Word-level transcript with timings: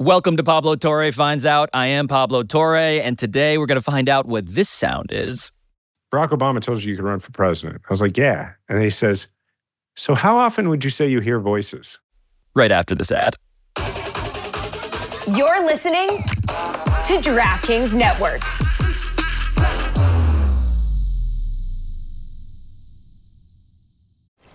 Welcome 0.00 0.36
to 0.36 0.44
Pablo 0.44 0.76
Torre 0.76 1.10
Finds 1.10 1.44
Out. 1.44 1.70
I 1.72 1.88
am 1.88 2.06
Pablo 2.06 2.44
Torre, 2.44 2.76
and 2.76 3.18
today 3.18 3.58
we're 3.58 3.66
going 3.66 3.80
to 3.80 3.82
find 3.82 4.08
out 4.08 4.26
what 4.26 4.46
this 4.46 4.68
sound 4.68 5.10
is. 5.10 5.50
Barack 6.12 6.28
Obama 6.28 6.60
tells 6.60 6.84
you 6.84 6.92
you 6.92 6.96
can 6.96 7.04
run 7.04 7.18
for 7.18 7.32
president. 7.32 7.82
I 7.84 7.92
was 7.92 8.00
like, 8.00 8.16
yeah. 8.16 8.52
And 8.68 8.80
he 8.80 8.90
says, 8.90 9.26
so 9.96 10.14
how 10.14 10.36
often 10.36 10.68
would 10.68 10.84
you 10.84 10.90
say 10.90 11.08
you 11.08 11.18
hear 11.18 11.40
voices? 11.40 11.98
Right 12.54 12.70
after 12.70 12.94
this 12.94 13.10
ad. 13.10 13.34
You're 15.36 15.66
listening 15.66 16.06
to 16.06 17.18
DraftKings 17.20 17.92
Network. 17.92 18.42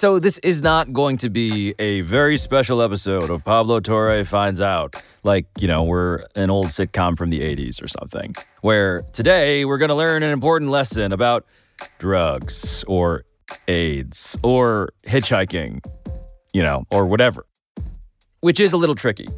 So, 0.00 0.18
this 0.18 0.38
is 0.38 0.62
not 0.62 0.94
going 0.94 1.18
to 1.18 1.28
be 1.28 1.74
a 1.78 2.00
very 2.00 2.38
special 2.38 2.80
episode 2.80 3.28
of 3.28 3.44
Pablo 3.44 3.80
Torre 3.80 4.24
Finds 4.24 4.62
Out, 4.62 4.96
like, 5.24 5.44
you 5.58 5.68
know, 5.68 5.84
we're 5.84 6.20
an 6.34 6.48
old 6.48 6.68
sitcom 6.68 7.18
from 7.18 7.28
the 7.28 7.40
80s 7.40 7.82
or 7.82 7.86
something, 7.86 8.34
where 8.62 9.02
today 9.12 9.66
we're 9.66 9.76
going 9.76 9.90
to 9.90 9.94
learn 9.94 10.22
an 10.22 10.30
important 10.30 10.70
lesson 10.70 11.12
about 11.12 11.44
drugs 11.98 12.82
or 12.88 13.26
AIDS 13.68 14.38
or 14.42 14.88
hitchhiking, 15.06 15.84
you 16.54 16.62
know, 16.62 16.84
or 16.90 17.04
whatever, 17.04 17.44
which 18.40 18.58
is 18.58 18.72
a 18.72 18.78
little 18.78 18.94
tricky. 18.94 19.28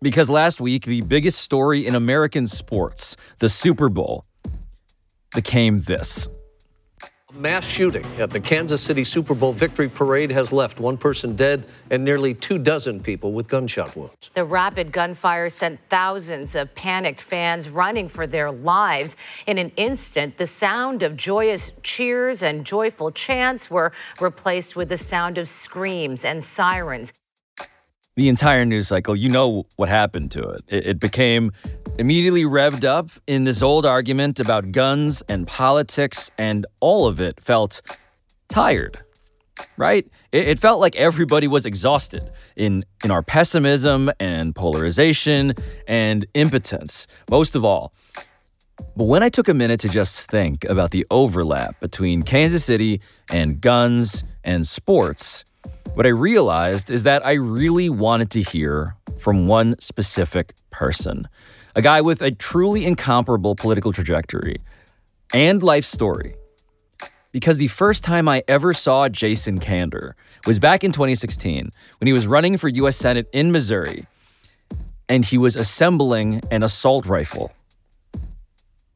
Because 0.00 0.30
last 0.30 0.60
week, 0.60 0.84
the 0.84 1.00
biggest 1.08 1.40
story 1.40 1.88
in 1.88 1.96
American 1.96 2.46
sports, 2.46 3.16
the 3.40 3.48
Super 3.48 3.88
Bowl, 3.88 4.26
became 5.34 5.80
this. 5.80 6.28
Mass 7.34 7.64
shooting 7.64 8.04
at 8.20 8.28
the 8.28 8.38
Kansas 8.38 8.82
City 8.82 9.04
Super 9.04 9.34
Bowl 9.34 9.54
victory 9.54 9.88
parade 9.88 10.30
has 10.30 10.52
left 10.52 10.78
one 10.78 10.98
person 10.98 11.34
dead 11.34 11.64
and 11.90 12.04
nearly 12.04 12.34
two 12.34 12.58
dozen 12.58 13.00
people 13.00 13.32
with 13.32 13.48
gunshot 13.48 13.96
wounds. 13.96 14.28
The 14.34 14.44
rapid 14.44 14.92
gunfire 14.92 15.48
sent 15.48 15.80
thousands 15.88 16.54
of 16.54 16.74
panicked 16.74 17.22
fans 17.22 17.70
running 17.70 18.06
for 18.06 18.26
their 18.26 18.52
lives. 18.52 19.16
In 19.46 19.56
an 19.56 19.72
instant, 19.76 20.36
the 20.36 20.46
sound 20.46 21.02
of 21.02 21.16
joyous 21.16 21.72
cheers 21.82 22.42
and 22.42 22.66
joyful 22.66 23.10
chants 23.10 23.70
were 23.70 23.92
replaced 24.20 24.76
with 24.76 24.90
the 24.90 24.98
sound 24.98 25.38
of 25.38 25.48
screams 25.48 26.26
and 26.26 26.44
sirens 26.44 27.12
the 28.16 28.28
entire 28.28 28.64
news 28.64 28.88
cycle, 28.88 29.16
you 29.16 29.28
know 29.28 29.64
what 29.76 29.88
happened 29.88 30.30
to 30.32 30.42
it. 30.42 30.62
it. 30.68 30.86
It 30.86 31.00
became 31.00 31.50
immediately 31.98 32.44
revved 32.44 32.84
up 32.84 33.08
in 33.26 33.44
this 33.44 33.62
old 33.62 33.86
argument 33.86 34.38
about 34.38 34.72
guns 34.72 35.22
and 35.28 35.46
politics, 35.46 36.30
and 36.38 36.66
all 36.80 37.06
of 37.06 37.20
it 37.20 37.40
felt 37.40 37.80
tired, 38.48 38.98
right? 39.76 40.04
It, 40.30 40.48
it 40.48 40.58
felt 40.58 40.80
like 40.80 40.94
everybody 40.96 41.48
was 41.48 41.64
exhausted 41.64 42.30
in, 42.56 42.84
in 43.02 43.10
our 43.10 43.22
pessimism 43.22 44.10
and 44.20 44.54
polarization 44.54 45.54
and 45.88 46.26
impotence, 46.34 47.06
most 47.30 47.54
of 47.54 47.64
all. 47.64 47.92
But 48.96 49.04
when 49.04 49.22
I 49.22 49.28
took 49.28 49.48
a 49.48 49.54
minute 49.54 49.80
to 49.80 49.88
just 49.88 50.30
think 50.30 50.64
about 50.64 50.90
the 50.90 51.06
overlap 51.10 51.80
between 51.80 52.22
Kansas 52.22 52.64
City 52.64 53.00
and 53.30 53.60
guns 53.60 54.24
and 54.44 54.66
sports, 54.66 55.44
what 55.94 56.06
I 56.06 56.10
realized 56.10 56.90
is 56.90 57.02
that 57.02 57.24
I 57.24 57.32
really 57.32 57.90
wanted 57.90 58.30
to 58.30 58.42
hear 58.42 58.94
from 59.18 59.46
one 59.46 59.78
specific 59.78 60.54
person, 60.70 61.28
a 61.76 61.82
guy 61.82 62.00
with 62.00 62.22
a 62.22 62.30
truly 62.30 62.84
incomparable 62.84 63.54
political 63.54 63.92
trajectory 63.92 64.56
and 65.34 65.62
life 65.62 65.84
story. 65.84 66.34
Because 67.30 67.58
the 67.58 67.68
first 67.68 68.04
time 68.04 68.28
I 68.28 68.42
ever 68.48 68.72
saw 68.72 69.08
Jason 69.08 69.58
Kander 69.58 70.12
was 70.46 70.58
back 70.58 70.84
in 70.84 70.92
2016 70.92 71.70
when 71.98 72.06
he 72.06 72.12
was 72.12 72.26
running 72.26 72.56
for 72.58 72.68
US 72.68 72.96
Senate 72.96 73.28
in 73.32 73.52
Missouri 73.52 74.04
and 75.08 75.24
he 75.24 75.38
was 75.38 75.56
assembling 75.56 76.40
an 76.50 76.62
assault 76.62 77.06
rifle 77.06 77.52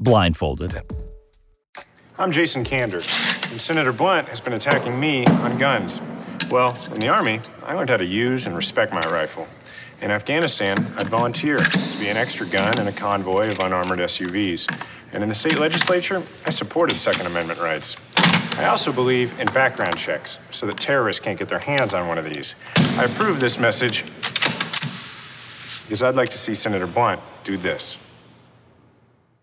blindfolded. 0.00 0.80
I'm 2.18 2.32
Jason 2.32 2.64
Kander, 2.64 3.02
and 3.50 3.60
Senator 3.60 3.92
Blunt 3.92 4.28
has 4.28 4.40
been 4.40 4.54
attacking 4.54 4.98
me 4.98 5.26
on 5.26 5.58
guns. 5.58 6.00
Well, 6.50 6.78
in 6.92 7.00
the 7.00 7.08
Army, 7.08 7.40
I 7.64 7.74
learned 7.74 7.90
how 7.90 7.96
to 7.96 8.04
use 8.04 8.46
and 8.46 8.56
respect 8.56 8.92
my 8.92 9.00
rifle. 9.10 9.48
In 10.00 10.10
Afghanistan, 10.10 10.94
I'd 10.96 11.08
volunteer 11.08 11.56
to 11.56 11.98
be 11.98 12.08
an 12.08 12.16
extra 12.16 12.46
gun 12.46 12.78
in 12.78 12.86
a 12.86 12.92
convoy 12.92 13.50
of 13.50 13.58
unarmored 13.58 13.98
SUVs. 13.98 14.70
And 15.12 15.22
in 15.22 15.28
the 15.28 15.34
state 15.34 15.58
legislature, 15.58 16.22
I 16.44 16.50
supported 16.50 16.96
Second 16.96 17.26
Amendment 17.26 17.60
rights. 17.60 17.96
I 18.58 18.66
also 18.66 18.92
believe 18.92 19.38
in 19.40 19.46
background 19.48 19.96
checks 19.96 20.38
so 20.50 20.66
that 20.66 20.78
terrorists 20.78 21.20
can't 21.20 21.38
get 21.38 21.48
their 21.48 21.58
hands 21.58 21.94
on 21.94 22.08
one 22.08 22.18
of 22.18 22.24
these. 22.24 22.54
I 22.76 23.04
approve 23.04 23.40
this 23.40 23.58
message 23.58 24.04
because 25.84 26.02
I'd 26.02 26.14
like 26.14 26.30
to 26.30 26.38
see 26.38 26.54
Senator 26.54 26.86
Blunt 26.86 27.20
do 27.44 27.56
this. 27.56 27.98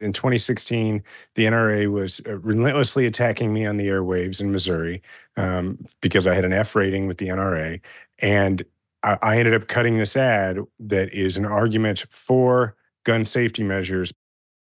In 0.03 0.14
2016, 0.14 1.03
the 1.36 1.46
NRA 1.46 1.91
was 1.91 2.22
uh, 2.28 2.38
relentlessly 2.40 3.06
attacking 3.06 3.53
me 3.53 3.66
on 3.66 3.78
the 3.78 3.88
airwaves 3.88 4.41
in 4.41 4.52
Missouri 4.52 5.02
um, 5.38 5.84
because 6.02 6.28
I 6.28 6.36
had 6.36 6.46
an 6.46 6.53
F 6.53 6.75
rating 6.75 7.08
with 7.08 7.18
the 7.18 7.30
NRA. 7.30 7.80
And 8.19 8.64
I, 9.03 9.18
I 9.22 9.38
ended 9.38 9.53
up 9.53 9.68
cutting 9.68 9.97
this 9.97 10.16
ad 10.16 10.59
that 10.80 11.14
is 11.14 11.38
an 11.38 11.46
argument 11.46 12.06
for 12.09 12.75
gun 13.03 13.25
safety 13.25 13.64
measures. 13.64 14.14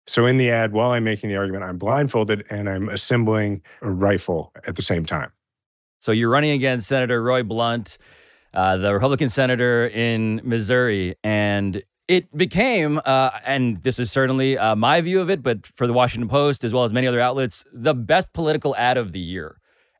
So 0.06 0.26
in 0.26 0.36
the 0.36 0.50
ad, 0.50 0.72
while 0.72 0.90
I'm 0.90 1.04
making 1.04 1.30
the 1.30 1.36
argument, 1.36 1.64
I'm 1.64 1.78
blindfolded 1.78 2.44
and 2.50 2.68
I'm 2.68 2.88
assembling 2.88 3.62
a 3.82 3.90
rifle 3.90 4.52
at 4.66 4.76
the 4.76 4.82
same 4.82 5.04
time. 5.04 5.30
So 6.00 6.10
you're 6.10 6.30
running 6.30 6.50
against 6.50 6.88
Senator 6.88 7.22
Roy 7.22 7.44
Blunt, 7.44 7.98
uh, 8.52 8.76
the 8.76 8.92
Republican 8.92 9.28
senator 9.28 9.86
in 9.86 10.40
Missouri, 10.42 11.14
and 11.22 11.82
it 12.08 12.34
became, 12.36 13.00
uh, 13.04 13.30
and 13.44 13.82
this 13.82 13.98
is 13.98 14.10
certainly 14.10 14.58
uh, 14.58 14.76
my 14.76 15.00
view 15.00 15.20
of 15.20 15.30
it, 15.30 15.42
but 15.42 15.66
for 15.66 15.86
the 15.86 15.92
Washington 15.92 16.28
Post 16.28 16.64
as 16.64 16.72
well 16.72 16.84
as 16.84 16.92
many 16.92 17.06
other 17.06 17.20
outlets, 17.20 17.64
the 17.72 17.94
best 17.94 18.32
political 18.32 18.74
ad 18.76 18.96
of 18.98 19.12
the 19.12 19.20
year. 19.20 19.58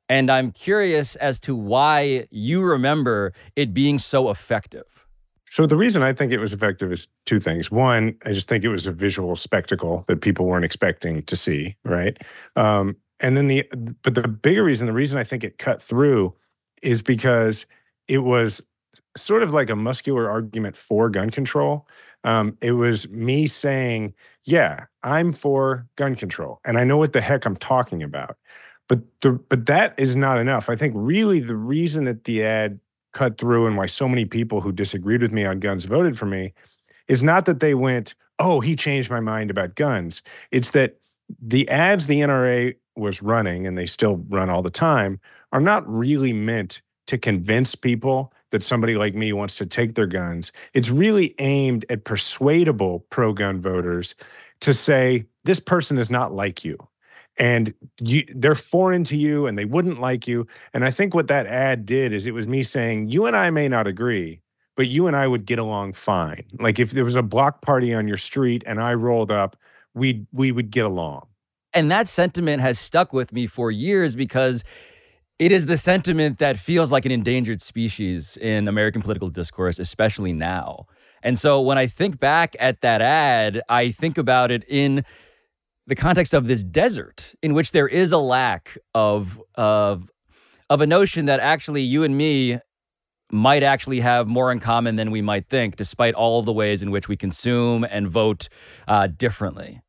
And 0.09 0.31
I'm 0.31 0.53
curious 0.53 1.17
as 1.17 1.41
to 1.41 1.55
why 1.55 2.27
you 2.31 2.63
remember 2.63 3.33
it 3.57 3.73
being 3.73 3.99
so 3.99 4.31
effective. 4.31 5.07
So 5.47 5.67
the 5.67 5.77
reason 5.77 6.03
I 6.03 6.13
think 6.13 6.33
it 6.33 6.39
was 6.39 6.53
effective 6.53 6.91
is 6.93 7.09
two 7.27 7.39
things. 7.39 7.71
One, 7.71 8.17
I 8.25 8.33
just 8.33 8.49
think 8.49 8.65
it 8.65 8.69
was 8.69 8.87
a 8.87 8.93
visual 8.93 9.37
spectacle 9.37 10.05
that 10.09 10.21
people 10.23 10.47
weren't 10.47 10.65
expecting 10.65 11.23
to 11.25 11.37
see, 11.37 11.77
right? 11.85 12.17
Um, 12.57 12.97
and 13.21 13.37
then 13.37 13.47
the, 13.47 13.65
but 14.03 14.15
the 14.15 14.29
bigger 14.29 14.65
reason, 14.65 14.87
the 14.87 14.93
reason 14.93 15.19
I 15.19 15.25
think 15.25 15.45
it 15.45 15.59
cut 15.59 15.83
through, 15.83 16.35
is 16.83 17.03
because 17.03 17.67
it 18.09 18.19
was 18.19 18.63
sort 19.17 19.43
of 19.43 19.53
like 19.53 19.71
a 19.71 19.77
muscular 19.77 20.31
argument 20.31 20.77
for 20.77 21.09
gun 21.11 21.31
control. 21.31 21.87
Um, 22.25 22.57
it 22.61 22.73
was 22.73 23.09
me 23.09 23.47
saying, 23.47 24.15
"Yeah, 24.45 24.87
I'm 25.03 25.33
for 25.33 25.87
gun 25.97 26.15
control, 26.15 26.61
and 26.65 26.79
I 26.79 26.85
know 26.85 26.97
what 26.97 27.13
the 27.13 27.21
heck 27.21 27.45
I'm 27.47 27.57
talking 27.57 28.03
about." 28.03 28.37
But 28.89 29.01
the 29.21 29.33
but 29.33 29.67
that 29.67 29.95
is 29.99 30.17
not 30.17 30.39
enough. 30.39 30.69
I 30.69 30.77
think 30.77 30.95
really 30.97 31.41
the 31.41 31.57
reason 31.57 32.05
that 32.05 32.25
the 32.25 32.45
ad 32.45 32.81
cut 33.13 33.39
through 33.39 33.67
and 33.67 33.77
why 33.77 33.87
so 33.87 34.09
many 34.09 34.25
people 34.25 34.61
who 34.61 34.73
disagreed 34.73 35.23
with 35.23 35.33
me 35.33 35.45
on 35.45 35.61
guns 35.61 35.85
voted 35.85 36.19
for 36.19 36.27
me 36.27 36.53
is 37.09 37.23
not 37.23 37.45
that 37.47 37.61
they 37.61 37.75
went, 37.75 38.15
"Oh, 38.39 38.61
he 38.61 38.77
changed 38.77 39.11
my 39.11 39.21
mind 39.21 39.51
about 39.51 39.75
guns." 39.75 40.23
It's 40.51 40.71
that 40.71 40.99
the 41.41 41.69
ads 41.69 42.07
the 42.07 42.21
NRA 42.21 42.75
was 42.97 43.23
running 43.23 43.67
and 43.67 43.77
they 43.79 43.87
still 43.87 44.17
run 44.29 44.51
all 44.51 44.63
the 44.63 44.71
time 44.71 45.21
are 45.53 45.61
not 45.61 45.89
really 45.89 46.33
meant 46.33 46.83
to 47.07 47.19
convince 47.19 47.75
people 47.75 48.33
that 48.53 48.63
somebody 48.63 48.95
like 48.97 49.15
me 49.15 49.33
wants 49.33 49.57
to 49.57 49.67
take 49.67 49.97
their 49.97 50.07
guns. 50.07 50.53
It's 50.73 50.91
really 50.91 51.35
aimed 51.39 51.85
at 51.91 52.05
persuadable 52.05 53.01
pro 53.11 53.33
gun 53.33 53.61
voters 53.61 54.15
to 54.61 54.73
say, 54.73 55.27
this 55.45 55.59
person 55.59 55.99
is 55.99 56.11
not 56.11 56.33
like 56.33 56.65
you. 56.65 56.79
And 57.37 57.75
you, 58.01 58.25
they're 58.35 58.55
foreign 58.55 59.05
to 59.05 59.17
you 59.17 59.47
and 59.47 59.59
they 59.59 59.65
wouldn't 59.65 60.01
like 60.01 60.29
you. 60.29 60.47
And 60.73 60.85
I 60.85 60.91
think 60.91 61.15
what 61.15 61.27
that 61.27 61.47
ad 61.47 61.85
did 61.85 62.13
is 62.13 62.27
it 62.27 62.35
was 62.35 62.47
me 62.47 62.63
saying, 62.63 63.09
you 63.09 63.27
and 63.27 63.35
I 63.35 63.51
may 63.51 63.69
not 63.69 63.89
agree, 63.89 64.41
but 64.77 64.87
you 64.87 65.09
and 65.09 65.17
I 65.17 65.27
would 65.27 65.47
get 65.47 65.59
along 65.59 65.95
fine. 65.95 66.45
Like 66.61 66.79
if 66.79 66.93
there 66.93 67.05
was 67.05 67.17
a 67.17 67.23
block 67.23 67.63
party 67.63 67.93
on 67.93 68.07
your 68.07 68.19
street 68.19 68.63
and 68.67 68.81
I 68.81 68.95
rolled 68.95 69.31
up 69.31 69.57
we 69.95 70.27
we 70.33 70.53
would 70.53 70.71
get 70.71 70.85
along. 70.85 71.27
And 71.75 71.91
that 71.91 72.09
sentiment 72.09 72.61
has 72.61 72.79
stuck 72.79 73.13
with 73.13 73.33
me 73.33 73.47
for 73.47 73.71
years 73.71 74.15
because 74.15 74.63
it 75.39 75.51
is 75.53 75.67
the 75.67 75.77
sentiment 75.77 76.39
that 76.39 76.57
feels 76.57 76.93
like 76.93 77.05
an 77.05 77.13
endangered 77.13 77.61
species 77.61 78.37
in 78.37 78.69
American 78.69 79.03
political 79.03 79.29
discourse, 79.29 79.79
especially 79.79 80.33
now. 80.33 80.87
And 81.23 81.39
so 81.39 81.61
when 81.61 81.79
I 81.79 81.87
think 81.87 82.19
back 82.19 82.57
at 82.59 82.81
that 82.81 83.03
ad, 83.03 83.63
I 83.69 83.91
think 83.91 84.19
about 84.19 84.51
it 84.51 84.65
in 84.69 85.05
the 85.87 85.95
context 85.95 86.33
of 86.33 86.47
this 86.47 86.63
desert 86.63 87.35
in 87.43 87.55
which 87.55 87.73
there 87.73 87.89
is 87.89 88.13
a 88.13 88.19
lack 88.19 88.79
of 88.95 89.43
of 89.57 90.09
of 90.71 90.81
a 90.81 90.87
notion 90.87 91.27
that 91.27 91.41
actually 91.41 91.83
you 91.83 92.03
and 92.03 92.17
me 92.17 92.59
might 93.31 93.63
actually 93.63 94.01
have 94.01 94.27
more 94.27 94.53
in 94.53 94.61
common 94.61 94.97
than 94.97 95.11
we 95.11 95.21
might 95.21 95.49
think, 95.49 95.77
despite 95.77 96.15
all 96.15 96.39
of 96.39 96.47
the 96.47 96.53
ways 96.53 96.83
in 96.83 96.91
which 96.91 97.09
we 97.09 97.17
consume 97.17 97.85
and 97.85 98.09
vote 98.09 98.49
uh, 98.89 99.07
differently 99.07 99.82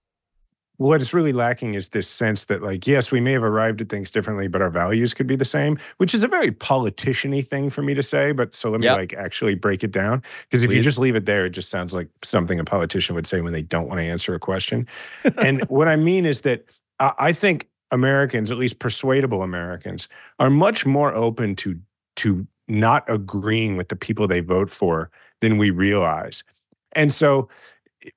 what 0.83 1.01
is 1.01 1.13
really 1.13 1.31
lacking 1.31 1.75
is 1.75 1.89
this 1.89 2.07
sense 2.09 2.45
that 2.45 2.61
like 2.61 2.85
yes 2.85 3.09
we 3.11 3.21
may 3.21 3.31
have 3.31 3.43
arrived 3.43 3.79
at 3.79 3.87
things 3.87 4.11
differently 4.11 4.47
but 4.47 4.61
our 4.61 4.69
values 4.69 5.13
could 5.13 5.27
be 5.27 5.35
the 5.35 5.45
same 5.45 5.77
which 5.97 6.13
is 6.13 6.23
a 6.23 6.27
very 6.27 6.51
politician-y 6.51 7.41
thing 7.41 7.69
for 7.69 7.81
me 7.81 7.93
to 7.93 8.03
say 8.03 8.33
but 8.33 8.53
so 8.53 8.69
let 8.69 8.81
me 8.81 8.85
yep. 8.85 8.97
like 8.97 9.13
actually 9.13 9.55
break 9.55 9.83
it 9.83 9.91
down 9.91 10.21
because 10.43 10.61
if 10.61 10.69
Please. 10.69 10.77
you 10.77 10.81
just 10.81 10.99
leave 10.99 11.15
it 11.15 11.25
there 11.25 11.45
it 11.45 11.51
just 11.51 11.69
sounds 11.69 11.93
like 11.93 12.09
something 12.21 12.59
a 12.59 12.65
politician 12.65 13.15
would 13.15 13.25
say 13.25 13.39
when 13.39 13.53
they 13.53 13.61
don't 13.61 13.87
want 13.87 13.99
to 13.99 14.03
answer 14.03 14.35
a 14.35 14.39
question 14.39 14.85
and 15.37 15.63
what 15.69 15.87
i 15.87 15.95
mean 15.95 16.25
is 16.25 16.41
that 16.41 16.65
i 16.99 17.31
think 17.31 17.69
americans 17.91 18.51
at 18.51 18.57
least 18.57 18.79
persuadable 18.79 19.41
americans 19.41 20.09
are 20.39 20.49
much 20.49 20.85
more 20.85 21.13
open 21.13 21.55
to 21.55 21.79
to 22.15 22.45
not 22.67 23.03
agreeing 23.07 23.77
with 23.77 23.87
the 23.89 23.95
people 23.95 24.27
they 24.27 24.39
vote 24.41 24.69
for 24.69 25.09
than 25.39 25.57
we 25.57 25.69
realize 25.69 26.43
and 26.93 27.13
so 27.13 27.47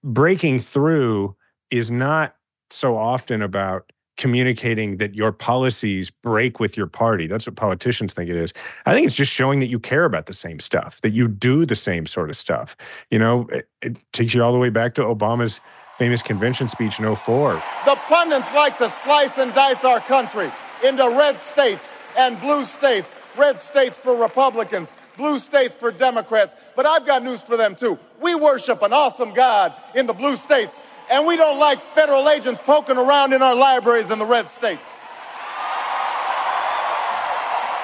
breaking 0.03 0.59
through 0.59 1.37
is 1.71 1.91
not 1.91 2.36
so 2.71 2.97
often 2.97 3.43
about 3.43 3.93
communicating 4.17 4.97
that 4.97 5.15
your 5.15 5.31
policies 5.31 6.11
break 6.11 6.59
with 6.59 6.77
your 6.77 6.87
party. 6.87 7.27
That's 7.27 7.47
what 7.47 7.57
politicians 7.57 8.15
think 8.15 8.31
it 8.31 8.37
is. 8.37 8.53
I 8.87 8.95
think 8.95 9.07
it's 9.07 9.15
just 9.15 9.33
showing 9.33 9.61
that 9.61 9.69
you 9.69 9.79
care 9.79 10.05
about 10.05 10.27
the 10.27 10.35
same 10.35 10.59
stuff, 10.59 11.01
that 11.03 11.11
you 11.11 11.29
do 11.29 11.67
the 11.67 11.77
same 11.77 12.07
sort 12.07 12.31
of 12.31 12.37
stuff. 12.37 12.77
You 13.11 13.19
know, 13.19 13.47
it, 13.53 13.69
it 13.83 14.13
takes 14.13 14.35
you 14.35 14.43
all 14.43 14.53
the 14.53 14.59
way 14.59 14.71
back 14.71 14.95
to 14.95 15.03
Obama's 15.03 15.61
famous 15.99 16.23
convention 16.23 16.69
speech 16.69 16.99
in 16.99 17.15
04. 17.15 17.63
The 17.85 17.97
pundits 18.09 18.53
like 18.53 18.79
to 18.79 18.89
slice 18.89 19.39
and 19.39 19.53
dice 19.55 19.85
our 19.85 20.01
country 20.01 20.51
into 20.85 21.05
red 21.09 21.39
states 21.39 21.97
and 22.17 22.41
blue 22.41 22.65
states, 22.65 23.17
red 23.37 23.59
states 23.59 23.97
for 23.97 24.17
Republicans, 24.17 24.95
blue 25.17 25.39
states 25.39 25.75
for 25.75 25.91
Democrats. 25.91 26.55
But 26.75 26.87
I've 26.87 27.07
got 27.07 27.23
news 27.23 27.43
for 27.43 27.57
them 27.57 27.75
too. 27.75 27.99
We 28.23 28.35
worship 28.35 28.83
an 28.83 28.93
awesome 28.93 29.35
God 29.35 29.75
in 29.95 30.07
the 30.07 30.13
blue 30.13 30.37
states 30.37 30.81
and 31.11 31.27
we 31.27 31.37
don't 31.37 31.59
like 31.59 31.81
federal 31.81 32.29
agents 32.29 32.61
poking 32.65 32.97
around 32.97 33.33
in 33.33 33.43
our 33.43 33.55
libraries 33.55 34.11
in 34.11 34.19
the 34.19 34.25
red 34.25 34.49
states. 34.49 34.85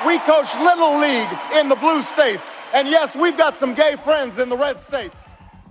We 0.06 0.18
coach 0.18 0.52
Little 0.56 0.98
League 0.98 1.28
in 1.54 1.68
the 1.68 1.76
blue 1.76 2.02
states. 2.02 2.52
And 2.74 2.88
yes, 2.88 3.14
we've 3.14 3.36
got 3.36 3.58
some 3.58 3.74
gay 3.74 3.96
friends 3.96 4.40
in 4.40 4.48
the 4.48 4.56
red 4.56 4.80
states. 4.80 5.16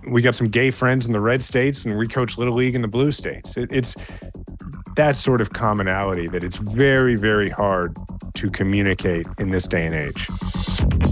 We 0.08 0.22
got 0.22 0.34
some 0.34 0.48
gay 0.48 0.70
friends 0.70 1.06
in 1.06 1.12
the 1.12 1.20
red 1.20 1.42
states, 1.42 1.84
and 1.84 1.96
we 1.96 2.08
coach 2.08 2.38
Little 2.38 2.54
League 2.54 2.74
in 2.74 2.82
the 2.82 2.88
blue 2.88 3.12
states. 3.12 3.56
It, 3.56 3.70
it's 3.70 3.94
that 4.96 5.16
sort 5.16 5.40
of 5.40 5.50
commonality 5.50 6.28
that 6.28 6.42
it's 6.42 6.56
very, 6.56 7.16
very 7.16 7.50
hard 7.50 7.94
to 8.34 8.50
communicate 8.50 9.26
in 9.38 9.50
this 9.50 9.66
day 9.66 9.86
and 9.86 9.94
age. 9.94 11.11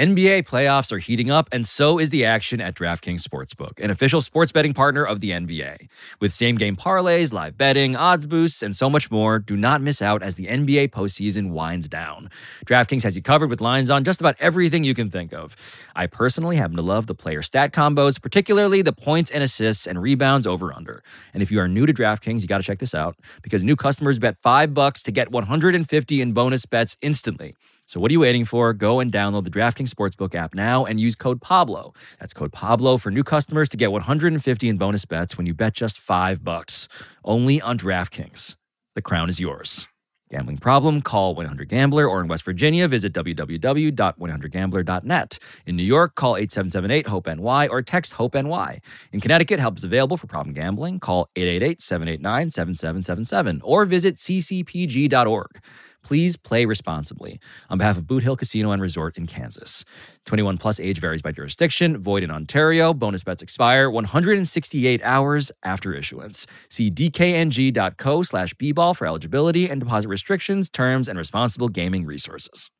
NBA 0.00 0.44
playoffs 0.44 0.92
are 0.92 0.98
heating 0.98 1.30
up, 1.30 1.50
and 1.52 1.66
so 1.66 1.98
is 1.98 2.08
the 2.08 2.24
action 2.24 2.58
at 2.58 2.74
DraftKings 2.74 3.20
Sportsbook, 3.20 3.78
an 3.84 3.90
official 3.90 4.22
sports 4.22 4.50
betting 4.50 4.72
partner 4.72 5.04
of 5.04 5.20
the 5.20 5.32
NBA. 5.32 5.90
With 6.22 6.32
same 6.32 6.56
game 6.56 6.74
parlays, 6.74 7.34
live 7.34 7.58
betting, 7.58 7.96
odds 7.96 8.24
boosts, 8.24 8.62
and 8.62 8.74
so 8.74 8.88
much 8.88 9.10
more, 9.10 9.38
do 9.38 9.58
not 9.58 9.82
miss 9.82 10.00
out 10.00 10.22
as 10.22 10.36
the 10.36 10.46
NBA 10.46 10.88
postseason 10.88 11.50
winds 11.50 11.86
down. 11.86 12.30
DraftKings 12.64 13.02
has 13.02 13.14
you 13.14 13.20
covered 13.20 13.50
with 13.50 13.60
lines 13.60 13.90
on 13.90 14.02
just 14.02 14.20
about 14.20 14.36
everything 14.40 14.84
you 14.84 14.94
can 14.94 15.10
think 15.10 15.34
of. 15.34 15.54
I 15.94 16.06
personally 16.06 16.56
happen 16.56 16.76
to 16.76 16.82
love 16.82 17.06
the 17.06 17.14
player 17.14 17.42
stat 17.42 17.74
combos, 17.74 18.22
particularly 18.22 18.80
the 18.80 18.94
points 18.94 19.30
and 19.30 19.42
assists 19.42 19.86
and 19.86 20.00
rebounds 20.00 20.46
over 20.46 20.72
under. 20.72 21.02
And 21.34 21.42
if 21.42 21.52
you 21.52 21.60
are 21.60 21.68
new 21.68 21.84
to 21.84 21.92
DraftKings, 21.92 22.40
you 22.40 22.46
got 22.46 22.56
to 22.56 22.64
check 22.64 22.78
this 22.78 22.94
out 22.94 23.16
because 23.42 23.62
new 23.62 23.76
customers 23.76 24.18
bet 24.18 24.38
5 24.38 24.72
bucks 24.72 25.02
to 25.02 25.12
get 25.12 25.30
150 25.30 26.22
in 26.22 26.32
bonus 26.32 26.64
bets 26.64 26.96
instantly. 27.02 27.54
So 27.90 27.98
what 27.98 28.10
are 28.10 28.12
you 28.12 28.20
waiting 28.20 28.44
for? 28.44 28.72
Go 28.72 29.00
and 29.00 29.10
download 29.10 29.42
the 29.42 29.50
DraftKings 29.50 29.92
Sportsbook 29.92 30.36
app 30.36 30.54
now 30.54 30.84
and 30.84 31.00
use 31.00 31.16
code 31.16 31.40
Pablo. 31.40 31.92
That's 32.20 32.32
code 32.32 32.52
Pablo 32.52 32.98
for 32.98 33.10
new 33.10 33.24
customers 33.24 33.68
to 33.70 33.76
get 33.76 33.90
150 33.90 34.68
in 34.68 34.76
bonus 34.76 35.04
bets 35.04 35.36
when 35.36 35.44
you 35.44 35.54
bet 35.54 35.74
just 35.74 35.98
5 35.98 36.44
bucks. 36.44 36.86
Only 37.24 37.60
on 37.60 37.76
DraftKings. 37.76 38.54
The 38.94 39.02
crown 39.02 39.28
is 39.28 39.40
yours. 39.40 39.88
Gambling 40.30 40.58
problem? 40.58 41.00
Call 41.00 41.34
1-800-GAMBLER 41.34 42.08
or 42.08 42.20
in 42.20 42.28
West 42.28 42.44
Virginia, 42.44 42.86
visit 42.86 43.12
www.100gambler.net. 43.12 45.38
In 45.66 45.74
New 45.74 45.82
York, 45.82 46.14
call 46.14 46.34
8778-HOPE-NY 46.34 47.66
or 47.66 47.82
text 47.82 48.12
HOPE-NY. 48.12 48.80
In 49.12 49.20
Connecticut, 49.20 49.58
help 49.58 49.78
is 49.78 49.82
available 49.82 50.16
for 50.16 50.28
problem 50.28 50.54
gambling. 50.54 51.00
Call 51.00 51.28
888-789-7777 51.34 53.60
or 53.64 53.84
visit 53.84 54.14
ccpg.org. 54.14 55.58
Please 56.02 56.36
play 56.36 56.64
responsibly. 56.64 57.40
On 57.68 57.78
behalf 57.78 57.96
of 57.96 58.06
Boot 58.06 58.22
Hill 58.22 58.36
Casino 58.36 58.70
and 58.72 58.80
Resort 58.80 59.16
in 59.16 59.26
Kansas. 59.26 59.84
21 60.26 60.58
plus 60.58 60.80
age 60.80 60.98
varies 61.00 61.22
by 61.22 61.32
jurisdiction, 61.32 61.96
void 61.98 62.22
in 62.22 62.30
Ontario. 62.30 62.92
Bonus 62.94 63.22
bets 63.24 63.42
expire 63.42 63.90
168 63.90 65.00
hours 65.02 65.52
after 65.62 65.92
issuance. 65.94 66.46
See 66.68 66.90
dkng.co 66.90 68.22
slash 68.22 68.54
bball 68.54 68.96
for 68.96 69.06
eligibility 69.06 69.68
and 69.68 69.80
deposit 69.80 70.08
restrictions, 70.08 70.70
terms, 70.70 71.08
and 71.08 71.18
responsible 71.18 71.68
gaming 71.68 72.06
resources. 72.06 72.70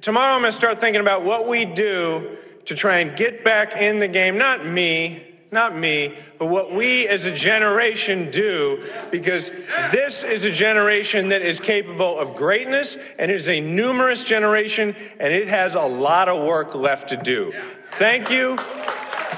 Tomorrow 0.00 0.34
I'm 0.34 0.42
going 0.42 0.52
to 0.52 0.56
start 0.56 0.80
thinking 0.80 1.00
about 1.00 1.24
what 1.24 1.48
we 1.48 1.64
do 1.64 2.36
to 2.66 2.74
try 2.74 2.98
and 2.98 3.16
get 3.16 3.44
back 3.44 3.76
in 3.76 3.98
the 3.98 4.06
game. 4.06 4.38
Not 4.38 4.64
me, 4.64 5.27
not 5.50 5.78
me, 5.78 6.16
but 6.38 6.46
what 6.46 6.74
we 6.74 7.08
as 7.08 7.24
a 7.24 7.34
generation 7.34 8.30
do, 8.30 8.84
because 9.10 9.50
this 9.90 10.22
is 10.22 10.44
a 10.44 10.50
generation 10.50 11.28
that 11.28 11.42
is 11.42 11.60
capable 11.60 12.18
of 12.18 12.36
greatness 12.36 12.96
and 13.18 13.30
is 13.30 13.48
a 13.48 13.60
numerous 13.60 14.24
generation 14.24 14.94
and 15.18 15.32
it 15.32 15.48
has 15.48 15.74
a 15.74 15.80
lot 15.80 16.28
of 16.28 16.44
work 16.44 16.74
left 16.74 17.08
to 17.10 17.16
do. 17.16 17.52
Thank 17.92 18.30
you. 18.30 18.58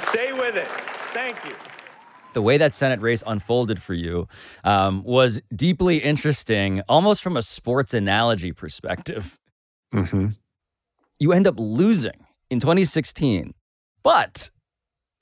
Stay 0.09 0.33
with 0.33 0.57
it. 0.57 0.69
Thank 1.13 1.45
you. 1.45 1.55
The 2.33 2.43
way 2.43 2.59
that 2.59 2.75
Senate 2.75 3.01
race 3.01 3.23
unfolded 3.27 3.83
for 3.83 3.95
you 3.95 4.29
um, 4.63 5.03
was 5.03 5.41
deeply 5.55 5.99
interesting, 5.99 6.81
almost 6.89 7.23
from 7.23 7.37
a 7.37 7.43
sports 7.43 7.93
analogy 7.93 8.53
perspective. 8.53 9.39
Mm-hmm. 9.93 10.29
You 11.19 11.33
end 11.33 11.47
up 11.47 11.57
losing 11.59 12.27
in 12.49 12.61
2016, 12.61 13.55
but 14.03 14.51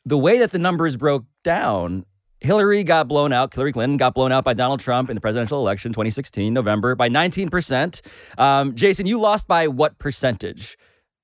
the 0.08 0.18
way 0.18 0.38
that 0.38 0.52
the 0.52 0.58
numbers 0.58 0.96
broke 0.96 1.24
down, 1.44 2.04
Hillary 2.40 2.82
got 2.82 3.08
blown 3.08 3.32
out. 3.32 3.52
Hillary 3.52 3.72
Clinton 3.72 3.98
got 3.98 4.14
blown 4.14 4.32
out 4.32 4.44
by 4.44 4.54
Donald 4.54 4.80
Trump 4.80 5.10
in 5.10 5.14
the 5.14 5.20
presidential 5.20 5.58
election 5.60 5.92
2016, 5.92 6.52
November, 6.52 6.94
by 6.94 7.08
19%. 7.08 8.00
Um, 8.38 8.74
Jason, 8.74 9.06
you 9.06 9.20
lost 9.20 9.46
by 9.46 9.68
what 9.68 9.98
percentage? 9.98 10.78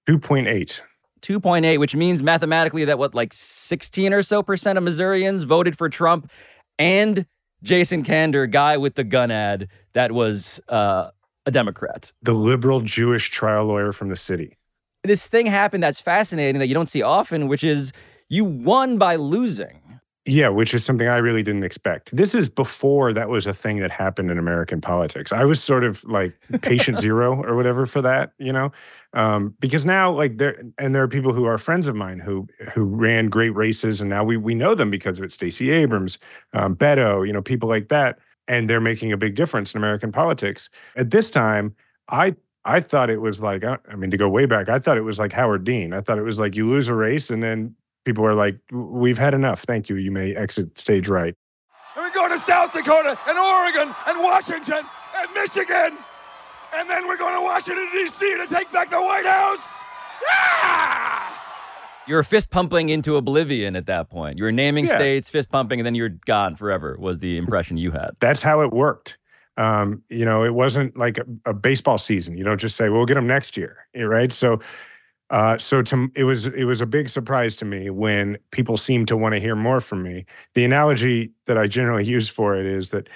2.8. 0.07 0.83
2.8, 1.23 1.79
which 1.79 1.95
means 1.95 2.23
mathematically 2.23 2.85
that 2.85 2.99
what, 2.99 3.14
like 3.14 3.33
16 3.33 4.12
or 4.12 4.23
so 4.23 4.43
percent 4.43 4.76
of 4.76 4.85
Missourians 4.85 5.45
voted 5.45 5.79
for 5.79 5.88
Trump 5.88 6.31
and 6.79 7.25
Jason 7.62 8.05
Kander, 8.05 8.50
guy 8.50 8.76
with 8.76 8.97
the 8.97 9.05
gun 9.05 9.31
ad, 9.31 9.69
that 9.95 10.12
was 10.12 10.61
uh, 10.69 11.11
a 11.47 11.50
Democrat. 11.50 12.12
The 12.21 12.35
liberal 12.35 12.81
Jewish 12.83 13.31
trial 13.31 13.64
lawyer 13.64 13.93
from 13.93 14.11
the 14.11 14.17
city. 14.17 14.59
This 15.05 15.26
thing 15.29 15.47
happened 15.47 15.83
that's 15.83 16.00
fascinating 16.00 16.59
that 16.59 16.67
you 16.67 16.75
don't 16.75 16.88
see 16.88 17.00
often, 17.00 17.49
which 17.49 17.64
is 17.64 17.93
you 18.28 18.45
won 18.45 18.99
by 18.99 19.16
losing. 19.16 19.81
Yeah, 20.26 20.49
which 20.49 20.73
is 20.73 20.83
something 20.83 21.07
I 21.07 21.19
really 21.19 21.43
didn't 21.43 21.64
expect. 21.64 22.16
This 22.16 22.35
is 22.35 22.49
before 22.49 23.12
that 23.12 23.28
was 23.28 23.47
a 23.47 23.52
thing 23.52 23.81
that 23.81 23.90
happened 23.90 24.31
in 24.31 24.38
American 24.38 24.81
politics. 24.81 25.33
I 25.33 25.45
was 25.45 25.62
sort 25.62 25.85
of 25.85 26.02
like 26.04 26.35
patient 26.62 26.99
zero 27.07 27.43
or 27.45 27.54
whatever 27.54 27.85
for 27.85 28.00
that, 28.00 28.33
you 28.38 28.50
know, 28.50 28.73
um, 29.12 29.54
because 29.61 29.85
now 29.85 30.11
like 30.11 30.38
there 30.38 30.62
and 30.78 30.95
there 30.95 31.02
are 31.02 31.09
people 31.09 31.35
who 31.35 31.45
are 31.45 31.59
friends 31.59 31.88
of 31.88 31.95
mine 31.95 32.21
who 32.21 32.47
who 32.73 32.85
ran 32.85 33.28
great 33.28 33.50
races, 33.50 34.00
and 34.00 34.09
now 34.09 34.25
we 34.25 34.38
we 34.38 34.54
know 34.54 34.75
them 34.75 34.90
because 34.90 35.19
of 35.19 35.25
it. 35.25 35.33
Stacey 35.33 35.71
Abrams, 35.71 36.16
um, 36.54 36.75
Beto, 36.75 37.26
you 37.26 37.33
know, 37.33 37.43
people 37.43 37.69
like 37.69 37.88
that, 37.88 38.19
and 38.49 38.69
they're 38.69 38.81
making 38.81 39.12
a 39.12 39.19
big 39.19 39.35
difference 39.35 39.75
in 39.75 39.78
American 39.78 40.11
politics. 40.11 40.71
At 40.97 41.11
this 41.11 41.31
time, 41.31 41.75
I 42.09 42.35
I 42.64 42.81
thought 42.81 43.11
it 43.11 43.21
was 43.21 43.43
like, 43.43 43.62
I 43.62 43.95
mean, 43.95 44.11
to 44.11 44.16
go 44.16 44.31
way 44.31 44.47
back, 44.47 44.71
I 44.71 44.78
thought 44.78 44.97
it 44.97 45.02
was 45.02 45.19
like 45.19 45.33
Howard 45.33 45.64
Dean. 45.64 45.93
I 45.93 46.00
thought 46.00 46.16
it 46.16 46.23
was 46.23 46.40
like 46.40 46.57
you 46.57 46.66
lose 46.66 46.88
a 46.88 46.95
race 46.95 47.31
and 47.31 47.43
then 47.43 47.75
people 48.04 48.25
are 48.26 48.34
like, 48.34 48.58
we've 48.73 49.18
had 49.18 49.34
enough. 49.34 49.62
Thank 49.62 49.88
you. 49.88 49.96
You 49.96 50.11
may 50.11 50.34
exit 50.34 50.78
stage 50.78 51.08
right. 51.08 51.34
And 51.96 52.04
we 52.04 52.12
go 52.12 52.28
to 52.28 52.38
South 52.38 52.73
Dakota 52.73 53.18
and 53.28 53.38
Oregon 53.38 53.94
and 54.08 54.20
Washington 54.20 54.84
and 55.16 55.34
Michigan. 55.34 55.96
And 56.76 56.90
then 56.90 57.06
we're 57.06 57.16
going 57.18 57.34
to 57.37 57.40
Washington, 57.42 57.88
D.C. 57.92 58.25
to 58.38 58.52
take 58.52 58.70
back 58.73 58.90
the 58.90 59.00
White 59.00 59.25
House. 59.26 59.82
Yeah! 60.23 61.30
You 62.06 62.16
were 62.16 62.23
fist 62.23 62.50
pumping 62.50 62.88
into 62.90 63.16
oblivion 63.16 63.76
at 63.76 63.87
that 63.87 64.11
point. 64.11 64.37
You 64.38 64.44
were 64.44 64.52
naming 64.52 64.84
Yeah. 64.87 64.96
states, 64.96 65.30
fist 65.30 65.50
pumping, 65.50 65.80
and 65.80 65.87
then 65.87 65.94
you're 65.94 66.11
gone 66.26 66.54
forever, 66.56 66.96
was 66.99 67.20
the 67.20 67.38
impression 67.38 67.76
you 67.76 67.92
had. 67.92 68.11
That's 68.20 68.42
how 68.42 68.61
it 68.61 68.73
worked. 68.73 69.16
Um, 69.56 70.02
you 70.11 70.25
know, 70.25 70.42
it 70.42 70.52
wasn't 70.52 70.96
like 70.96 71.16
a, 71.18 71.25
a 71.46 71.54
baseball 71.54 71.96
season. 71.96 72.37
You 72.37 72.42
don't 72.44 72.58
just 72.61 72.76
say, 72.76 72.88
"Well, 72.88 72.99
we'll 72.99 73.06
get 73.06 73.14
them 73.14 73.28
next 73.28 73.56
year," 73.56 73.87
right? 73.96 74.32
So, 74.32 74.58
uh, 75.35 75.59
so 75.59 75.83
to 75.83 76.11
it 76.17 76.25
was 76.25 76.47
it 76.47 76.64
was 76.64 76.81
a 76.81 76.87
big 76.87 77.11
surprise 77.11 77.57
to 77.59 77.67
me 77.67 77.91
when 77.91 78.38
people 78.53 78.79
seemed 78.79 79.09
to 79.09 79.19
want 79.19 79.35
to 79.35 79.41
hear 79.41 79.57
more 79.57 79.81
from 79.81 80.03
me. 80.05 80.26
The 80.55 80.64
analogy 80.64 81.33
that 81.47 81.59
I 81.59 81.67
generally 81.69 82.05
use 82.07 82.29
for 82.31 82.57
it 82.57 82.67
is 82.67 82.91
that, 82.91 83.09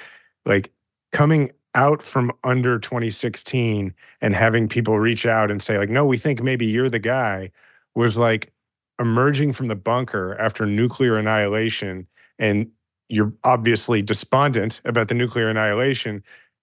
like, 0.47 0.73
coming 1.13 1.53
out 1.77 2.03
from 2.03 2.33
under 2.45 2.79
2016 2.81 3.95
and 4.21 4.35
having 4.35 4.69
people 4.69 4.99
reach 5.01 5.27
out 5.27 5.51
and 5.51 5.63
say, 5.63 5.79
like, 5.79 5.91
"No, 5.91 6.07
we 6.07 6.19
think 6.19 6.43
maybe 6.43 6.67
you're 6.67 6.91
the 6.91 6.99
guy," 6.99 7.53
was 7.97 8.19
like 8.19 8.53
emerging 9.01 9.53
from 9.53 9.69
the 9.69 9.77
bunker 9.77 10.37
after 10.41 10.67
nuclear 10.67 11.17
annihilation 11.19 12.07
and 12.39 12.69
you're 13.09 13.33
obviously 13.45 14.03
despondent 14.03 14.81
about 14.85 15.09
the 15.09 15.15
nuclear 15.15 15.49
annihilation 15.49 16.23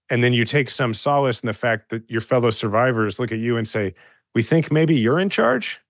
and 0.09 0.23
then 0.23 0.33
you 0.33 0.45
take 0.45 0.69
some 0.69 0.93
solace 0.93 1.39
in 1.41 1.47
the 1.47 1.53
fact 1.53 1.89
that 1.89 2.09
your 2.09 2.21
fellow 2.21 2.51
survivors 2.51 3.19
look 3.19 3.31
at 3.31 3.39
you 3.39 3.57
and 3.57 3.67
say 3.67 3.93
we 4.35 4.43
think 4.43 4.71
maybe 4.71 4.95
you're 4.95 5.19
in 5.19 5.29
charge 5.29 5.81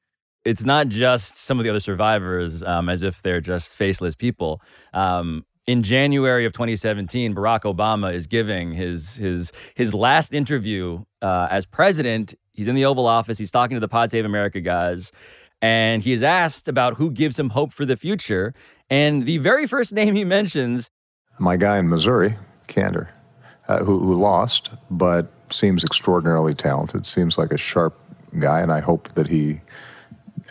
It's 0.46 0.64
not 0.64 0.88
just 0.88 1.36
some 1.36 1.60
of 1.60 1.64
the 1.66 1.70
other 1.72 1.82
survivors 1.82 2.64
um, 2.64 2.88
as 2.88 3.04
if 3.04 3.22
they're 3.24 3.42
just 3.42 3.76
faceless 3.76 4.16
people. 4.16 4.62
Um, 4.94 5.44
in 5.68 5.82
January 5.82 6.46
of 6.46 6.54
2017, 6.54 7.34
Barack 7.34 7.62
Obama 7.62 8.14
is 8.14 8.28
giving 8.28 8.72
his 8.72 9.16
his 9.16 9.52
his 9.76 9.94
last 9.96 10.34
interview 10.34 11.04
uh, 11.24 11.48
as 11.50 11.66
president. 11.66 12.36
He's 12.54 12.68
in 12.68 12.76
the 12.76 12.86
Oval 12.86 13.08
Office. 13.08 13.40
He's 13.40 13.52
talking 13.52 13.76
to 13.76 13.80
the 13.82 13.88
Pod 13.88 14.12
Save 14.12 14.26
America 14.26 14.62
guys, 14.62 15.12
and 15.64 16.04
he 16.04 16.14
is 16.14 16.22
asked 16.22 16.68
about 16.68 16.98
who 16.98 17.10
gives 17.10 17.40
him 17.40 17.50
hope 17.50 17.74
for 17.74 17.84
the 17.84 17.98
future. 17.98 18.54
And 18.92 19.26
the 19.26 19.40
very 19.40 19.66
first 19.66 19.92
name 19.92 20.14
he 20.14 20.24
mentions 20.24 20.92
my 21.40 21.58
guy 21.58 21.80
in 21.80 21.90
Missouri, 21.90 22.38
Kander, 22.68 23.08
uh, 23.68 23.80
who, 23.80 24.00
who 24.00 24.14
lost, 24.14 24.70
but 24.92 25.32
seems 25.50 25.84
extraordinarily 25.84 26.54
talented, 26.54 27.08
seems 27.08 27.40
like 27.40 27.52
a 27.52 27.58
sharp 27.58 28.00
guy, 28.40 28.62
and 28.62 28.72
I 28.72 28.80
hope 28.80 29.14
that 29.16 29.28
he 29.28 29.62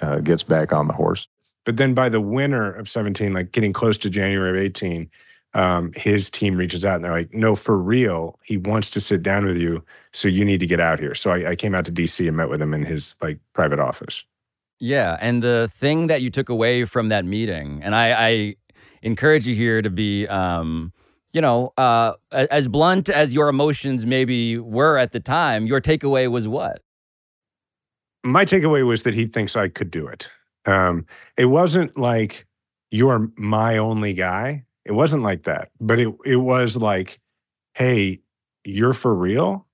uh, 0.02 0.18
gets 0.20 0.42
back 0.42 0.72
on 0.72 0.88
the 0.88 0.94
horse. 0.94 1.28
but 1.64 1.76
then 1.76 1.94
by 1.94 2.08
the 2.08 2.20
winter 2.20 2.72
of 2.72 2.88
17 2.88 3.32
like 3.32 3.52
getting 3.52 3.72
close 3.72 3.96
to 3.98 4.10
january 4.10 4.58
of 4.58 4.64
18 4.64 5.08
um, 5.54 5.92
his 5.96 6.28
team 6.28 6.56
reaches 6.56 6.84
out 6.84 6.96
and 6.96 7.04
they're 7.04 7.12
like 7.12 7.32
no 7.32 7.54
for 7.54 7.78
real 7.78 8.38
he 8.42 8.56
wants 8.56 8.90
to 8.90 9.00
sit 9.00 9.22
down 9.22 9.44
with 9.46 9.56
you 9.56 9.82
so 10.12 10.28
you 10.28 10.44
need 10.44 10.58
to 10.60 10.66
get 10.66 10.80
out 10.80 10.98
here 10.98 11.14
so 11.14 11.30
I, 11.30 11.50
I 11.50 11.56
came 11.56 11.74
out 11.74 11.84
to 11.86 11.92
dc 11.92 12.26
and 12.26 12.36
met 12.36 12.48
with 12.50 12.60
him 12.60 12.74
in 12.74 12.84
his 12.84 13.16
like 13.22 13.38
private 13.52 13.78
office 13.78 14.24
Yeah, 14.80 15.16
and 15.20 15.42
the 15.42 15.70
thing 15.72 16.08
that 16.08 16.20
you 16.20 16.30
took 16.30 16.48
away 16.48 16.84
from 16.84 17.08
that 17.08 17.24
meeting, 17.24 17.80
and 17.82 17.94
I, 17.94 18.28
I 18.28 18.56
encourage 19.02 19.46
you 19.46 19.54
here 19.54 19.80
to 19.80 19.88
be, 19.90 20.26
um, 20.26 20.92
you 21.32 21.40
know, 21.40 21.72
uh, 21.78 22.14
as 22.32 22.68
blunt 22.68 23.08
as 23.08 23.32
your 23.32 23.48
emotions 23.48 24.04
maybe 24.04 24.58
were 24.58 24.98
at 24.98 25.12
the 25.12 25.20
time. 25.20 25.66
Your 25.66 25.80
takeaway 25.80 26.28
was 26.28 26.48
what? 26.48 26.82
My 28.24 28.44
takeaway 28.44 28.84
was 28.84 29.02
that 29.02 29.14
he 29.14 29.26
thinks 29.26 29.54
I 29.54 29.68
could 29.68 29.90
do 29.90 30.08
it. 30.08 30.28
Um, 30.66 31.06
it 31.36 31.46
wasn't 31.46 31.96
like 31.96 32.46
you're 32.90 33.30
my 33.36 33.76
only 33.76 34.14
guy. 34.14 34.64
It 34.84 34.92
wasn't 34.92 35.22
like 35.22 35.44
that, 35.44 35.70
but 35.80 36.00
it 36.00 36.12
it 36.24 36.36
was 36.36 36.76
like, 36.76 37.20
hey, 37.74 38.20
you're 38.64 38.94
for 38.94 39.14
real, 39.14 39.66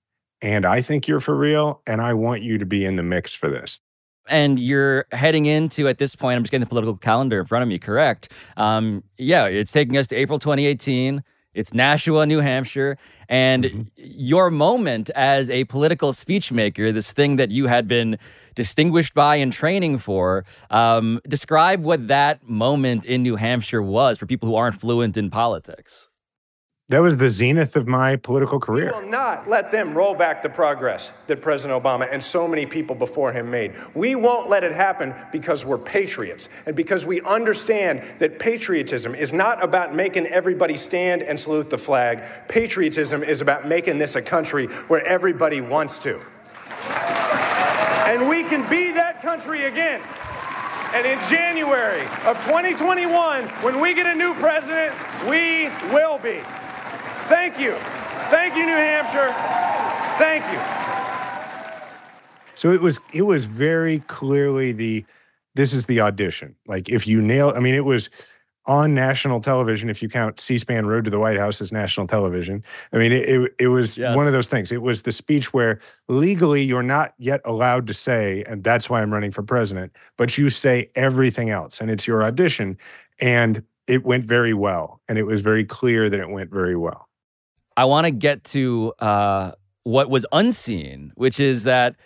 and 0.42 0.64
I 0.64 0.82
think 0.82 1.08
you're 1.08 1.20
for 1.20 1.36
real, 1.36 1.80
and 1.86 2.00
I 2.00 2.14
want 2.14 2.42
you 2.42 2.58
to 2.58 2.66
be 2.66 2.84
in 2.84 2.96
the 2.96 3.02
mix 3.02 3.34
for 3.34 3.48
this. 3.48 3.80
And 4.28 4.60
you're 4.60 5.06
heading 5.12 5.46
into 5.46 5.88
at 5.88 5.98
this 5.98 6.14
point. 6.14 6.36
I'm 6.36 6.42
just 6.42 6.50
getting 6.50 6.64
the 6.64 6.68
political 6.68 6.96
calendar 6.96 7.40
in 7.40 7.46
front 7.46 7.62
of 7.62 7.68
me. 7.68 7.78
Correct? 7.78 8.32
Um, 8.56 9.02
yeah, 9.16 9.46
it's 9.46 9.72
taking 9.72 9.96
us 9.96 10.06
to 10.08 10.16
April 10.16 10.38
2018. 10.38 11.22
It's 11.52 11.74
Nashua, 11.74 12.26
New 12.26 12.40
Hampshire, 12.40 12.96
and 13.28 13.90
your 13.96 14.50
moment 14.50 15.10
as 15.16 15.50
a 15.50 15.64
political 15.64 16.12
speechmaker, 16.12 16.92
this 16.92 17.12
thing 17.12 17.36
that 17.36 17.50
you 17.50 17.66
had 17.66 17.88
been 17.88 18.18
distinguished 18.54 19.14
by 19.14 19.36
and 19.36 19.52
training 19.52 19.98
for. 19.98 20.44
Um, 20.70 21.20
describe 21.26 21.82
what 21.82 22.06
that 22.06 22.48
moment 22.48 23.04
in 23.04 23.24
New 23.24 23.36
Hampshire 23.36 23.82
was 23.82 24.16
for 24.16 24.26
people 24.26 24.48
who 24.48 24.54
aren't 24.54 24.76
fluent 24.76 25.16
in 25.16 25.30
politics. 25.30 26.09
That 26.90 27.02
was 27.02 27.18
the 27.18 27.28
zenith 27.28 27.76
of 27.76 27.86
my 27.86 28.16
political 28.16 28.58
career. 28.58 28.92
We 28.92 29.04
will 29.04 29.10
not 29.10 29.48
let 29.48 29.70
them 29.70 29.94
roll 29.94 30.16
back 30.16 30.42
the 30.42 30.48
progress 30.48 31.12
that 31.28 31.40
President 31.40 31.80
Obama 31.80 32.08
and 32.10 32.22
so 32.22 32.48
many 32.48 32.66
people 32.66 32.96
before 32.96 33.32
him 33.32 33.48
made. 33.48 33.74
We 33.94 34.16
won't 34.16 34.50
let 34.50 34.64
it 34.64 34.72
happen 34.72 35.14
because 35.30 35.64
we're 35.64 35.78
patriots 35.78 36.48
and 36.66 36.74
because 36.74 37.06
we 37.06 37.20
understand 37.20 38.02
that 38.18 38.40
patriotism 38.40 39.14
is 39.14 39.32
not 39.32 39.62
about 39.62 39.94
making 39.94 40.26
everybody 40.26 40.76
stand 40.76 41.22
and 41.22 41.38
salute 41.38 41.70
the 41.70 41.78
flag. 41.78 42.24
Patriotism 42.48 43.22
is 43.22 43.40
about 43.40 43.68
making 43.68 43.98
this 43.98 44.16
a 44.16 44.22
country 44.22 44.66
where 44.88 45.06
everybody 45.06 45.60
wants 45.60 45.96
to. 46.00 46.20
And 48.08 48.28
we 48.28 48.42
can 48.42 48.68
be 48.68 48.90
that 48.90 49.22
country 49.22 49.66
again. 49.66 50.00
And 50.92 51.06
in 51.06 51.20
January 51.28 52.02
of 52.26 52.36
2021, 52.46 53.46
when 53.62 53.80
we 53.80 53.94
get 53.94 54.06
a 54.06 54.14
new 54.16 54.34
president, 54.34 54.92
we 55.28 55.68
will 55.94 56.18
be. 56.18 56.40
Thank 57.30 57.60
you. 57.60 57.74
Thank 58.28 58.56
you, 58.56 58.66
New 58.66 58.74
Hampshire. 58.74 59.32
Thank 60.18 60.44
you. 60.52 60.60
So 62.54 62.72
it 62.72 62.82
was 62.82 62.98
it 63.12 63.22
was 63.22 63.44
very 63.46 64.00
clearly 64.00 64.72
the 64.72 65.04
this 65.54 65.72
is 65.72 65.86
the 65.86 66.00
audition. 66.00 66.56
Like 66.66 66.88
if 66.88 67.06
you 67.06 67.20
nail, 67.20 67.52
I 67.56 67.60
mean, 67.60 67.76
it 67.76 67.84
was 67.84 68.10
on 68.66 68.94
national 68.94 69.40
television. 69.40 69.88
If 69.88 70.02
you 70.02 70.08
count 70.08 70.38
C-SPAN 70.38 70.86
Road 70.86 71.04
to 71.04 71.10
the 71.10 71.18
White 71.18 71.38
House 71.38 71.60
as 71.60 71.72
national 71.72 72.06
television, 72.06 72.62
I 72.92 72.98
mean, 72.98 73.12
it 73.12 73.28
it, 73.28 73.54
it 73.60 73.68
was 73.68 73.96
Yes. 73.96 74.16
one 74.16 74.26
of 74.26 74.32
those 74.32 74.48
things. 74.48 74.72
It 74.72 74.82
was 74.82 75.02
the 75.02 75.12
speech 75.12 75.54
where 75.54 75.80
legally 76.08 76.62
you're 76.64 76.82
not 76.82 77.14
yet 77.18 77.40
allowed 77.44 77.86
to 77.86 77.94
say, 77.94 78.42
and 78.46 78.64
that's 78.64 78.90
why 78.90 79.02
I'm 79.02 79.12
running 79.12 79.30
for 79.30 79.42
president. 79.44 79.92
But 80.16 80.36
you 80.36 80.50
say 80.50 80.90
everything 80.96 81.48
else, 81.50 81.80
and 81.80 81.90
it's 81.90 82.06
your 82.08 82.24
audition, 82.24 82.76
and 83.20 83.62
it 83.86 84.04
went 84.04 84.24
very 84.24 84.54
well, 84.54 85.00
and 85.08 85.16
it 85.18 85.24
was 85.24 85.40
very 85.40 85.64
clear 85.64 86.10
that 86.10 86.20
it 86.20 86.28
went 86.28 86.50
very 86.50 86.76
well. 86.76 87.06
I 87.80 87.84
want 87.84 88.04
to 88.04 88.10
get 88.10 88.44
to 88.44 88.92
uh, 88.98 89.52
what 89.84 90.10
was 90.10 90.26
unseen, 90.32 91.12
which 91.14 91.40
is 91.40 91.62
that 91.62 91.96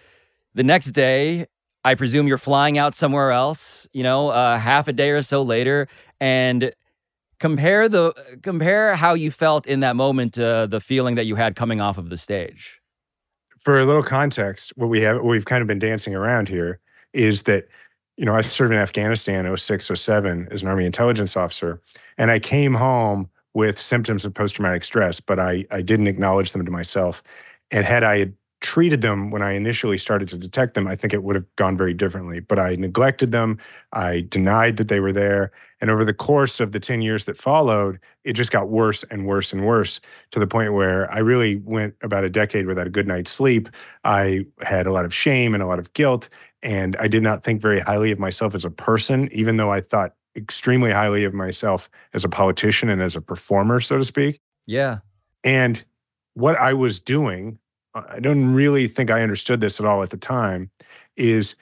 the 0.54 0.62
next 0.62 0.92
day, 0.92 1.46
I 1.84 1.96
presume 1.96 2.28
you're 2.28 2.38
flying 2.38 2.78
out 2.78 2.94
somewhere 2.94 3.32
else, 3.32 3.88
you 3.92 4.04
know, 4.04 4.28
uh, 4.28 4.56
half 4.56 4.86
a 4.86 4.92
day 4.92 5.10
or 5.10 5.20
so 5.20 5.42
later, 5.42 5.88
and 6.20 6.72
compare 7.40 7.88
the 7.88 8.12
compare 8.44 8.94
how 8.94 9.14
you 9.14 9.32
felt 9.32 9.66
in 9.66 9.80
that 9.80 9.96
moment 9.96 10.34
to 10.34 10.68
the 10.70 10.78
feeling 10.78 11.16
that 11.16 11.26
you 11.26 11.34
had 11.34 11.56
coming 11.56 11.80
off 11.80 11.98
of 11.98 12.08
the 12.08 12.16
stage. 12.16 12.80
for 13.58 13.80
a 13.80 13.84
little 13.84 14.04
context, 14.04 14.72
what 14.76 14.88
we 14.88 15.00
have, 15.00 15.16
what 15.16 15.24
we've 15.24 15.44
kind 15.44 15.60
of 15.60 15.66
been 15.66 15.80
dancing 15.80 16.14
around 16.14 16.48
here 16.48 16.78
is 17.12 17.44
that, 17.44 17.66
you 18.16 18.24
know, 18.24 18.36
I 18.36 18.42
served 18.42 18.72
in 18.72 18.78
Afghanistan 18.78 19.56
06, 19.56 19.90
07 19.92 20.48
as 20.52 20.62
an 20.62 20.68
Army 20.68 20.86
intelligence 20.86 21.36
officer, 21.36 21.80
and 22.16 22.30
I 22.30 22.38
came 22.38 22.74
home 22.74 23.28
with 23.54 23.78
symptoms 23.78 24.24
of 24.24 24.34
post 24.34 24.56
traumatic 24.56 24.84
stress, 24.84 25.20
but 25.20 25.38
I, 25.38 25.64
I 25.70 25.80
didn't 25.80 26.08
acknowledge 26.08 26.52
them 26.52 26.64
to 26.64 26.70
myself. 26.70 27.22
And 27.70 27.84
had 27.86 28.04
I 28.04 28.32
treated 28.60 29.02
them 29.02 29.30
when 29.30 29.42
I 29.42 29.52
initially 29.52 29.98
started 29.98 30.26
to 30.28 30.38
detect 30.38 30.72
them, 30.72 30.88
I 30.88 30.96
think 30.96 31.12
it 31.12 31.22
would 31.22 31.36
have 31.36 31.44
gone 31.56 31.76
very 31.76 31.92
differently. 31.92 32.40
But 32.40 32.58
I 32.58 32.76
neglected 32.76 33.30
them, 33.30 33.58
I 33.92 34.22
denied 34.22 34.78
that 34.78 34.88
they 34.88 35.00
were 35.00 35.12
there. 35.12 35.52
And 35.82 35.90
over 35.90 36.02
the 36.02 36.14
course 36.14 36.60
of 36.60 36.72
the 36.72 36.80
10 36.80 37.02
years 37.02 37.26
that 37.26 37.36
followed, 37.36 38.00
it 38.24 38.32
just 38.32 38.50
got 38.50 38.70
worse 38.70 39.04
and 39.04 39.26
worse 39.26 39.52
and 39.52 39.66
worse 39.66 40.00
to 40.30 40.38
the 40.38 40.46
point 40.46 40.72
where 40.72 41.12
I 41.12 41.18
really 41.18 41.56
went 41.56 41.94
about 42.02 42.24
a 42.24 42.30
decade 42.30 42.66
without 42.66 42.86
a 42.86 42.90
good 42.90 43.06
night's 43.06 43.30
sleep. 43.30 43.68
I 44.02 44.46
had 44.62 44.86
a 44.86 44.92
lot 44.92 45.04
of 45.04 45.12
shame 45.12 45.52
and 45.52 45.62
a 45.62 45.66
lot 45.66 45.78
of 45.78 45.92
guilt. 45.92 46.30
And 46.62 46.96
I 46.96 47.06
did 47.06 47.22
not 47.22 47.44
think 47.44 47.60
very 47.60 47.80
highly 47.80 48.12
of 48.12 48.18
myself 48.18 48.54
as 48.54 48.64
a 48.64 48.70
person, 48.70 49.28
even 49.30 49.58
though 49.58 49.70
I 49.70 49.82
thought 49.82 50.14
extremely 50.36 50.90
highly 50.90 51.24
of 51.24 51.34
myself 51.34 51.88
as 52.12 52.24
a 52.24 52.28
politician 52.28 52.88
and 52.88 53.02
as 53.02 53.16
a 53.16 53.20
performer, 53.20 53.80
so 53.80 53.98
to 53.98 54.04
speak. 54.04 54.40
Yeah. 54.66 54.98
And 55.42 55.82
what 56.34 56.56
I 56.56 56.72
was 56.72 57.00
doing, 57.00 57.58
I 57.94 58.20
don't 58.20 58.54
really 58.54 58.88
think 58.88 59.10
I 59.10 59.22
understood 59.22 59.60
this 59.60 59.78
at 59.78 59.86
all 59.86 60.02
at 60.02 60.10
the 60.10 60.16
time, 60.16 60.70
is 61.16 61.54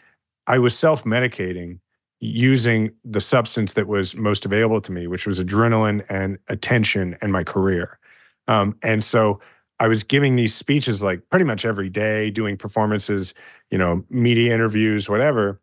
I 0.47 0.59
was 0.59 0.77
self 0.77 1.05
medicating 1.05 1.79
using 2.21 2.93
the 3.05 3.21
substance 3.21 3.73
that 3.73 3.89
was 3.89 4.15
most 4.15 4.45
available 4.45 4.81
to 4.81 4.93
me, 4.93 5.09
which 5.09 5.27
was 5.27 5.43
adrenaline 5.43 6.05
and 6.09 6.39
attention 6.49 7.17
and 7.21 7.33
my 7.33 7.43
career. 7.43 7.99
Um, 8.47 8.77
and 8.83 9.03
so 9.03 9.41
I 9.81 9.89
was 9.89 10.05
giving 10.05 10.37
these 10.37 10.55
speeches 10.55 11.03
like 11.03 11.29
pretty 11.31 11.45
much 11.45 11.65
every 11.65 11.89
day, 11.89 12.31
doing 12.31 12.57
performances, 12.57 13.35
you 13.71 13.79
know, 13.79 14.05
media 14.09 14.55
interviews, 14.55 15.09
whatever. 15.09 15.61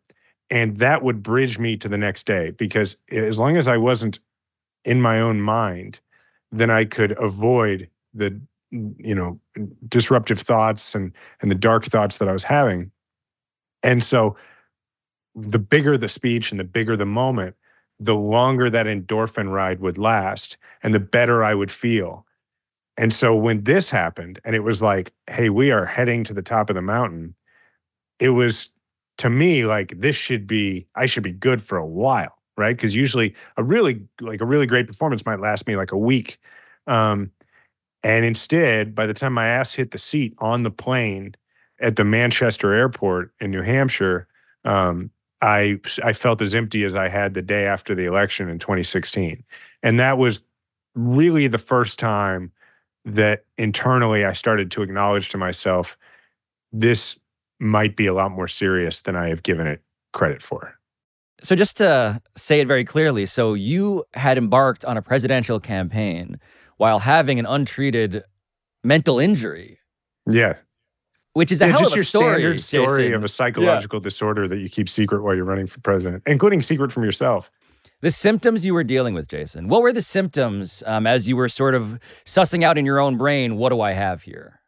And 0.50 0.78
that 0.78 1.02
would 1.02 1.22
bridge 1.22 1.58
me 1.58 1.76
to 1.76 1.88
the 1.88 1.98
next 1.98 2.26
day 2.26 2.50
because 2.50 2.96
as 3.10 3.38
long 3.38 3.56
as 3.56 3.68
I 3.68 3.76
wasn't 3.76 4.18
in 4.84 5.00
my 5.00 5.20
own 5.20 5.40
mind, 5.40 6.00
then 6.50 6.70
I 6.70 6.84
could 6.84 7.12
avoid 7.18 7.88
the 8.12 8.40
you 8.70 9.14
know 9.14 9.40
disruptive 9.88 10.40
thoughts 10.40 10.94
and 10.94 11.12
and 11.40 11.50
the 11.50 11.56
dark 11.56 11.84
thoughts 11.84 12.18
that 12.18 12.28
I 12.28 12.32
was 12.32 12.44
having. 12.44 12.90
And 13.82 14.02
so 14.02 14.36
the 15.34 15.58
bigger 15.58 15.96
the 15.96 16.08
speech 16.08 16.50
and 16.50 16.58
the 16.58 16.64
bigger 16.64 16.96
the 16.96 17.06
moment, 17.06 17.56
the 17.98 18.16
longer 18.16 18.68
that 18.70 18.86
endorphin 18.86 19.52
ride 19.52 19.80
would 19.80 19.98
last 19.98 20.56
and 20.82 20.94
the 20.94 21.00
better 21.00 21.44
I 21.44 21.54
would 21.54 21.70
feel. 21.70 22.26
And 22.96 23.12
so 23.12 23.34
when 23.34 23.64
this 23.64 23.90
happened 23.90 24.40
and 24.44 24.54
it 24.54 24.60
was 24.60 24.82
like, 24.82 25.12
hey, 25.28 25.48
we 25.48 25.70
are 25.70 25.86
heading 25.86 26.24
to 26.24 26.34
the 26.34 26.42
top 26.42 26.68
of 26.68 26.76
the 26.76 26.82
mountain, 26.82 27.34
it 28.18 28.30
was 28.30 28.70
to 29.20 29.28
me 29.28 29.66
like 29.66 30.00
this 30.00 30.16
should 30.16 30.46
be, 30.46 30.86
I 30.94 31.04
should 31.04 31.22
be 31.22 31.32
good 31.32 31.60
for 31.60 31.76
a 31.76 31.86
while, 31.86 32.38
right? 32.56 32.74
Because 32.74 32.94
usually 32.94 33.34
a 33.58 33.62
really 33.62 34.00
like 34.22 34.40
a 34.40 34.46
really 34.46 34.64
great 34.64 34.86
performance 34.86 35.26
might 35.26 35.40
last 35.40 35.66
me 35.66 35.76
like 35.76 35.92
a 35.92 35.98
week. 35.98 36.38
Um, 36.86 37.30
and 38.02 38.24
instead, 38.24 38.94
by 38.94 39.06
the 39.06 39.12
time 39.12 39.34
my 39.34 39.46
ass 39.46 39.74
hit 39.74 39.90
the 39.90 39.98
seat 39.98 40.34
on 40.38 40.62
the 40.62 40.70
plane 40.70 41.34
at 41.80 41.96
the 41.96 42.04
Manchester 42.04 42.72
airport 42.72 43.32
in 43.40 43.50
New 43.50 43.60
Hampshire, 43.60 44.26
um, 44.64 45.10
I 45.42 45.80
I 46.02 46.14
felt 46.14 46.40
as 46.40 46.54
empty 46.54 46.82
as 46.84 46.94
I 46.94 47.08
had 47.08 47.34
the 47.34 47.42
day 47.42 47.66
after 47.66 47.94
the 47.94 48.06
election 48.06 48.48
in 48.48 48.58
2016, 48.58 49.44
and 49.82 50.00
that 50.00 50.16
was 50.16 50.40
really 50.94 51.46
the 51.46 51.58
first 51.58 51.98
time 51.98 52.52
that 53.04 53.44
internally 53.58 54.24
I 54.24 54.32
started 54.32 54.70
to 54.70 54.82
acknowledge 54.82 55.28
to 55.30 55.38
myself 55.38 55.98
this 56.72 57.20
might 57.60 57.96
be 57.96 58.06
a 58.06 58.14
lot 58.14 58.30
more 58.30 58.48
serious 58.48 59.02
than 59.02 59.14
I 59.14 59.28
have 59.28 59.42
given 59.42 59.66
it 59.66 59.82
credit 60.12 60.42
for. 60.42 60.74
So, 61.42 61.54
just 61.54 61.76
to 61.78 62.20
say 62.36 62.60
it 62.60 62.66
very 62.66 62.84
clearly, 62.84 63.24
so 63.26 63.54
you 63.54 64.04
had 64.12 64.36
embarked 64.36 64.84
on 64.84 64.96
a 64.96 65.02
presidential 65.02 65.58
campaign 65.60 66.38
while 66.76 66.98
having 66.98 67.38
an 67.38 67.46
untreated 67.46 68.24
mental 68.84 69.18
injury. 69.18 69.78
Yeah. 70.26 70.54
Which 71.32 71.52
is 71.52 71.60
a 71.60 71.66
yeah, 71.66 71.72
hell 71.72 71.80
just 71.80 71.92
of 71.92 71.94
a 71.94 71.98
your 71.98 72.04
story, 72.04 72.40
standard 72.40 72.60
story 72.60 73.04
Jason. 73.04 73.14
of 73.14 73.24
a 73.24 73.28
psychological 73.28 74.00
yeah. 74.00 74.04
disorder 74.04 74.48
that 74.48 74.58
you 74.58 74.68
keep 74.68 74.88
secret 74.88 75.22
while 75.22 75.34
you're 75.34 75.44
running 75.44 75.66
for 75.66 75.80
president, 75.80 76.24
including 76.26 76.60
secret 76.60 76.90
from 76.90 77.04
yourself. 77.04 77.50
The 78.00 78.10
symptoms 78.10 78.64
you 78.64 78.74
were 78.74 78.84
dealing 78.84 79.14
with, 79.14 79.28
Jason. 79.28 79.68
What 79.68 79.82
were 79.82 79.92
the 79.92 80.00
symptoms 80.00 80.82
um, 80.86 81.06
as 81.06 81.28
you 81.28 81.36
were 81.36 81.48
sort 81.48 81.74
of 81.74 82.00
sussing 82.24 82.62
out 82.64 82.78
in 82.78 82.86
your 82.86 82.98
own 82.98 83.16
brain? 83.16 83.56
What 83.56 83.68
do 83.68 83.80
I 83.80 83.92
have 83.92 84.22
here? 84.22 84.59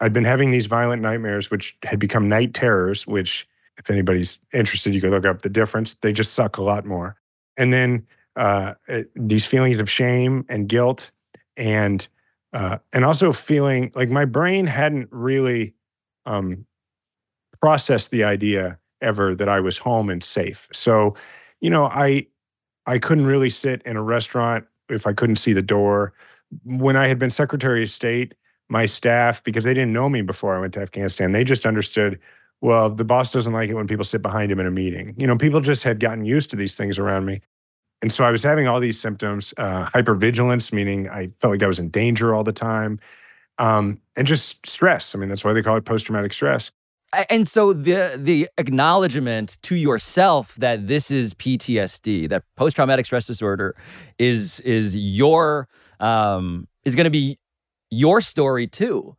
I'd 0.00 0.12
been 0.12 0.24
having 0.24 0.50
these 0.50 0.66
violent 0.66 1.02
nightmares, 1.02 1.50
which 1.50 1.76
had 1.84 1.98
become 1.98 2.28
night 2.28 2.54
terrors. 2.54 3.06
Which, 3.06 3.48
if 3.78 3.90
anybody's 3.90 4.38
interested, 4.52 4.94
you 4.94 5.00
could 5.00 5.10
look 5.10 5.26
up 5.26 5.42
the 5.42 5.48
difference. 5.48 5.94
They 5.94 6.12
just 6.12 6.34
suck 6.34 6.58
a 6.58 6.62
lot 6.62 6.84
more. 6.84 7.16
And 7.56 7.72
then 7.72 8.06
uh, 8.36 8.74
these 9.14 9.46
feelings 9.46 9.80
of 9.80 9.90
shame 9.90 10.44
and 10.48 10.68
guilt, 10.68 11.10
and 11.56 12.06
uh, 12.52 12.78
and 12.92 13.04
also 13.04 13.32
feeling 13.32 13.92
like 13.94 14.10
my 14.10 14.24
brain 14.24 14.66
hadn't 14.66 15.08
really 15.10 15.74
um, 16.26 16.66
processed 17.60 18.10
the 18.10 18.24
idea 18.24 18.78
ever 19.00 19.34
that 19.34 19.48
I 19.48 19.60
was 19.60 19.78
home 19.78 20.10
and 20.10 20.22
safe. 20.22 20.68
So, 20.72 21.14
you 21.60 21.70
know, 21.70 21.86
I 21.86 22.26
I 22.86 22.98
couldn't 22.98 23.26
really 23.26 23.50
sit 23.50 23.82
in 23.82 23.96
a 23.96 24.02
restaurant 24.02 24.66
if 24.88 25.06
I 25.06 25.12
couldn't 25.12 25.36
see 25.36 25.52
the 25.52 25.62
door. 25.62 26.12
When 26.64 26.96
I 26.96 27.08
had 27.08 27.18
been 27.18 27.30
Secretary 27.30 27.82
of 27.82 27.90
State, 27.90 28.34
my 28.68 28.86
staff, 28.86 29.42
because 29.44 29.64
they 29.64 29.74
didn't 29.74 29.92
know 29.92 30.08
me 30.08 30.22
before 30.22 30.56
I 30.56 30.60
went 30.60 30.74
to 30.74 30.80
Afghanistan, 30.80 31.32
they 31.32 31.44
just 31.44 31.66
understood, 31.66 32.18
well, 32.60 32.90
the 32.90 33.04
boss 33.04 33.30
doesn't 33.30 33.52
like 33.52 33.70
it 33.70 33.74
when 33.74 33.86
people 33.86 34.04
sit 34.04 34.22
behind 34.22 34.50
him 34.50 34.60
in 34.60 34.66
a 34.66 34.70
meeting. 34.70 35.14
You 35.16 35.26
know, 35.26 35.36
people 35.36 35.60
just 35.60 35.84
had 35.84 36.00
gotten 36.00 36.24
used 36.24 36.50
to 36.50 36.56
these 36.56 36.76
things 36.76 36.98
around 36.98 37.26
me. 37.26 37.42
And 38.02 38.12
so 38.12 38.24
I 38.24 38.30
was 38.30 38.42
having 38.42 38.66
all 38.66 38.80
these 38.80 39.00
symptoms, 39.00 39.54
uh, 39.56 39.86
hypervigilance, 39.86 40.72
meaning 40.72 41.08
I 41.08 41.28
felt 41.28 41.52
like 41.52 41.62
I 41.62 41.66
was 41.66 41.78
in 41.78 41.88
danger 41.90 42.34
all 42.34 42.44
the 42.44 42.52
time, 42.52 42.98
um, 43.58 44.00
and 44.16 44.26
just 44.26 44.66
stress. 44.66 45.14
I 45.14 45.18
mean, 45.18 45.28
that's 45.28 45.44
why 45.44 45.52
they 45.52 45.62
call 45.62 45.76
it 45.76 45.84
post 45.84 46.06
traumatic 46.06 46.32
stress. 46.32 46.70
And 47.30 47.48
so 47.48 47.72
the 47.72 48.14
the 48.16 48.48
acknowledgement 48.58 49.58
to 49.62 49.76
yourself 49.76 50.56
that 50.56 50.88
this 50.88 51.10
is 51.10 51.34
PTSD, 51.34 52.28
that 52.28 52.42
post 52.56 52.76
traumatic 52.76 53.06
stress 53.06 53.26
disorder, 53.26 53.74
is 54.18 54.60
is 54.60 54.94
your 54.94 55.68
um, 56.00 56.68
is 56.84 56.94
going 56.94 57.04
to 57.04 57.10
be 57.10 57.38
your 57.90 58.20
story 58.20 58.66
too. 58.66 59.16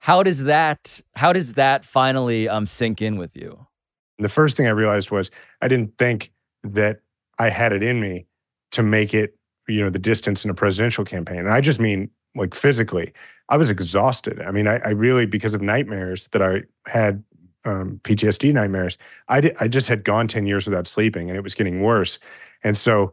How 0.00 0.22
does 0.22 0.44
that 0.44 1.00
how 1.14 1.32
does 1.32 1.54
that 1.54 1.84
finally 1.84 2.48
um, 2.48 2.66
sink 2.66 3.02
in 3.02 3.18
with 3.18 3.36
you? 3.36 3.66
The 4.18 4.28
first 4.28 4.56
thing 4.56 4.66
I 4.66 4.70
realized 4.70 5.10
was 5.10 5.30
I 5.60 5.68
didn't 5.68 5.98
think 5.98 6.32
that 6.62 7.00
I 7.38 7.50
had 7.50 7.72
it 7.72 7.82
in 7.82 8.00
me 8.00 8.26
to 8.72 8.82
make 8.82 9.14
it, 9.14 9.36
you 9.68 9.80
know, 9.80 9.90
the 9.90 9.98
distance 9.98 10.44
in 10.44 10.50
a 10.50 10.54
presidential 10.54 11.04
campaign. 11.04 11.38
And 11.38 11.50
I 11.50 11.60
just 11.60 11.80
mean 11.80 12.10
like 12.34 12.54
physically. 12.54 13.12
I 13.48 13.56
was 13.56 13.70
exhausted. 13.70 14.40
I 14.40 14.50
mean, 14.50 14.66
I, 14.66 14.78
I 14.78 14.90
really, 14.90 15.26
because 15.26 15.54
of 15.54 15.62
nightmares 15.62 16.28
that 16.28 16.42
I 16.42 16.64
had, 16.86 17.24
um, 17.64 18.00
PTSD 18.04 18.52
nightmares, 18.52 18.98
I, 19.28 19.40
did, 19.40 19.56
I 19.58 19.68
just 19.68 19.88
had 19.88 20.04
gone 20.04 20.28
10 20.28 20.46
years 20.46 20.66
without 20.66 20.86
sleeping 20.86 21.30
and 21.30 21.36
it 21.36 21.42
was 21.42 21.54
getting 21.54 21.80
worse. 21.80 22.18
And 22.62 22.76
so, 22.76 23.12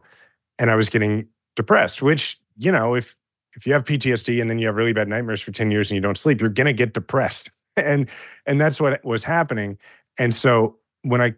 and 0.58 0.70
I 0.70 0.76
was 0.76 0.88
getting 0.88 1.28
depressed, 1.56 2.02
which, 2.02 2.40
you 2.56 2.70
know, 2.70 2.94
if, 2.94 3.16
if 3.56 3.66
you 3.66 3.72
have 3.72 3.84
PTSD 3.84 4.40
and 4.40 4.50
then 4.50 4.58
you 4.58 4.66
have 4.66 4.76
really 4.76 4.92
bad 4.92 5.08
nightmares 5.08 5.40
for 5.40 5.52
10 5.52 5.70
years 5.70 5.90
and 5.90 5.96
you 5.96 6.00
don't 6.00 6.18
sleep, 6.18 6.40
you're 6.40 6.50
going 6.50 6.66
to 6.66 6.72
get 6.72 6.94
depressed. 6.94 7.50
And, 7.76 8.08
and 8.46 8.60
that's 8.60 8.80
what 8.80 9.04
was 9.04 9.24
happening. 9.24 9.78
And 10.16 10.32
so 10.32 10.76
when 11.02 11.20
I 11.20 11.34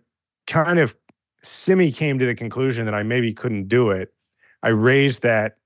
kind 0.46 0.78
of 0.78 0.94
semi 1.42 1.90
came 1.90 2.18
to 2.18 2.26
the 2.26 2.34
conclusion 2.34 2.84
that 2.84 2.94
I 2.94 3.02
maybe 3.04 3.32
couldn't 3.32 3.68
do 3.68 3.88
it, 3.88 4.12
I 4.62 4.68
raised 4.68 5.22
that 5.22 5.56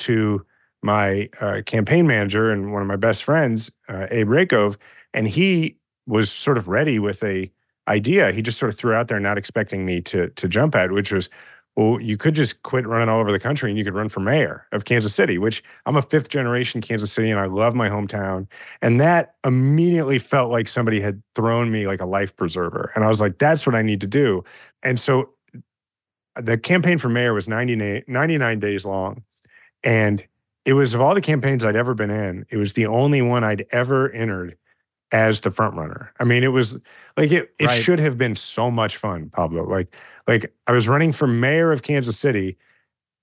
to 0.00 0.44
my 0.82 1.30
uh, 1.40 1.62
campaign 1.64 2.06
manager 2.06 2.50
and 2.50 2.74
one 2.74 2.82
of 2.82 2.88
my 2.88 2.96
best 2.96 3.24
friends, 3.24 3.70
uh, 3.88 4.06
Abe 4.10 4.28
Rakove, 4.28 4.76
and 5.14 5.26
he 5.26 5.78
was 6.06 6.30
sort 6.30 6.58
of 6.58 6.68
ready 6.68 6.98
with 6.98 7.22
a 7.22 7.50
idea. 7.88 8.32
He 8.32 8.42
just 8.42 8.58
sort 8.58 8.72
of 8.72 8.78
threw 8.78 8.92
out 8.92 9.08
there, 9.08 9.18
not 9.18 9.38
expecting 9.38 9.84
me 9.84 10.00
to 10.02 10.28
to 10.28 10.48
jump 10.48 10.74
at, 10.74 10.92
which 10.92 11.12
was, 11.12 11.28
well, 11.78 12.00
you 12.00 12.16
could 12.16 12.34
just 12.34 12.60
quit 12.64 12.88
running 12.88 13.08
all 13.08 13.20
over 13.20 13.30
the 13.30 13.38
country 13.38 13.70
and 13.70 13.78
you 13.78 13.84
could 13.84 13.94
run 13.94 14.08
for 14.08 14.18
mayor 14.18 14.66
of 14.72 14.84
Kansas 14.84 15.14
City, 15.14 15.38
which 15.38 15.62
I'm 15.86 15.94
a 15.94 16.02
fifth 16.02 16.28
generation 16.28 16.80
Kansas 16.80 17.12
City 17.12 17.30
and 17.30 17.38
I 17.38 17.46
love 17.46 17.72
my 17.76 17.88
hometown. 17.88 18.48
And 18.82 19.00
that 19.00 19.36
immediately 19.44 20.18
felt 20.18 20.50
like 20.50 20.66
somebody 20.66 21.00
had 21.00 21.22
thrown 21.36 21.70
me 21.70 21.86
like 21.86 22.00
a 22.00 22.04
life 22.04 22.34
preserver. 22.34 22.90
And 22.96 23.04
I 23.04 23.08
was 23.08 23.20
like, 23.20 23.38
that's 23.38 23.64
what 23.64 23.76
I 23.76 23.82
need 23.82 24.00
to 24.00 24.08
do. 24.08 24.42
And 24.82 24.98
so 24.98 25.30
uh, 26.34 26.40
the 26.40 26.58
campaign 26.58 26.98
for 26.98 27.10
mayor 27.10 27.32
was 27.32 27.46
99, 27.46 28.02
99 28.08 28.58
days 28.58 28.84
long. 28.84 29.22
And 29.84 30.26
it 30.64 30.72
was 30.72 30.94
of 30.94 31.00
all 31.00 31.14
the 31.14 31.20
campaigns 31.20 31.64
I'd 31.64 31.76
ever 31.76 31.94
been 31.94 32.10
in, 32.10 32.44
it 32.50 32.56
was 32.56 32.72
the 32.72 32.86
only 32.86 33.22
one 33.22 33.44
I'd 33.44 33.66
ever 33.70 34.10
entered 34.10 34.56
as 35.12 35.40
the 35.40 35.50
front 35.50 35.74
runner. 35.76 36.12
I 36.20 36.24
mean, 36.24 36.44
it 36.44 36.48
was 36.48 36.78
like 37.16 37.32
it 37.32 37.54
it 37.58 37.66
Right. 37.66 37.82
should 37.82 37.98
have 37.98 38.18
been 38.18 38.36
so 38.36 38.70
much 38.70 38.96
fun, 38.96 39.30
Pablo. 39.30 39.64
Like 39.64 39.94
like 40.26 40.52
I 40.66 40.72
was 40.72 40.88
running 40.88 41.12
for 41.12 41.26
mayor 41.26 41.72
of 41.72 41.82
Kansas 41.82 42.18
City 42.18 42.56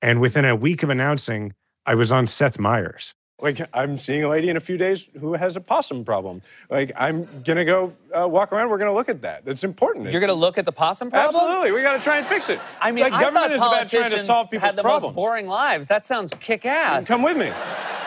and 0.01 0.19
within 0.19 0.45
a 0.45 0.55
week 0.55 0.83
of 0.83 0.89
announcing, 0.89 1.53
I 1.85 1.95
was 1.95 2.11
on 2.11 2.27
Seth 2.27 2.59
Meyers. 2.59 3.13
Like, 3.41 3.59
I'm 3.73 3.97
seeing 3.97 4.23
a 4.23 4.29
lady 4.29 4.47
in 4.47 4.55
a 4.55 4.61
few 4.61 4.77
days 4.77 5.09
who 5.19 5.33
has 5.33 5.57
a 5.57 5.61
possum 5.61 6.05
problem. 6.05 6.41
Like, 6.69 6.93
I'm 6.95 7.25
going 7.43 7.57
to 7.57 7.65
go 7.65 7.93
uh, 8.17 8.25
walk 8.29 8.53
around. 8.53 8.69
We're 8.69 8.77
going 8.77 8.89
to 8.89 8.95
look 8.95 9.09
at 9.09 9.23
that. 9.23 9.43
It's 9.45 9.65
important. 9.65 10.09
You're 10.09 10.21
going 10.21 10.29
to 10.29 10.33
look 10.33 10.57
at 10.57 10.63
the 10.63 10.71
possum 10.71 11.09
problem? 11.11 11.35
Absolutely. 11.35 11.73
We 11.73 11.81
got 11.81 11.97
to 11.97 12.01
try 12.01 12.17
and 12.17 12.25
fix 12.25 12.49
it. 12.49 12.61
I 12.79 12.91
mean, 12.93 13.03
like, 13.03 13.11
I 13.11 13.21
government 13.21 13.51
is 13.51 13.61
about 13.61 13.87
trying 13.87 14.11
to 14.11 14.19
solve 14.19 14.49
people's 14.49 14.69
had 14.69 14.77
the 14.77 14.83
problems. 14.83 15.03
most 15.07 15.15
boring 15.15 15.47
lives. 15.47 15.87
That 15.87 16.05
sounds 16.05 16.33
kick 16.39 16.65
ass. 16.65 17.07
Come 17.07 17.23
with 17.23 17.35
me. 17.35 17.51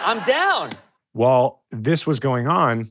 I'm 0.02 0.20
down. 0.20 0.70
While 1.12 1.62
this 1.70 2.06
was 2.06 2.20
going 2.20 2.48
on, 2.48 2.90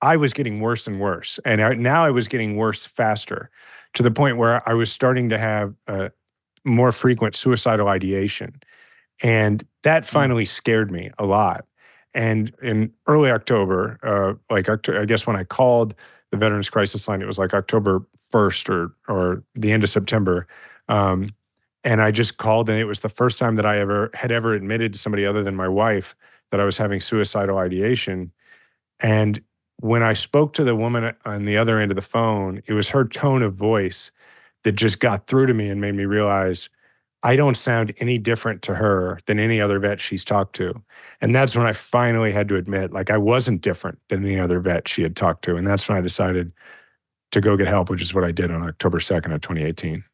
I 0.00 0.16
was 0.16 0.32
getting 0.32 0.60
worse 0.60 0.86
and 0.86 1.00
worse. 1.00 1.38
And 1.44 1.60
I, 1.60 1.74
now 1.74 2.04
I 2.04 2.10
was 2.10 2.28
getting 2.28 2.56
worse 2.56 2.86
faster 2.86 3.50
to 3.94 4.02
the 4.02 4.10
point 4.10 4.36
where 4.36 4.66
I 4.68 4.74
was 4.74 4.92
starting 4.92 5.28
to 5.30 5.38
have 5.38 5.74
uh, 5.86 6.10
more 6.64 6.92
frequent 6.92 7.34
suicidal 7.34 7.88
ideation. 7.88 8.60
And 9.22 9.66
that 9.82 10.04
finally 10.04 10.44
scared 10.44 10.90
me 10.90 11.10
a 11.18 11.24
lot. 11.24 11.64
And 12.14 12.52
in 12.62 12.92
early 13.06 13.30
October, 13.30 13.98
uh, 14.02 14.34
like 14.52 14.68
I 14.68 15.04
guess 15.04 15.26
when 15.26 15.36
I 15.36 15.44
called 15.44 15.94
the 16.30 16.36
Veterans 16.36 16.70
Crisis 16.70 17.08
Line, 17.08 17.22
it 17.22 17.26
was 17.26 17.38
like 17.38 17.54
October 17.54 18.06
1st 18.32 18.68
or, 18.68 18.94
or 19.08 19.42
the 19.54 19.72
end 19.72 19.82
of 19.82 19.88
September. 19.88 20.46
Um, 20.88 21.30
and 21.84 22.02
I 22.02 22.10
just 22.10 22.38
called, 22.38 22.68
and 22.68 22.78
it 22.78 22.84
was 22.84 23.00
the 23.00 23.08
first 23.08 23.38
time 23.38 23.56
that 23.56 23.66
I 23.66 23.78
ever 23.78 24.10
had 24.14 24.30
ever 24.30 24.54
admitted 24.54 24.92
to 24.92 24.98
somebody 24.98 25.24
other 25.24 25.42
than 25.42 25.56
my 25.56 25.68
wife 25.68 26.14
that 26.50 26.60
I 26.60 26.64
was 26.64 26.76
having 26.76 27.00
suicidal 27.00 27.58
ideation. 27.58 28.32
And 29.00 29.40
when 29.80 30.02
I 30.02 30.12
spoke 30.12 30.54
to 30.54 30.64
the 30.64 30.76
woman 30.76 31.14
on 31.24 31.44
the 31.44 31.56
other 31.56 31.78
end 31.78 31.90
of 31.90 31.96
the 31.96 32.02
phone, 32.02 32.62
it 32.66 32.72
was 32.72 32.88
her 32.88 33.04
tone 33.04 33.42
of 33.42 33.54
voice 33.54 34.10
that 34.64 34.72
just 34.72 35.00
got 35.00 35.26
through 35.26 35.46
to 35.46 35.54
me 35.54 35.68
and 35.68 35.80
made 35.80 35.94
me 35.94 36.04
realize 36.04 36.68
I 37.22 37.36
don't 37.36 37.56
sound 37.56 37.94
any 37.98 38.18
different 38.18 38.62
to 38.62 38.74
her 38.74 39.18
than 39.26 39.38
any 39.38 39.60
other 39.60 39.78
vet 39.78 40.00
she's 40.00 40.24
talked 40.24 40.54
to. 40.56 40.82
And 41.20 41.34
that's 41.34 41.56
when 41.56 41.66
I 41.66 41.72
finally 41.72 42.32
had 42.32 42.48
to 42.48 42.56
admit, 42.56 42.92
like, 42.92 43.10
I 43.10 43.18
wasn't 43.18 43.60
different 43.60 43.98
than 44.08 44.24
any 44.24 44.38
other 44.38 44.60
vet 44.60 44.86
she 44.86 45.02
had 45.02 45.16
talked 45.16 45.42
to. 45.44 45.56
And 45.56 45.66
that's 45.66 45.88
when 45.88 45.98
I 45.98 46.00
decided 46.00 46.52
to 47.32 47.40
go 47.40 47.56
get 47.56 47.66
help, 47.66 47.90
which 47.90 48.02
is 48.02 48.14
what 48.14 48.24
I 48.24 48.32
did 48.32 48.50
on 48.50 48.62
October 48.62 48.98
2nd 48.98 49.34
of 49.34 49.40
2018, 49.40 50.04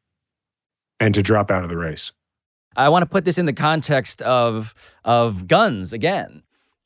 and 1.01 1.15
to 1.15 1.23
drop 1.23 1.51
out 1.51 1.63
of 1.63 1.71
the 1.71 1.77
race. 1.77 2.13
I 2.77 2.89
want 2.89 3.03
to 3.03 3.07
put 3.07 3.25
this 3.25 3.39
in 3.39 3.47
the 3.47 3.53
context 3.53 4.21
of 4.23 4.75
of 5.05 5.47
guns 5.47 5.93
again. 5.93 6.43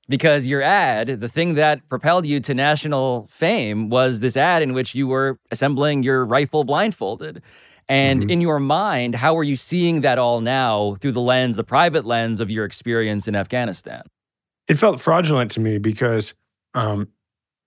Because 0.09 0.47
your 0.47 0.63
ad, 0.63 1.21
the 1.21 1.29
thing 1.29 1.55
that 1.55 1.87
propelled 1.89 2.25
you 2.25 2.41
to 2.41 2.55
national 2.55 3.27
fame 3.31 3.91
was 3.91 4.21
this 4.21 4.37
ad 4.37 4.63
in 4.63 4.73
which 4.73 4.95
you 4.95 5.07
were 5.07 5.39
assembling 5.51 6.03
your 6.03 6.25
rifle 6.25 6.65
blindfolded. 6.65 7.43
And 7.91 8.23
Mm-hmm. 8.23 8.31
in 8.31 8.41
your 8.41 8.59
mind, 8.59 9.15
how 9.15 9.37
are 9.37 9.43
you 9.43 9.57
seeing 9.57 10.03
that 10.03 10.19
all 10.19 10.41
now 10.41 10.97
through 11.01 11.13
the 11.13 11.21
lens, 11.21 11.57
the 11.57 11.65
private 11.65 12.05
lens 12.05 12.41
of 12.41 12.51
your 12.51 12.65
experience 12.65 13.29
in 13.29 13.35
Afghanistan? 13.35 14.03
It 14.67 14.75
felt 14.77 15.01
fraudulent 15.01 15.51
to 15.53 15.61
me 15.61 15.79
because, 15.79 16.35
um, 16.75 17.09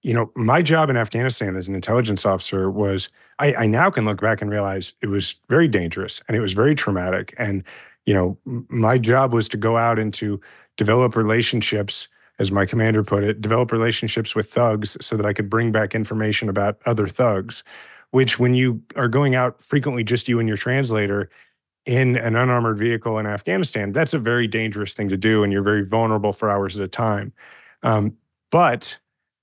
you 0.04 0.14
know, 0.14 0.32
my 0.36 0.62
job 0.62 0.90
in 0.90 0.98
Afghanistan 0.98 1.56
as 1.56 1.68
an 1.68 1.76
intelligence 1.76 2.26
officer 2.26 2.70
was, 2.70 3.10
I, 3.40 3.54
I 3.56 3.68
now 3.68 3.90
can 3.90 4.06
look 4.06 4.22
back 4.22 4.42
and 4.42 4.50
realize 4.52 4.94
it 5.02 5.08
was 5.08 5.36
very 5.50 5.68
dangerous 5.68 6.22
and 6.28 6.38
it 6.38 6.40
was 6.40 6.54
very 6.54 6.76
traumatic. 6.76 7.34
And, 7.38 7.64
you 8.06 8.14
know, 8.14 8.38
my 8.70 8.98
job 8.98 9.34
was 9.34 9.48
to 9.50 9.58
go 9.58 9.78
out 9.78 9.98
and 10.00 10.14
to 10.16 10.40
develop 10.78 11.16
relationships, 11.16 12.08
as 12.42 12.52
my 12.52 12.66
commander 12.66 13.04
put 13.04 13.24
it, 13.24 13.40
develop 13.40 13.72
relationships 13.72 14.36
with 14.36 14.52
thugs 14.52 14.98
so 15.00 15.16
that 15.16 15.26
I 15.26 15.32
could 15.32 15.48
bring 15.48 15.72
back 15.72 15.94
information 15.94 16.50
about 16.50 16.80
other 16.88 17.08
thugs, 17.08 17.64
which 18.10 18.40
when 18.40 18.56
you 18.56 18.82
are 18.96 19.08
going 19.08 19.36
out 19.36 19.62
frequently 19.62 20.04
just 20.04 20.28
you 20.28 20.40
and 20.40 20.48
your 20.48 20.58
translator, 20.58 21.30
in 21.86 22.16
an 22.18 22.36
unarmored 22.36 22.78
vehicle 22.78 23.18
in 23.18 23.26
Afghanistan, 23.26 23.92
that's 23.92 24.14
a 24.14 24.20
very 24.20 24.48
dangerous 24.48 24.94
thing 24.94 25.10
to 25.10 25.18
do, 25.18 25.44
and 25.44 25.54
you're 25.54 25.64
very 25.64 25.86
vulnerable 25.86 26.34
for 26.34 26.50
hours 26.50 26.78
at 26.78 26.84
a 26.84 26.88
time. 26.88 27.34
Um, 27.84 28.18
but 28.52 28.98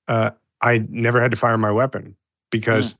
uh, 0.06 0.30
I 0.61 0.84
never 0.88 1.20
had 1.20 1.30
to 1.32 1.37
fire 1.37 1.58
my 1.58 1.72
weapon 1.72 2.16
because 2.50 2.94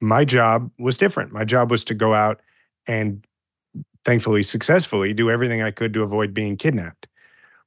my 0.00 0.24
job 0.24 0.70
was 0.78 0.96
different. 0.96 1.32
My 1.32 1.44
job 1.44 1.70
was 1.70 1.84
to 1.84 1.94
go 1.94 2.14
out 2.14 2.40
and 2.86 3.26
thankfully 4.04 4.42
successfully 4.42 5.12
do 5.12 5.30
everything 5.30 5.60
I 5.62 5.70
could 5.70 5.92
to 5.94 6.02
avoid 6.02 6.32
being 6.32 6.56
kidnapped. 6.56 7.08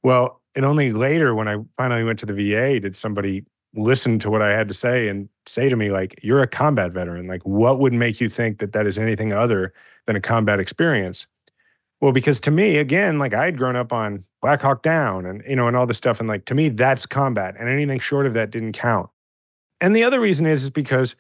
Well, 0.02 0.41
and 0.56 0.66
only 0.66 0.92
later 0.92 1.34
when 1.34 1.48
I 1.48 1.58
finally 1.78 2.04
went 2.04 2.20
to 2.20 2.26
the 2.26 2.34
VA 2.34 2.80
did 2.80 2.96
somebody 2.96 3.46
listen 3.74 4.20
to 4.20 4.30
what 4.30 4.42
I 4.42 4.52
had 4.52 4.68
to 4.68 4.74
say 4.74 5.08
and 5.08 5.30
say 5.46 5.70
to 5.70 5.76
me 5.76 5.90
like 5.90 6.20
you're 6.22 6.42
a 6.42 6.48
combat 6.48 6.92
veteran. 6.92 7.28
Like 7.28 7.42
what 7.44 7.80
would 7.80 7.94
make 7.94 8.20
you 8.20 8.30
think 8.30 8.60
that 8.60 8.74
that 8.74 8.86
is 8.86 8.98
anything 8.98 9.32
other 9.32 9.74
than 10.08 10.16
a 10.16 10.22
combat 10.22 10.60
experience? 10.60 11.28
Well 12.02 12.12
because 12.12 12.40
to 12.42 12.52
me 12.52 12.78
again 12.78 13.20
like 13.20 13.34
I 13.34 13.46
had 13.46 13.58
grown 13.58 13.76
up 13.76 13.94
on 13.94 14.26
Black 14.42 14.62
Hawk 14.62 14.82
Down 14.82 15.26
and 15.26 15.44
you 15.48 15.56
know 15.56 15.68
and 15.68 15.78
all 15.78 15.86
this 15.86 15.98
stuff 15.98 16.20
and 16.20 16.28
like 16.28 16.46
to 16.46 16.56
me 16.56 16.70
that's 16.70 17.06
combat 17.06 17.56
and 17.58 17.70
anything 17.70 18.00
short 18.00 18.26
of 18.26 18.34
that 18.34 18.52
didn't 18.52 18.74
count. 18.74 19.10
And 19.80 19.96
the 19.96 20.04
other 20.04 20.20
reason 20.20 20.46
is 20.46 20.64
is 20.64 20.70
because 20.70 21.16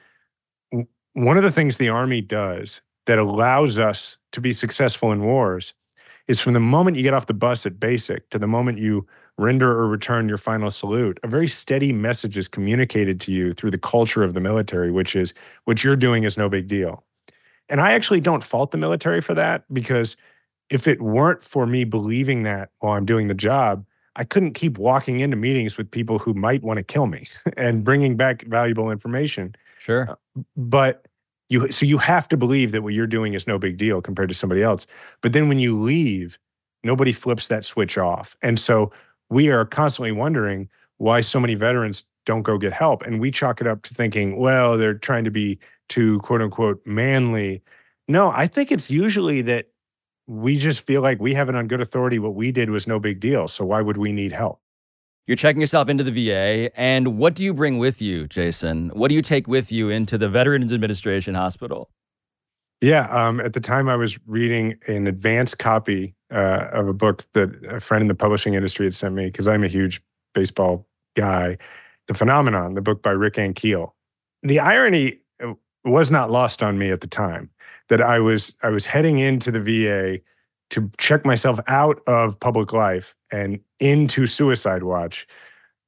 one 1.13 1.37
of 1.37 1.43
the 1.43 1.51
things 1.51 1.77
the 1.77 1.89
army 1.89 2.21
does 2.21 2.81
that 3.05 3.17
allows 3.17 3.79
us 3.79 4.17
to 4.31 4.41
be 4.41 4.51
successful 4.51 5.11
in 5.11 5.23
wars 5.23 5.73
is 6.27 6.39
from 6.39 6.53
the 6.53 6.59
moment 6.59 6.97
you 6.97 7.03
get 7.03 7.13
off 7.13 7.25
the 7.25 7.33
bus 7.33 7.65
at 7.65 7.79
basic 7.79 8.29
to 8.29 8.39
the 8.39 8.47
moment 8.47 8.77
you 8.77 9.05
render 9.41 9.71
or 9.71 9.87
return 9.87 10.29
your 10.29 10.37
final 10.37 10.69
salute, 10.69 11.19
a 11.23 11.27
very 11.27 11.47
steady 11.47 11.91
message 11.91 12.37
is 12.37 12.47
communicated 12.47 13.19
to 13.21 13.31
you 13.31 13.51
through 13.53 13.71
the 13.71 13.77
culture 13.77 14.23
of 14.23 14.33
the 14.33 14.39
military, 14.39 14.91
which 14.91 15.15
is 15.15 15.33
what 15.65 15.83
you're 15.83 15.95
doing 15.95 16.23
is 16.23 16.37
no 16.37 16.47
big 16.47 16.67
deal. 16.67 17.03
And 17.67 17.81
I 17.81 17.93
actually 17.93 18.21
don't 18.21 18.43
fault 18.43 18.71
the 18.71 18.77
military 18.77 19.19
for 19.19 19.33
that 19.33 19.63
because 19.73 20.15
if 20.69 20.87
it 20.87 21.01
weren't 21.01 21.43
for 21.43 21.65
me 21.65 21.83
believing 21.83 22.43
that 22.43 22.69
while 22.79 22.93
I'm 22.93 23.05
doing 23.05 23.27
the 23.27 23.33
job, 23.33 23.85
I 24.15 24.23
couldn't 24.25 24.53
keep 24.53 24.77
walking 24.77 25.19
into 25.19 25.37
meetings 25.37 25.77
with 25.77 25.89
people 25.89 26.19
who 26.19 26.33
might 26.33 26.63
want 26.63 26.77
to 26.77 26.83
kill 26.83 27.07
me 27.07 27.27
and 27.57 27.83
bringing 27.83 28.15
back 28.15 28.43
valuable 28.43 28.91
information. 28.91 29.55
Sure. 29.79 30.11
Uh, 30.11 30.41
but 30.55 31.07
you 31.49 31.71
so 31.71 31.85
you 31.85 31.97
have 31.97 32.27
to 32.29 32.37
believe 32.37 32.71
that 32.71 32.83
what 32.83 32.93
you're 32.93 33.07
doing 33.07 33.33
is 33.33 33.47
no 33.47 33.57
big 33.57 33.77
deal 33.77 34.01
compared 34.01 34.29
to 34.29 34.35
somebody 34.35 34.61
else. 34.61 34.85
But 35.21 35.33
then 35.33 35.49
when 35.49 35.59
you 35.59 35.79
leave, 35.81 36.37
nobody 36.83 37.11
flips 37.11 37.47
that 37.47 37.65
switch 37.65 37.97
off. 37.97 38.35
And 38.41 38.59
so 38.59 38.91
we 39.31 39.49
are 39.49 39.65
constantly 39.65 40.11
wondering 40.11 40.69
why 40.97 41.21
so 41.21 41.39
many 41.39 41.55
veterans 41.55 42.03
don't 42.25 42.43
go 42.43 42.59
get 42.59 42.73
help. 42.73 43.01
And 43.01 43.19
we 43.19 43.31
chalk 43.31 43.61
it 43.61 43.65
up 43.65 43.81
to 43.83 43.95
thinking, 43.95 44.37
well, 44.37 44.77
they're 44.77 44.93
trying 44.93 45.23
to 45.23 45.31
be 45.31 45.57
too 45.89 46.19
quote 46.19 46.41
unquote 46.41 46.85
manly. 46.85 47.63
No, 48.07 48.29
I 48.29 48.45
think 48.45 48.71
it's 48.71 48.91
usually 48.91 49.41
that 49.43 49.69
we 50.27 50.57
just 50.57 50.85
feel 50.85 51.01
like 51.01 51.19
we 51.19 51.33
have 51.33 51.49
it 51.49 51.55
on 51.55 51.67
good 51.67 51.81
authority. 51.81 52.19
What 52.19 52.35
we 52.35 52.51
did 52.51 52.69
was 52.69 52.85
no 52.85 52.99
big 52.99 53.19
deal. 53.19 53.47
So 53.47 53.65
why 53.65 53.81
would 53.81 53.97
we 53.97 54.11
need 54.11 54.33
help? 54.33 54.59
You're 55.27 55.37
checking 55.37 55.61
yourself 55.61 55.87
into 55.87 56.03
the 56.03 56.11
VA, 56.11 56.71
and 56.77 57.17
what 57.17 57.35
do 57.35 57.43
you 57.43 57.53
bring 57.53 57.77
with 57.77 58.01
you, 58.01 58.27
Jason? 58.27 58.89
What 58.89 59.09
do 59.09 59.15
you 59.15 59.21
take 59.21 59.47
with 59.47 59.71
you 59.71 59.89
into 59.89 60.17
the 60.17 60.27
Veterans 60.27 60.73
Administration 60.73 61.35
Hospital? 61.35 61.89
Yeah, 62.81 63.07
um, 63.11 63.39
at 63.39 63.53
the 63.53 63.59
time 63.59 63.87
I 63.87 63.95
was 63.95 64.19
reading 64.25 64.75
an 64.87 65.05
advanced 65.05 65.59
copy 65.59 66.15
uh, 66.33 66.67
of 66.73 66.87
a 66.87 66.93
book 66.93 67.23
that 67.33 67.51
a 67.69 67.79
friend 67.79 68.01
in 68.01 68.07
the 68.07 68.15
publishing 68.15 68.55
industry 68.55 68.87
had 68.87 68.95
sent 68.95 69.13
me 69.13 69.25
because 69.25 69.47
I'm 69.47 69.63
a 69.63 69.67
huge 69.67 70.01
baseball 70.33 70.87
guy. 71.15 71.59
The 72.07 72.15
Phenomenon, 72.15 72.73
the 72.73 72.81
book 72.81 73.03
by 73.03 73.11
Rick 73.11 73.35
Ankiel. 73.35 73.91
The 74.41 74.59
irony 74.59 75.19
uh, 75.43 75.53
was 75.85 76.09
not 76.09 76.31
lost 76.31 76.63
on 76.63 76.79
me 76.79 76.89
at 76.89 77.01
the 77.01 77.07
time 77.07 77.51
that 77.89 78.01
I 78.01 78.19
was 78.19 78.51
I 78.63 78.69
was 78.69 78.87
heading 78.87 79.19
into 79.19 79.51
the 79.51 79.59
VA 79.59 80.19
to 80.71 80.89
check 80.97 81.23
myself 81.23 81.59
out 81.67 82.01
of 82.07 82.39
public 82.39 82.73
life 82.73 83.13
and 83.31 83.59
into 83.79 84.25
Suicide 84.25 84.81
Watch, 84.81 85.27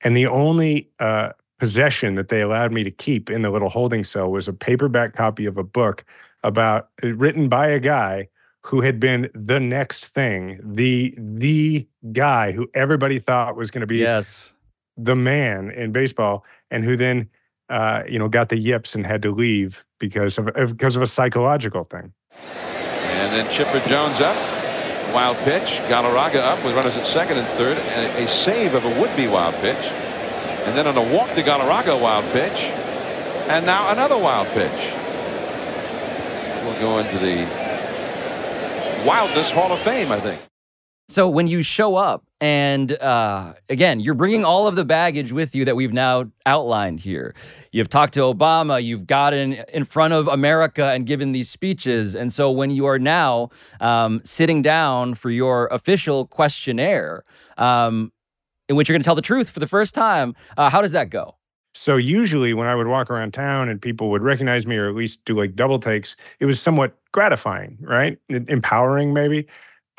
and 0.03 0.15
the 0.15 0.27
only 0.27 0.91
uh, 0.99 1.29
possession 1.57 2.13
that 2.15 2.27
they 2.27 2.41
allowed 2.41 2.71
me 2.71 2.83
to 2.83 2.91
keep 2.91 3.31
in 3.31 3.41
the 3.41 3.49
little 3.49 3.69
holding 3.69 4.03
cell 4.03 4.29
was 4.29 4.47
a 4.47 4.53
paperback 4.53 5.13
copy 5.13 5.47
of 5.47 5.57
a 5.57 5.63
book 5.63 6.05
about 6.43 6.89
uh, 7.03 7.13
written 7.13 7.49
by 7.49 7.67
a 7.67 7.79
guy 7.79 8.27
who 8.65 8.81
had 8.81 8.99
been 8.99 9.29
the 9.33 9.59
next 9.59 10.07
thing, 10.07 10.59
the 10.63 11.13
the 11.17 11.87
guy 12.11 12.51
who 12.51 12.69
everybody 12.73 13.19
thought 13.19 13.55
was 13.55 13.71
going 13.71 13.81
to 13.81 13.87
be 13.87 13.97
yes. 13.97 14.53
the 14.95 15.15
man 15.15 15.69
in 15.71 15.91
baseball, 15.91 16.45
and 16.71 16.83
who 16.83 16.95
then 16.95 17.29
uh, 17.69 18.03
you 18.07 18.17
know 18.19 18.29
got 18.29 18.49
the 18.49 18.57
yips 18.57 18.95
and 18.95 19.05
had 19.05 19.21
to 19.21 19.31
leave 19.31 19.83
because 19.99 20.37
of 20.37 20.47
of- 20.49 20.77
because 20.77 20.95
of 20.95 21.01
a 21.01 21.07
psychological 21.07 21.83
thing. 21.83 22.13
And 22.31 23.33
then 23.33 23.49
Chipper 23.51 23.79
Jones 23.87 24.19
up. 24.21 24.35
Wild 25.13 25.37
pitch. 25.37 25.79
Galarraga 25.87 26.37
up 26.37 26.63
with 26.65 26.75
runners 26.75 26.97
at 26.97 27.05
second 27.05 27.37
and 27.37 27.47
third. 27.49 27.77
And 27.77 28.23
a 28.23 28.27
save 28.27 28.73
of 28.73 28.85
a 28.85 28.99
would-be 28.99 29.27
wild 29.27 29.55
pitch. 29.55 29.91
And 30.65 30.75
then 30.77 30.87
on 30.87 30.97
a 30.97 31.13
walk 31.13 31.29
to 31.35 31.43
Galarraga, 31.43 31.99
wild 31.99 32.25
pitch. 32.33 32.71
And 33.49 33.65
now 33.65 33.91
another 33.91 34.17
wild 34.17 34.47
pitch. 34.49 35.02
Go 36.83 36.99
into 36.99 37.17
the 37.17 37.47
Wildness 39.05 39.51
Hall 39.51 39.71
of 39.71 39.79
Fame, 39.79 40.11
I 40.11 40.19
think. 40.19 40.41
So 41.07 41.29
when 41.29 41.47
you 41.47 41.63
show 41.63 41.95
up, 41.95 42.25
and 42.41 42.91
uh, 42.91 43.53
again, 43.69 44.01
you're 44.01 44.15
bringing 44.15 44.43
all 44.43 44.67
of 44.67 44.75
the 44.75 44.83
baggage 44.83 45.31
with 45.31 45.55
you 45.55 45.63
that 45.63 45.77
we've 45.77 45.93
now 45.93 46.25
outlined 46.45 46.99
here. 46.99 47.35
You've 47.71 47.87
talked 47.87 48.15
to 48.15 48.19
Obama, 48.19 48.83
you've 48.83 49.07
gotten 49.07 49.53
in 49.53 49.85
front 49.85 50.13
of 50.13 50.27
America 50.27 50.87
and 50.87 51.05
given 51.05 51.31
these 51.31 51.49
speeches. 51.49 52.15
And 52.15 52.33
so 52.33 52.51
when 52.51 52.69
you 52.69 52.85
are 52.85 52.99
now 52.99 53.47
um, 53.79 54.19
sitting 54.25 54.61
down 54.61 55.13
for 55.13 55.29
your 55.29 55.67
official 55.67 56.27
questionnaire, 56.27 57.23
um, 57.57 58.11
in 58.67 58.75
which 58.75 58.89
you're 58.89 58.95
going 58.95 59.03
to 59.03 59.05
tell 59.05 59.15
the 59.15 59.21
truth 59.21 59.49
for 59.49 59.61
the 59.61 59.67
first 59.67 59.95
time, 59.95 60.35
uh, 60.57 60.69
how 60.69 60.81
does 60.81 60.91
that 60.91 61.09
go? 61.09 61.37
So 61.73 61.97
usually 61.97 62.53
when 62.53 62.67
I 62.67 62.75
would 62.75 62.87
walk 62.87 63.09
around 63.09 63.33
town 63.33 63.67
and 63.67 63.81
people 63.81 64.11
would 64.11 64.21
recognize 64.21 64.67
me 64.67 64.77
or 64.77 64.87
at 64.87 64.95
least 64.95 65.25
do 65.25 65.35
like 65.35 65.55
double 65.55 65.79
takes, 65.79 66.15
it 66.39 66.45
was 66.45 66.61
somewhat 66.61 66.95
gratifying, 67.11 67.77
right? 67.81 68.17
Empowering 68.29 69.13
maybe. 69.13 69.47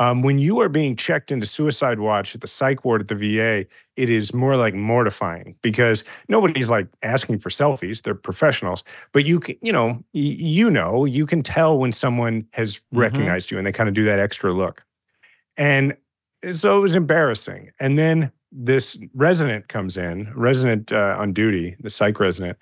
Um, 0.01 0.23
when 0.23 0.41
you 0.41 0.59
are 0.61 0.69
being 0.69 0.97
checked 0.97 1.31
into 1.31 1.47
suicide 1.47 2.01
watch 2.01 2.35
at 2.35 2.41
the 2.41 2.49
psych 2.49 2.85
ward 2.85 3.01
at 3.03 3.09
the 3.09 3.15
VA, 3.15 3.65
it 3.97 4.11
is 4.11 4.35
more 4.35 4.57
like 4.57 4.75
mortifying 4.75 5.55
because 5.63 6.03
nobody's 6.29 6.69
like 6.69 6.89
asking 7.05 7.39
for 7.39 7.49
selfies. 7.49 8.03
They're 8.03 8.15
professionals, 8.17 8.83
but 9.13 9.25
you 9.25 9.39
can, 9.39 9.57
you 9.63 9.73
know, 9.73 10.03
you 10.13 10.69
know, 10.69 11.05
you 11.05 11.27
can 11.27 11.45
tell 11.45 11.79
when 11.79 11.93
someone 11.93 12.45
has 12.53 12.81
recognized 12.93 13.53
you 13.53 13.59
and 13.59 13.67
they 13.67 13.73
kind 13.73 13.89
of 13.89 13.95
do 13.95 14.05
that 14.05 14.19
extra 14.19 14.53
look. 14.53 14.83
And 15.57 15.97
so 16.53 16.77
it 16.77 16.81
was 16.81 16.97
embarrassing. 16.97 17.71
And 17.79 17.97
then 17.97 18.33
this 18.55 18.97
resident 19.15 19.69
comes 19.69 19.97
in, 19.97 20.33
resident 20.35 20.93
uh, 20.93 21.17
on 21.19 21.33
duty, 21.33 21.77
the 21.81 21.91
psych 21.91 22.21
resident, 22.21 22.57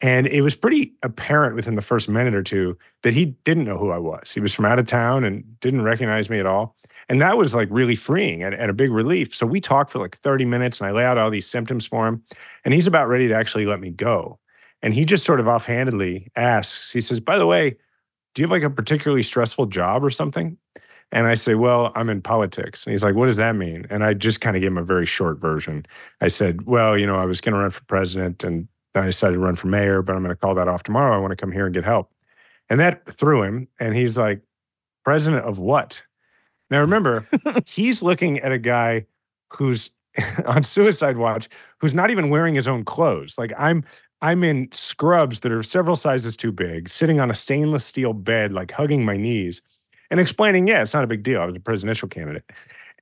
and 0.00 0.26
it 0.26 0.42
was 0.42 0.54
pretty 0.54 0.94
apparent 1.02 1.54
within 1.54 1.74
the 1.74 1.82
first 1.82 2.08
minute 2.08 2.34
or 2.34 2.42
two 2.42 2.76
that 3.02 3.14
he 3.14 3.26
didn't 3.44 3.64
know 3.64 3.78
who 3.78 3.90
I 3.90 3.98
was. 3.98 4.32
He 4.32 4.40
was 4.40 4.54
from 4.54 4.64
out 4.64 4.78
of 4.78 4.86
town 4.86 5.24
and 5.24 5.58
didn't 5.60 5.82
recognize 5.82 6.30
me 6.30 6.38
at 6.38 6.46
all. 6.46 6.76
And 7.08 7.20
that 7.20 7.36
was 7.36 7.54
like 7.54 7.68
really 7.70 7.96
freeing 7.96 8.42
and, 8.42 8.54
and 8.54 8.70
a 8.70 8.74
big 8.74 8.92
relief. 8.92 9.34
So 9.34 9.46
we 9.46 9.60
talked 9.60 9.90
for 9.90 9.98
like 9.98 10.16
30 10.16 10.44
minutes 10.44 10.80
and 10.80 10.88
I 10.88 10.92
lay 10.92 11.04
out 11.04 11.18
all 11.18 11.30
these 11.30 11.48
symptoms 11.48 11.86
for 11.86 12.06
him. 12.06 12.22
And 12.64 12.74
he's 12.74 12.86
about 12.86 13.08
ready 13.08 13.28
to 13.28 13.34
actually 13.34 13.66
let 13.66 13.80
me 13.80 13.90
go. 13.90 14.38
And 14.82 14.94
he 14.94 15.04
just 15.04 15.24
sort 15.24 15.40
of 15.40 15.48
offhandedly 15.48 16.30
asks, 16.36 16.92
he 16.92 17.00
says, 17.00 17.18
By 17.18 17.38
the 17.38 17.46
way, 17.46 17.70
do 18.34 18.42
you 18.42 18.44
have 18.44 18.52
like 18.52 18.62
a 18.62 18.70
particularly 18.70 19.24
stressful 19.24 19.66
job 19.66 20.04
or 20.04 20.10
something? 20.10 20.56
And 21.10 21.26
I 21.26 21.34
say, 21.34 21.54
Well, 21.54 21.92
I'm 21.94 22.08
in 22.08 22.20
politics. 22.22 22.84
And 22.84 22.92
he's 22.92 23.02
like, 23.02 23.14
What 23.14 23.26
does 23.26 23.36
that 23.36 23.56
mean? 23.56 23.86
And 23.90 24.04
I 24.04 24.14
just 24.14 24.40
kind 24.40 24.56
of 24.56 24.60
gave 24.60 24.70
him 24.70 24.78
a 24.78 24.84
very 24.84 25.06
short 25.06 25.38
version. 25.38 25.86
I 26.20 26.28
said, 26.28 26.66
Well, 26.66 26.96
you 26.98 27.06
know, 27.06 27.16
I 27.16 27.24
was 27.24 27.40
going 27.40 27.54
to 27.54 27.60
run 27.60 27.70
for 27.70 27.84
president 27.84 28.44
and 28.44 28.68
then 28.94 29.04
I 29.04 29.06
decided 29.06 29.34
to 29.34 29.40
run 29.40 29.56
for 29.56 29.68
mayor, 29.68 30.02
but 30.02 30.16
I'm 30.16 30.22
going 30.22 30.34
to 30.34 30.40
call 30.40 30.54
that 30.54 30.68
off 30.68 30.82
tomorrow. 30.82 31.14
I 31.14 31.18
want 31.18 31.30
to 31.32 31.36
come 31.36 31.52
here 31.52 31.66
and 31.66 31.74
get 31.74 31.84
help. 31.84 32.10
And 32.70 32.78
that 32.80 33.10
threw 33.10 33.42
him. 33.42 33.68
And 33.80 33.94
he's 33.94 34.18
like, 34.18 34.42
President 35.04 35.44
of 35.44 35.58
what? 35.58 36.02
Now, 36.70 36.80
remember, 36.80 37.26
he's 37.66 38.02
looking 38.02 38.38
at 38.40 38.52
a 38.52 38.58
guy 38.58 39.06
who's 39.50 39.90
on 40.46 40.62
suicide 40.62 41.16
watch 41.16 41.48
who's 41.78 41.94
not 41.94 42.10
even 42.10 42.30
wearing 42.30 42.54
his 42.54 42.68
own 42.68 42.84
clothes. 42.84 43.36
Like 43.38 43.52
I'm 43.58 43.84
I'm 44.20 44.42
in 44.42 44.68
scrubs 44.72 45.40
that 45.40 45.52
are 45.52 45.62
several 45.62 45.96
sizes 45.96 46.36
too 46.36 46.50
big, 46.50 46.88
sitting 46.88 47.20
on 47.20 47.30
a 47.30 47.34
stainless 47.34 47.84
steel 47.84 48.12
bed, 48.12 48.52
like 48.52 48.72
hugging 48.72 49.04
my 49.04 49.16
knees, 49.16 49.62
and 50.10 50.20
explaining, 50.20 50.68
yeah, 50.68 50.82
it's 50.82 50.94
not 50.94 51.04
a 51.04 51.06
big 51.06 51.22
deal. 51.22 51.40
I 51.40 51.46
was 51.46 51.56
a 51.56 51.60
presidential 51.60 52.08
candidate. 52.08 52.44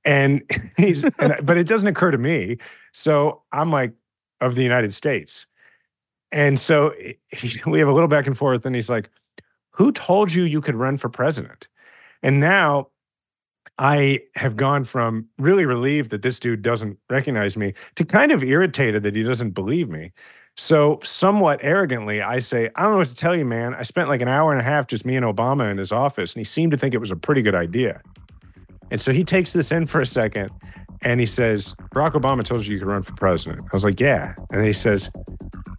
And 0.05 0.43
he's 0.77 1.03
and, 1.03 1.35
but 1.43 1.57
it 1.57 1.67
doesn't 1.67 1.87
occur 1.87 2.11
to 2.11 2.17
me. 2.17 2.57
So 2.91 3.43
I'm 3.51 3.71
like, 3.71 3.93
of 4.41 4.55
the 4.55 4.63
United 4.63 4.93
States. 4.93 5.45
And 6.31 6.59
so 6.59 6.93
he, 7.29 7.61
we 7.65 7.79
have 7.79 7.87
a 7.87 7.93
little 7.93 8.07
back 8.07 8.27
and 8.27 8.37
forth, 8.37 8.65
and 8.65 8.75
he's 8.75 8.89
like, 8.89 9.09
Who 9.71 9.91
told 9.91 10.33
you 10.33 10.43
you 10.43 10.61
could 10.61 10.75
run 10.75 10.97
for 10.97 11.09
president? 11.09 11.67
And 12.23 12.39
now 12.39 12.89
I 13.77 14.21
have 14.35 14.55
gone 14.55 14.85
from 14.85 15.27
really 15.37 15.65
relieved 15.65 16.09
that 16.11 16.23
this 16.23 16.39
dude 16.39 16.61
doesn't 16.61 16.97
recognize 17.09 17.55
me 17.57 17.73
to 17.95 18.05
kind 18.05 18.31
of 18.31 18.43
irritated 18.43 19.03
that 19.03 19.15
he 19.15 19.23
doesn't 19.23 19.51
believe 19.51 19.89
me. 19.89 20.13
So, 20.59 20.99
somewhat 21.03 21.59
arrogantly, 21.61 22.21
I 22.21 22.39
say, 22.39 22.69
I 22.75 22.81
don't 22.81 22.91
know 22.93 22.97
what 22.97 23.07
to 23.07 23.15
tell 23.15 23.35
you, 23.35 23.45
man. 23.45 23.75
I 23.75 23.83
spent 23.83 24.09
like 24.09 24.21
an 24.21 24.27
hour 24.27 24.51
and 24.51 24.59
a 24.59 24.63
half 24.63 24.87
just 24.87 25.05
me 25.05 25.15
and 25.15 25.23
Obama 25.23 25.69
in 25.69 25.77
his 25.77 25.91
office, 25.91 26.33
and 26.33 26.39
he 26.39 26.43
seemed 26.43 26.71
to 26.71 26.77
think 26.77 26.95
it 26.95 26.97
was 26.97 27.11
a 27.11 27.15
pretty 27.15 27.43
good 27.43 27.53
idea. 27.53 28.01
And 28.89 28.99
so 28.99 29.13
he 29.13 29.23
takes 29.23 29.53
this 29.53 29.71
in 29.71 29.85
for 29.85 30.01
a 30.01 30.05
second 30.05 30.49
and 31.01 31.19
he 31.19 31.25
says, 31.25 31.75
Barack 31.93 32.13
Obama 32.13 32.43
told 32.43 32.65
you 32.65 32.73
you 32.73 32.79
could 32.79 32.87
run 32.87 33.03
for 33.03 33.13
president. 33.13 33.61
I 33.61 33.69
was 33.73 33.83
like, 33.83 33.99
yeah. 33.99 34.33
And 34.51 34.63
he 34.63 34.73
says, 34.73 35.11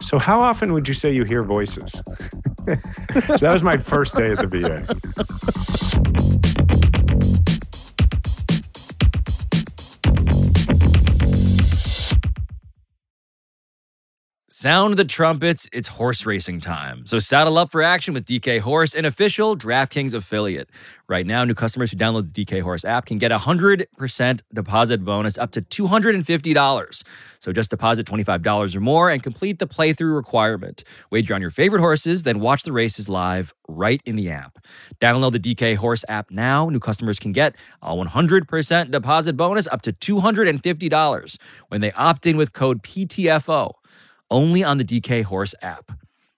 so 0.00 0.18
how 0.18 0.40
often 0.40 0.72
would 0.72 0.86
you 0.86 0.94
say 0.94 1.12
you 1.12 1.24
hear 1.24 1.42
voices? 1.42 1.92
so 2.62 3.36
that 3.38 3.52
was 3.52 3.62
my 3.62 3.76
first 3.78 4.16
day 4.16 4.32
at 4.32 4.38
the 4.38 4.46
VA. 4.46 4.86
Sound 14.60 14.96
the 14.96 15.04
trumpets, 15.04 15.68
it's 15.72 15.86
horse 15.86 16.26
racing 16.26 16.58
time. 16.58 17.06
So 17.06 17.20
saddle 17.20 17.58
up 17.58 17.70
for 17.70 17.80
action 17.80 18.12
with 18.12 18.24
DK 18.24 18.58
Horse, 18.58 18.92
an 18.92 19.04
official 19.04 19.56
DraftKings 19.56 20.14
affiliate. 20.14 20.68
Right 21.08 21.24
now, 21.24 21.44
new 21.44 21.54
customers 21.54 21.92
who 21.92 21.96
download 21.96 22.34
the 22.34 22.44
DK 22.44 22.62
Horse 22.62 22.84
app 22.84 23.06
can 23.06 23.18
get 23.18 23.30
a 23.30 23.38
100% 23.38 24.40
deposit 24.52 25.04
bonus 25.04 25.38
up 25.38 25.52
to 25.52 25.62
$250. 25.62 27.04
So 27.38 27.52
just 27.52 27.70
deposit 27.70 28.04
$25 28.04 28.74
or 28.74 28.80
more 28.80 29.10
and 29.10 29.22
complete 29.22 29.60
the 29.60 29.68
playthrough 29.68 30.16
requirement. 30.16 30.82
Wager 31.12 31.36
on 31.36 31.40
your 31.40 31.50
favorite 31.50 31.80
horses, 31.80 32.24
then 32.24 32.40
watch 32.40 32.64
the 32.64 32.72
races 32.72 33.08
live 33.08 33.54
right 33.68 34.02
in 34.06 34.16
the 34.16 34.28
app. 34.28 34.58
Download 35.00 35.30
the 35.30 35.54
DK 35.54 35.76
Horse 35.76 36.04
app 36.08 36.32
now. 36.32 36.68
New 36.68 36.80
customers 36.80 37.20
can 37.20 37.30
get 37.30 37.54
a 37.80 37.94
100% 37.94 38.90
deposit 38.90 39.36
bonus 39.36 39.68
up 39.68 39.82
to 39.82 39.92
$250 39.92 41.38
when 41.68 41.80
they 41.80 41.92
opt 41.92 42.26
in 42.26 42.36
with 42.36 42.52
code 42.52 42.82
PTFO 42.82 43.74
only 44.30 44.62
on 44.64 44.78
the 44.78 44.84
DK 44.84 45.24
Horse 45.24 45.54
app. 45.62 45.92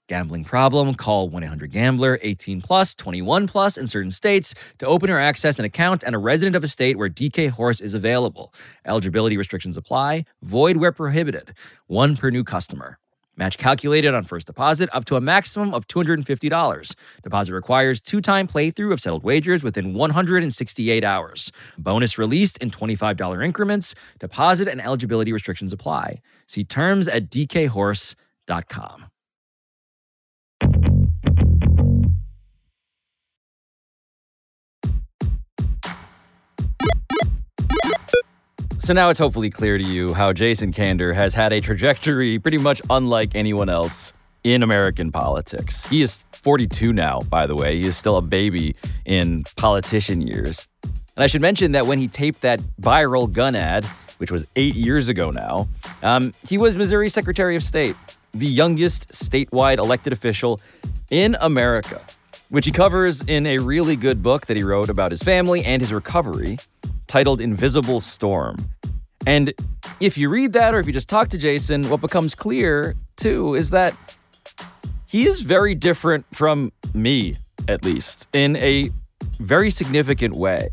Gambling 0.09 0.45
problem? 0.45 0.95
Call 0.95 1.29
1 1.29 1.45
800 1.45 1.71
Gambler 1.71 2.19
18 2.23 2.61
plus 2.61 2.97
21 2.97 3.47
plus 3.47 3.79
in 3.79 3.87
certain 3.87 4.11
states 4.11 4.55
to 4.79 4.87
open 4.87 5.09
or 5.09 5.21
access 5.21 5.61
an 5.61 5.65
account 5.65 6.03
and 6.03 6.17
a 6.17 6.19
resident 6.19 6.57
of 6.57 6.65
a 6.65 6.69
state 6.69 6.99
where 6.99 7.09
DK 7.09 7.51
Horse 7.51 7.81
is 7.81 7.95
available. 7.95 8.53
Eligibility 8.85 9.37
restrictions 9.37 9.77
apply. 9.77 10.25
Void 10.43 10.79
where 10.79 10.91
prohibited. 10.91 11.55
One 11.87 12.17
per 12.17 12.31
new 12.31 12.43
customer. 12.43 12.99
Match 13.41 13.57
calculated 13.57 14.13
on 14.15 14.23
first 14.25 14.47
deposit 14.47 14.91
up 14.93 15.07
to 15.07 15.17
a 15.17 15.21
maximum 15.21 15.73
of 15.73 15.87
$250. 15.89 16.95
Deposit 17.23 17.55
requires 17.55 17.99
two 17.99 18.21
time 18.21 18.47
playthrough 18.47 18.93
of 18.93 19.01
settled 19.01 19.25
wagers 19.25 19.65
within 19.65 19.95
168 19.95 21.03
hours. 21.03 21.51
Bonus 21.79 22.19
released 22.19 22.59
in 22.59 22.71
$25 22.71 23.43
increments. 23.43 23.95
Deposit 24.19 24.69
and 24.69 24.79
eligibility 24.79 25.33
restrictions 25.33 25.73
apply. 25.73 26.21
See 26.47 26.65
terms 26.65 27.09
at 27.09 27.31
dkhorse.com. 27.31 29.10
So 38.91 38.95
now 38.95 39.09
it's 39.09 39.21
hopefully 39.21 39.51
clear 39.51 39.79
to 39.79 39.85
you 39.85 40.15
how 40.15 40.33
Jason 40.33 40.73
Kander 40.73 41.15
has 41.15 41.33
had 41.33 41.53
a 41.53 41.61
trajectory 41.61 42.41
pretty 42.41 42.59
much 42.59 42.83
unlike 42.91 43.37
anyone 43.37 43.69
else 43.69 44.13
in 44.43 44.65
American 44.65 45.13
politics. 45.13 45.87
He 45.87 46.03
is 46.03 46.25
42 46.33 46.93
now, 46.93 47.21
by 47.21 47.47
the 47.47 47.55
way. 47.55 47.77
He 47.77 47.87
is 47.87 47.97
still 47.97 48.17
a 48.17 48.21
baby 48.21 48.75
in 49.05 49.45
politician 49.55 50.27
years. 50.27 50.67
And 50.83 51.23
I 51.23 51.29
should 51.29 51.41
mention 51.41 51.71
that 51.71 51.87
when 51.87 52.01
he 52.01 52.09
taped 52.09 52.41
that 52.41 52.59
viral 52.83 53.33
gun 53.33 53.55
ad, 53.55 53.85
which 54.19 54.33
was 54.33 54.45
eight 54.57 54.75
years 54.75 55.09
ago 55.09 55.31
now, 55.31 55.69
um, 56.03 56.33
he 56.49 56.59
was 56.59 56.77
Missouri 56.77 57.09
Secretary 57.09 57.55
of 57.55 57.63
State, 57.63 57.95
the 58.33 58.49
youngest 58.49 59.13
statewide 59.13 59.79
elected 59.79 60.13
official 60.13 60.61
in 61.11 61.37
America, 61.41 62.03
which 62.49 62.67
he 62.67 62.73
covers 62.73 63.23
in 63.23 63.47
a 63.47 63.59
really 63.59 63.95
good 63.95 64.21
book 64.21 64.47
that 64.47 64.57
he 64.57 64.65
wrote 64.65 64.91
about 64.91 65.13
his 65.13 65.23
family 65.23 65.65
and 65.65 65.81
his 65.81 65.93
recovery 65.93 66.59
titled 67.11 67.41
Invisible 67.41 67.99
Storm. 67.99 68.71
And 69.27 69.53
if 69.99 70.17
you 70.17 70.29
read 70.29 70.53
that 70.53 70.75
or 70.75 70.79
if 70.79 70.87
you 70.87 70.93
just 70.93 71.09
talk 71.09 71.27
to 71.31 71.39
Jason, 71.39 71.91
what 71.91 72.01
becomes 72.01 72.37
clear 72.37 72.95
too 73.17 73.57
is 73.57 73.71
that 73.71 73.97
he 75.07 75.27
is 75.27 75.43
very 75.43 75.75
different 75.75 76.25
from 76.33 76.71
me, 76.95 77.35
at 77.67 77.85
least, 77.85 78.29
in 78.33 78.55
a 78.57 78.91
very 79.41 79.71
significant 79.71 80.37
way. 80.37 80.71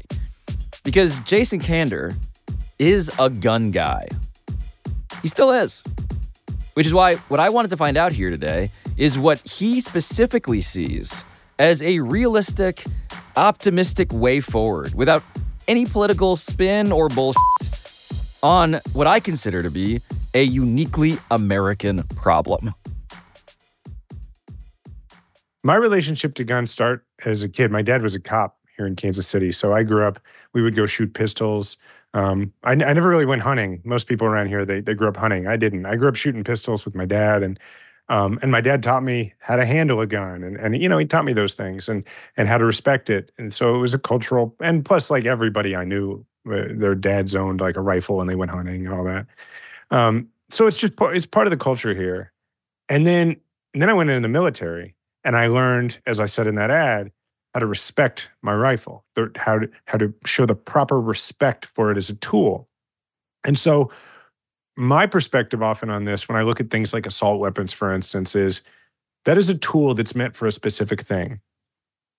Because 0.84 1.20
Jason 1.22 1.60
Kander 1.60 2.16
is 2.78 3.12
a 3.18 3.32
gun 3.32 3.72
guy. 3.72 4.08
He 5.24 5.30
still 5.30 5.52
is. 5.52 5.84
Which 6.76 6.86
is 6.86 6.94
why 6.94 7.16
what 7.30 7.40
I 7.40 7.50
wanted 7.50 7.70
to 7.70 7.78
find 7.78 7.98
out 7.98 8.12
here 8.12 8.30
today 8.30 8.70
is 8.96 9.18
what 9.18 9.40
he 9.40 9.82
specifically 9.82 10.62
sees 10.62 11.26
as 11.58 11.82
a 11.82 11.98
realistic, 11.98 12.86
optimistic 13.36 14.14
way 14.14 14.40
forward 14.40 14.94
without 14.94 15.24
any 15.68 15.86
political 15.86 16.36
spin 16.36 16.92
or 16.92 17.10
bullshit 17.10 17.38
on 18.44 18.80
what 18.94 19.08
I 19.08 19.20
consider 19.20 19.64
to 19.64 19.72
be 19.72 20.02
a 20.34 20.44
uniquely 20.44 21.18
American 21.32 22.04
problem. 22.16 22.74
My 25.64 25.76
relationship 25.76 26.36
to 26.36 26.44
guns 26.44 26.72
start 26.72 27.06
as 27.26 27.44
a 27.44 27.50
kid. 27.50 27.72
My 27.72 27.82
dad 27.82 28.02
was 28.02 28.16
a 28.16 28.20
cop 28.20 28.58
here 28.78 28.86
in 28.86 28.96
Kansas 28.96 29.28
City, 29.28 29.52
so 29.52 29.74
I 29.74 29.84
grew 29.84 30.04
up. 30.04 30.20
We 30.54 30.62
would 30.62 30.76
go 30.76 30.86
shoot 30.86 31.14
pistols. 31.14 31.78
Um, 32.14 32.54
I, 32.64 32.72
I, 32.72 32.94
never 32.94 33.10
really 33.10 33.26
went 33.26 33.42
hunting. 33.42 33.82
Most 33.84 34.08
people 34.08 34.28
around 34.28 34.48
here 34.48 34.66
they 34.66 34.80
they 34.80 34.94
grew 34.94 35.10
up 35.10 35.18
hunting. 35.18 35.46
I 35.46 35.58
didn't. 35.58 35.86
I 35.86 35.98
grew 35.98 36.08
up 36.08 36.16
shooting 36.16 36.44
pistols 36.44 36.86
with 36.86 36.96
my 36.96 37.06
dad, 37.06 37.44
and 37.44 37.60
um, 38.10 38.40
and 38.42 38.52
my 38.52 38.62
dad 38.62 38.84
taught 38.84 39.04
me 39.04 39.34
how 39.40 39.56
to 39.56 39.66
handle 39.66 40.00
a 40.00 40.08
gun, 40.08 40.44
and 40.44 40.58
and 40.58 40.82
you 40.82 40.88
know 40.88 40.98
he 40.98 41.06
taught 41.06 41.26
me 41.26 41.34
those 41.34 41.54
things 41.54 41.90
and 41.90 42.04
and 42.38 42.48
how 42.48 42.58
to 42.58 42.66
respect 42.66 43.10
it. 43.10 43.32
And 43.38 43.54
so 43.54 43.76
it 43.76 43.80
was 43.80 43.94
a 43.94 44.00
cultural. 44.00 44.56
And 44.62 44.86
plus, 44.86 45.12
like 45.12 45.26
everybody 45.26 45.76
I 45.76 45.84
knew, 45.84 46.26
uh, 46.50 46.68
their 46.70 46.96
dads 46.96 47.36
owned 47.36 47.60
like 47.60 47.76
a 47.76 47.82
rifle 47.82 48.22
and 48.22 48.30
they 48.30 48.36
went 48.36 48.52
hunting 48.52 48.86
and 48.86 48.96
all 48.96 49.04
that. 49.04 49.26
Um, 49.92 50.30
so 50.50 50.68
it's 50.68 50.78
just 50.78 50.94
it's 51.00 51.26
part 51.26 51.48
of 51.48 51.52
the 51.52 51.58
culture 51.58 51.94
here. 51.94 52.32
And 52.88 53.06
then 53.06 53.36
and 53.74 53.82
then 53.82 53.90
I 53.90 53.94
went 53.94 54.10
into 54.10 54.22
the 54.22 54.30
military, 54.30 54.96
and 55.24 55.36
I 55.36 55.48
learned, 55.48 56.00
as 56.06 56.20
I 56.20 56.26
said 56.26 56.48
in 56.48 56.56
that 56.56 56.72
ad, 56.72 57.12
how 57.54 57.60
to 57.60 57.66
respect 57.66 58.30
my 58.42 58.54
rifle, 58.54 59.04
how 59.36 59.60
to 59.60 59.70
how 59.86 59.98
to 59.98 60.14
show 60.26 60.46
the 60.46 60.56
proper 60.56 61.02
respect 61.02 61.66
for 61.66 61.92
it 61.92 61.98
as 61.98 62.10
a 62.10 62.16
tool. 62.16 62.70
And 63.44 63.60
so 63.60 63.92
my 64.78 65.08
perspective 65.08 65.62
often 65.64 65.90
on 65.90 66.06
this, 66.06 66.30
when 66.30 66.38
I 66.38 66.44
look 66.44 66.60
at 66.60 66.70
things 66.70 66.94
like 66.94 67.06
assault 67.06 67.40
weapons, 67.40 67.74
for 67.74 67.94
instance, 67.94 68.36
is 68.36 68.62
that 69.26 69.38
is 69.38 69.50
a 69.50 69.56
tool 69.56 69.94
that's 69.94 70.16
meant 70.16 70.36
for 70.36 70.48
a 70.48 70.52
specific 70.52 71.02
thing. 71.02 71.42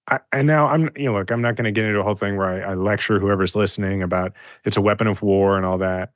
I, 0.09 0.21
and 0.33 0.47
now 0.47 0.66
I'm, 0.68 0.90
you 0.97 1.07
know, 1.07 1.14
look, 1.14 1.31
I'm 1.31 1.40
not 1.40 1.57
going 1.57 1.64
to 1.64 1.73
get 1.73 1.85
into 1.85 2.01
a 2.01 2.03
whole 2.03 2.14
thing 2.14 2.37
where 2.37 2.49
I, 2.49 2.73
I, 2.73 2.75
lecture 2.75 3.21
whoever's 3.21 3.55
listening 3.55 4.03
about 4.03 4.33
it's 4.64 4.77
a 4.77 4.81
weapon 4.81 5.07
of 5.07 5.23
war 5.23 5.57
and 5.57 5.64
all 5.64 5.79
that. 5.79 6.12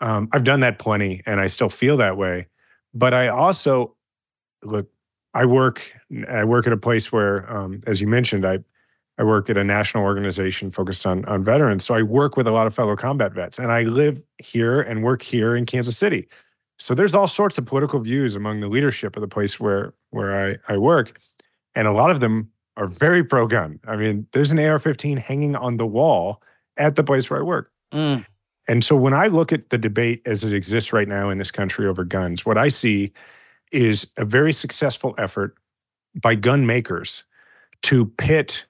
Um, 0.00 0.28
I've 0.32 0.44
done 0.44 0.60
that 0.60 0.78
plenty, 0.78 1.22
and 1.26 1.40
I 1.40 1.46
still 1.46 1.68
feel 1.68 1.96
that 1.96 2.16
way. 2.16 2.46
But 2.94 3.14
I 3.14 3.28
also 3.28 3.96
look. 4.62 4.88
I 5.34 5.44
work. 5.46 5.82
I 6.28 6.44
work 6.44 6.66
at 6.66 6.72
a 6.72 6.76
place 6.76 7.12
where, 7.12 7.50
um, 7.52 7.82
as 7.86 8.00
you 8.00 8.06
mentioned, 8.06 8.46
I 8.46 8.58
I 9.18 9.24
work 9.24 9.50
at 9.50 9.56
a 9.56 9.64
national 9.64 10.04
organization 10.04 10.70
focused 10.70 11.04
on, 11.04 11.24
on 11.24 11.42
veterans. 11.42 11.84
So 11.84 11.94
I 11.94 12.02
work 12.02 12.36
with 12.36 12.46
a 12.46 12.52
lot 12.52 12.66
of 12.66 12.74
fellow 12.74 12.94
combat 12.94 13.32
vets, 13.32 13.58
and 13.58 13.72
I 13.72 13.82
live 13.82 14.22
here 14.38 14.80
and 14.80 15.02
work 15.02 15.22
here 15.22 15.56
in 15.56 15.66
Kansas 15.66 15.98
City. 15.98 16.28
So 16.78 16.94
there's 16.94 17.14
all 17.14 17.26
sorts 17.26 17.58
of 17.58 17.66
political 17.66 17.98
views 17.98 18.36
among 18.36 18.60
the 18.60 18.68
leadership 18.68 19.16
of 19.16 19.20
the 19.20 19.28
place 19.28 19.58
where 19.58 19.94
where 20.10 20.58
I, 20.68 20.72
I 20.72 20.78
work. 20.78 21.20
And 21.74 21.86
a 21.88 21.92
lot 21.92 22.10
of 22.10 22.20
them 22.20 22.50
are 22.76 22.86
very 22.86 23.24
pro 23.24 23.46
gun. 23.46 23.80
I 23.86 23.96
mean, 23.96 24.26
there's 24.32 24.52
an 24.52 24.58
AR 24.58 24.78
15 24.78 25.16
hanging 25.16 25.56
on 25.56 25.76
the 25.76 25.86
wall 25.86 26.40
at 26.76 26.94
the 26.94 27.02
place 27.02 27.28
where 27.28 27.40
I 27.40 27.42
work. 27.42 27.72
Mm. 27.92 28.24
And 28.68 28.84
so 28.84 28.94
when 28.94 29.14
I 29.14 29.26
look 29.26 29.52
at 29.52 29.70
the 29.70 29.78
debate 29.78 30.22
as 30.26 30.44
it 30.44 30.52
exists 30.52 30.92
right 30.92 31.08
now 31.08 31.30
in 31.30 31.38
this 31.38 31.50
country 31.50 31.86
over 31.86 32.04
guns, 32.04 32.46
what 32.46 32.56
I 32.56 32.68
see 32.68 33.12
is 33.72 34.06
a 34.16 34.24
very 34.24 34.52
successful 34.52 35.14
effort 35.18 35.56
by 36.14 36.34
gun 36.34 36.66
makers 36.66 37.24
to 37.82 38.06
pit 38.06 38.66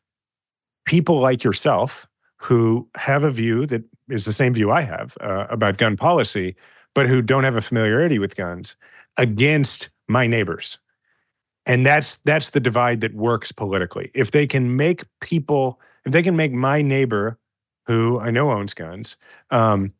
people 0.88 1.20
like 1.20 1.44
yourself 1.44 2.09
who 2.37 2.88
have 2.96 3.22
a 3.22 3.31
view 3.31 3.66
that 3.66 3.85
is 4.09 4.24
the 4.24 4.33
same 4.33 4.55
view 4.55 4.70
I 4.70 4.81
have 4.81 5.16
uh, 5.20 5.46
about 5.51 5.77
gun 5.77 5.96
policy, 5.96 6.57
but 6.94 7.07
who 7.07 7.20
don't 7.20 7.44
have 7.44 7.57
a 7.57 7.61
familiarity 7.61 8.18
with 8.18 8.37
guns 8.37 8.74
against 9.18 9.90
my 10.09 10.27
neighbors. 10.27 10.79
And 11.66 11.85
that's 11.85 12.16
that's 12.24 12.51
the 12.51 12.61
divide 12.61 13.03
that 13.03 13.14
works 13.14 13.53
politically. 13.53 14.11
If 14.14 14.31
they 14.31 14.46
can 14.46 14.77
make 14.77 15.05
people, 15.20 15.79
if 16.07 16.12
they 16.12 16.22
can 16.22 16.37
make 16.37 16.53
my 16.53 16.81
neighbor, 16.81 17.38
who 17.85 18.18
I 18.18 18.31
know 18.31 18.51
owns 18.51 18.72
guns, 18.72 19.18
um, 19.51 19.92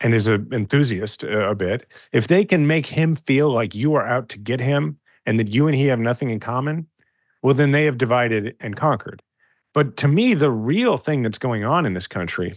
and 0.00 0.14
is 0.14 0.28
an 0.28 0.48
enthusiast 0.50 1.24
a, 1.24 1.50
a 1.50 1.54
bit, 1.54 1.86
if 2.12 2.28
they 2.28 2.46
can 2.46 2.66
make 2.66 2.86
him 2.86 3.16
feel 3.16 3.50
like 3.50 3.74
you 3.74 3.94
are 3.94 4.06
out 4.06 4.30
to 4.30 4.38
get 4.38 4.60
him 4.60 4.98
and 5.26 5.38
that 5.38 5.52
you 5.52 5.66
and 5.66 5.76
he 5.76 5.86
have 5.86 6.00
nothing 6.00 6.30
in 6.30 6.40
common, 6.40 6.86
well, 7.42 7.54
then 7.54 7.72
they 7.72 7.84
have 7.84 7.98
divided 7.98 8.56
and 8.60 8.76
conquered. 8.76 9.20
But 9.74 9.96
to 9.98 10.08
me, 10.08 10.34
the 10.34 10.50
real 10.50 10.96
thing 10.96 11.22
that's 11.22 11.38
going 11.38 11.64
on 11.64 11.86
in 11.86 11.94
this 11.94 12.06
country 12.06 12.54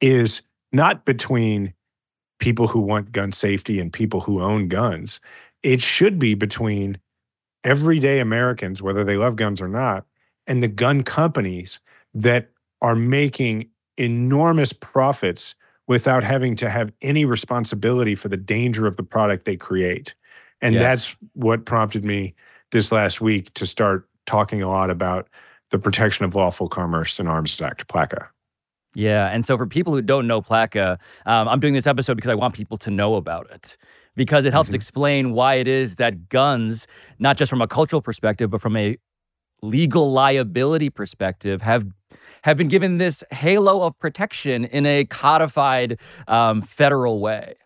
is 0.00 0.42
not 0.72 1.04
between 1.04 1.74
people 2.38 2.68
who 2.68 2.80
want 2.80 3.12
gun 3.12 3.32
safety 3.32 3.80
and 3.80 3.92
people 3.92 4.20
who 4.20 4.42
own 4.42 4.68
guns. 4.68 5.20
It 5.62 5.80
should 5.80 6.18
be 6.18 6.34
between 6.34 6.98
everyday 7.64 8.20
Americans, 8.20 8.82
whether 8.82 9.04
they 9.04 9.16
love 9.16 9.36
guns 9.36 9.60
or 9.60 9.68
not, 9.68 10.04
and 10.46 10.62
the 10.62 10.68
gun 10.68 11.02
companies 11.02 11.80
that 12.12 12.50
are 12.82 12.94
making 12.96 13.68
enormous 13.96 14.72
profits 14.72 15.54
without 15.86 16.22
having 16.22 16.56
to 16.56 16.68
have 16.68 16.92
any 17.02 17.24
responsibility 17.24 18.14
for 18.14 18.28
the 18.28 18.36
danger 18.36 18.86
of 18.86 18.96
the 18.96 19.02
product 19.02 19.44
they 19.44 19.56
create. 19.56 20.14
And 20.60 20.74
Yes. 20.74 20.82
that's 20.82 21.16
what 21.34 21.64
prompted 21.64 22.04
me 22.04 22.34
this 22.72 22.90
last 22.90 23.20
week 23.20 23.52
to 23.54 23.66
start 23.66 24.08
talking 24.26 24.62
a 24.62 24.68
lot 24.68 24.90
about 24.90 25.28
the 25.74 25.78
Protection 25.80 26.24
of 26.24 26.36
Lawful 26.36 26.68
Commerce 26.68 27.18
and 27.18 27.28
Arms 27.28 27.60
Act, 27.60 27.88
PLACA. 27.88 28.28
Yeah. 28.94 29.26
And 29.26 29.44
so 29.44 29.58
for 29.58 29.66
people 29.66 29.92
who 29.92 30.02
don't 30.02 30.28
know 30.28 30.40
PLACA, 30.40 31.00
um, 31.26 31.48
I'm 31.48 31.58
doing 31.58 31.74
this 31.74 31.88
episode 31.88 32.14
because 32.14 32.30
I 32.30 32.36
want 32.36 32.54
people 32.54 32.76
to 32.76 32.92
know 32.92 33.16
about 33.16 33.50
it. 33.50 33.76
Because 34.14 34.44
it 34.44 34.52
helps 34.52 34.72
explain 34.72 35.32
why 35.32 35.54
it 35.54 35.66
is 35.66 35.96
that 35.96 36.28
guns, 36.28 36.86
not 37.18 37.36
just 37.36 37.50
from 37.50 37.60
a 37.60 37.66
cultural 37.66 38.00
perspective, 38.00 38.50
but 38.50 38.60
from 38.60 38.76
a 38.76 38.96
legal 39.62 40.12
liability 40.12 40.90
perspective, 40.90 41.60
have 41.62 41.84
have 42.44 42.56
been 42.56 42.68
given 42.68 42.98
this 42.98 43.24
halo 43.32 43.82
of 43.82 43.98
protection 43.98 44.66
in 44.66 44.86
a 44.86 45.04
codified 45.06 45.98
um, 46.28 46.62
federal 46.62 47.18
way. 47.18 47.56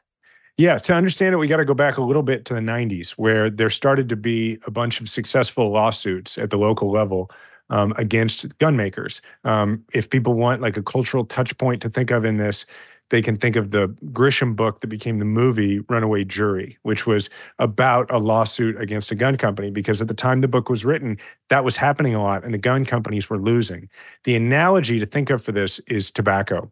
Yeah, 0.56 0.78
to 0.78 0.94
understand 0.94 1.34
it, 1.34 1.38
we 1.38 1.46
got 1.46 1.58
to 1.58 1.64
go 1.66 1.74
back 1.74 1.98
a 1.98 2.02
little 2.02 2.22
bit 2.22 2.46
to 2.46 2.54
the 2.54 2.60
90s, 2.60 3.10
where 3.10 3.50
there 3.50 3.68
started 3.68 4.08
to 4.08 4.16
be 4.16 4.58
a 4.66 4.70
bunch 4.70 5.00
of 5.00 5.08
successful 5.10 5.70
lawsuits 5.70 6.38
at 6.38 6.48
the 6.48 6.56
local 6.56 6.90
level 6.90 7.30
um, 7.70 7.92
against 7.96 8.56
gun 8.58 8.76
makers. 8.76 9.20
Um, 9.44 9.84
if 9.92 10.10
people 10.10 10.34
want 10.34 10.62
like 10.62 10.76
a 10.76 10.82
cultural 10.82 11.24
touch 11.24 11.56
point 11.58 11.82
to 11.82 11.88
think 11.88 12.10
of 12.10 12.24
in 12.24 12.36
this, 12.36 12.66
they 13.10 13.22
can 13.22 13.36
think 13.36 13.56
of 13.56 13.70
the 13.70 13.88
Grisham 14.12 14.54
book 14.54 14.80
that 14.80 14.88
became 14.88 15.18
the 15.18 15.24
movie 15.24 15.80
Runaway 15.88 16.24
Jury, 16.24 16.78
which 16.82 17.06
was 17.06 17.30
about 17.58 18.10
a 18.10 18.18
lawsuit 18.18 18.78
against 18.80 19.10
a 19.10 19.14
gun 19.14 19.36
company. 19.36 19.70
Because 19.70 20.02
at 20.02 20.08
the 20.08 20.14
time 20.14 20.40
the 20.40 20.48
book 20.48 20.68
was 20.68 20.84
written, 20.84 21.16
that 21.48 21.64
was 21.64 21.76
happening 21.76 22.14
a 22.14 22.22
lot 22.22 22.44
and 22.44 22.52
the 22.52 22.58
gun 22.58 22.84
companies 22.84 23.30
were 23.30 23.38
losing. 23.38 23.88
The 24.24 24.36
analogy 24.36 24.98
to 24.98 25.06
think 25.06 25.30
of 25.30 25.42
for 25.42 25.52
this 25.52 25.78
is 25.86 26.10
tobacco. 26.10 26.70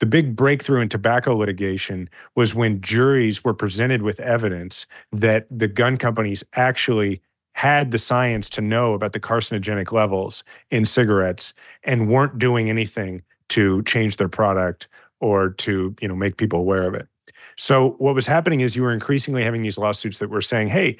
The 0.00 0.06
big 0.06 0.34
breakthrough 0.34 0.80
in 0.80 0.88
tobacco 0.88 1.36
litigation 1.36 2.10
was 2.34 2.54
when 2.56 2.80
juries 2.80 3.44
were 3.44 3.54
presented 3.54 4.02
with 4.02 4.18
evidence 4.18 4.86
that 5.12 5.46
the 5.48 5.68
gun 5.68 5.96
companies 5.96 6.42
actually 6.54 7.22
had 7.54 7.90
the 7.90 7.98
science 7.98 8.48
to 8.50 8.60
know 8.60 8.94
about 8.94 9.12
the 9.12 9.20
carcinogenic 9.20 9.92
levels 9.92 10.42
in 10.70 10.84
cigarettes 10.84 11.52
and 11.84 12.08
weren't 12.08 12.38
doing 12.38 12.70
anything 12.70 13.22
to 13.50 13.82
change 13.82 14.16
their 14.16 14.28
product 14.28 14.88
or 15.20 15.50
to 15.50 15.94
you 16.00 16.08
know 16.08 16.16
make 16.16 16.36
people 16.36 16.58
aware 16.58 16.86
of 16.86 16.94
it. 16.94 17.06
So 17.56 17.90
what 17.98 18.14
was 18.14 18.26
happening 18.26 18.60
is 18.60 18.74
you 18.74 18.82
were 18.82 18.92
increasingly 18.92 19.42
having 19.44 19.62
these 19.62 19.78
lawsuits 19.78 20.18
that 20.18 20.30
were 20.30 20.40
saying, 20.42 20.68
"Hey, 20.68 20.96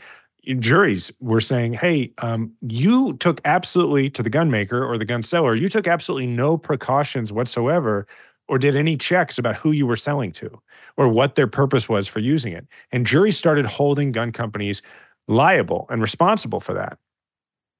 juries 0.58 1.12
were 1.20 1.40
saying, 1.40 1.74
hey, 1.74 2.12
um, 2.18 2.52
you 2.62 3.12
took 3.14 3.40
absolutely 3.44 4.10
to 4.10 4.22
the 4.22 4.30
gun 4.30 4.50
maker 4.50 4.84
or 4.84 4.98
the 4.98 5.04
gun 5.04 5.22
seller, 5.22 5.54
you 5.54 5.68
took 5.68 5.86
absolutely 5.86 6.26
no 6.26 6.56
precautions 6.56 7.32
whatsoever 7.32 8.06
or 8.48 8.58
did 8.58 8.74
any 8.74 8.96
checks 8.96 9.38
about 9.38 9.56
who 9.56 9.70
you 9.70 9.86
were 9.86 9.96
selling 9.96 10.32
to 10.32 10.50
or 10.96 11.08
what 11.08 11.36
their 11.36 11.46
purpose 11.46 11.88
was 11.88 12.08
for 12.08 12.18
using 12.18 12.52
it. 12.52 12.66
And 12.90 13.06
juries 13.06 13.38
started 13.38 13.66
holding 13.66 14.10
gun 14.10 14.32
companies 14.32 14.82
liable 15.28 15.86
and 15.90 16.00
responsible 16.00 16.60
for 16.60 16.74
that. 16.74 16.98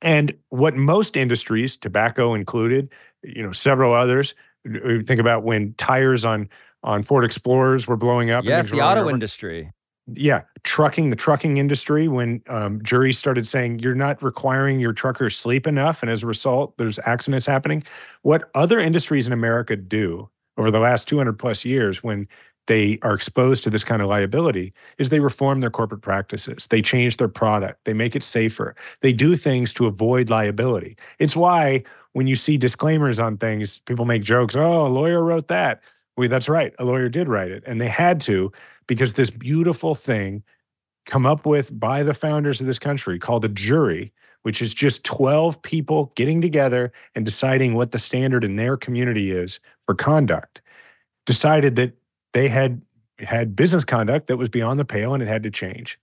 And 0.01 0.37
what 0.49 0.75
most 0.75 1.17
industries, 1.17 1.77
tobacco 1.77 2.35
included, 2.35 2.91
you 3.23 3.43
know, 3.43 3.53
several 3.53 3.95
others, 3.95 4.35
uh, 4.69 4.99
think 5.07 5.21
about 5.21 5.45
when 5.45 5.75
tires 5.75 6.25
on 6.25 6.49
on 6.85 7.03
Ford 7.05 7.25
Explorers 7.25 7.87
were 7.87 7.97
blowing 7.97 8.31
up. 8.31 8.45
Yes, 8.45 8.69
the 8.69 8.81
auto 8.81 9.03
over. 9.03 9.11
industry. 9.11 9.71
Yeah, 10.13 10.43
trucking, 10.65 11.11
the 11.11 11.17
trucking 11.17 11.59
industry, 11.59 12.09
when 12.09 12.43
um, 12.49 12.83
juries 12.83 13.19
started 13.19 13.47
saying 13.47 13.79
you're 13.79 13.95
not 13.95 14.21
requiring 14.21 14.81
your 14.81 14.93
truckers 14.93 15.39
sleep 15.39 15.65
enough, 15.65 16.03
and 16.03 16.11
as 16.11 16.25
a 16.25 16.27
result, 16.27 16.77
there's 16.77 16.99
accidents 17.07 17.47
happening. 17.47 17.85
What 18.23 18.51
other 18.57 18.81
industries 18.81 19.29
in 19.29 19.33
America 19.33 19.77
do 19.77 20.29
over 20.57 20.73
the 20.73 20.81
last 20.81 21.07
200 21.07 21.39
plus 21.39 21.65
years, 21.65 22.03
when 22.03 22.27
they 22.67 22.99
are 23.03 23.15
exposed 23.15 23.65
to 23.65 23.71
this 23.71 23.85
kind 23.85 24.03
of 24.03 24.09
liability, 24.09 24.73
is 24.99 25.09
they 25.09 25.21
reform 25.21 25.61
their 25.61 25.71
corporate 25.71 26.03
practices. 26.03 26.67
They 26.69 26.83
change 26.83 27.17
their 27.17 27.29
product. 27.29 27.85
They 27.85 27.93
make 27.93 28.15
it 28.15 28.23
safer. 28.23 28.77
They 29.01 29.13
do 29.13 29.37
things 29.37 29.75
to 29.75 29.87
avoid 29.87 30.31
liability. 30.31 30.97
It's 31.19 31.35
why 31.35 31.83
when 32.13 32.27
you 32.27 32.37
see 32.37 32.57
disclaimers 32.57 33.19
on 33.19 33.37
things, 33.39 33.81
people 33.81 34.05
make 34.05 34.23
jokes. 34.23 34.55
Oh, 34.55 34.87
a 34.87 34.89
lawyer 34.89 35.25
wrote 35.25 35.49
that. 35.49 35.83
Well, 36.17 36.29
that's 36.29 36.49
right. 36.49 36.75
A 36.79 36.85
lawyer 36.85 37.09
did 37.09 37.29
write 37.29 37.51
it, 37.51 37.65
and 37.67 37.81
they 37.81 37.89
had 37.89 38.21
to 38.21 38.53
because 38.87 39.15
this 39.15 39.31
beautiful 39.31 39.95
thing 39.95 40.43
come 41.07 41.27
up 41.27 41.47
with 41.47 41.79
by 41.79 42.03
the 42.03 42.15
founders 42.15 42.61
of 42.61 42.67
this 42.67 42.79
country 42.79 43.19
called 43.19 43.45
a 43.45 43.49
jury, 43.49 44.13
which 44.43 44.61
is 44.61 44.75
just 44.75 45.05
12 45.05 45.63
people 45.63 46.13
getting 46.15 46.41
together 46.41 46.93
and 47.15 47.25
deciding 47.25 47.75
what 47.75 47.93
the 47.93 47.99
standard 47.99 48.45
in 48.45 48.57
their 48.57 48.77
community 48.77 49.33
is 49.33 49.59
for 49.85 49.95
conduct, 49.95 50.61
decided 51.27 51.77
that 51.77 51.95
they 52.33 52.49
had 52.49 52.83
had 53.19 53.55
business 53.55 53.85
conduct 53.85 54.27
that 54.27 54.37
was 54.37 54.49
beyond 54.49 54.81
the 54.81 54.85
pale 54.85 55.15
and 55.15 55.23
it 55.23 55.29
had 55.29 55.43
to 55.43 55.51
change. 55.51 55.99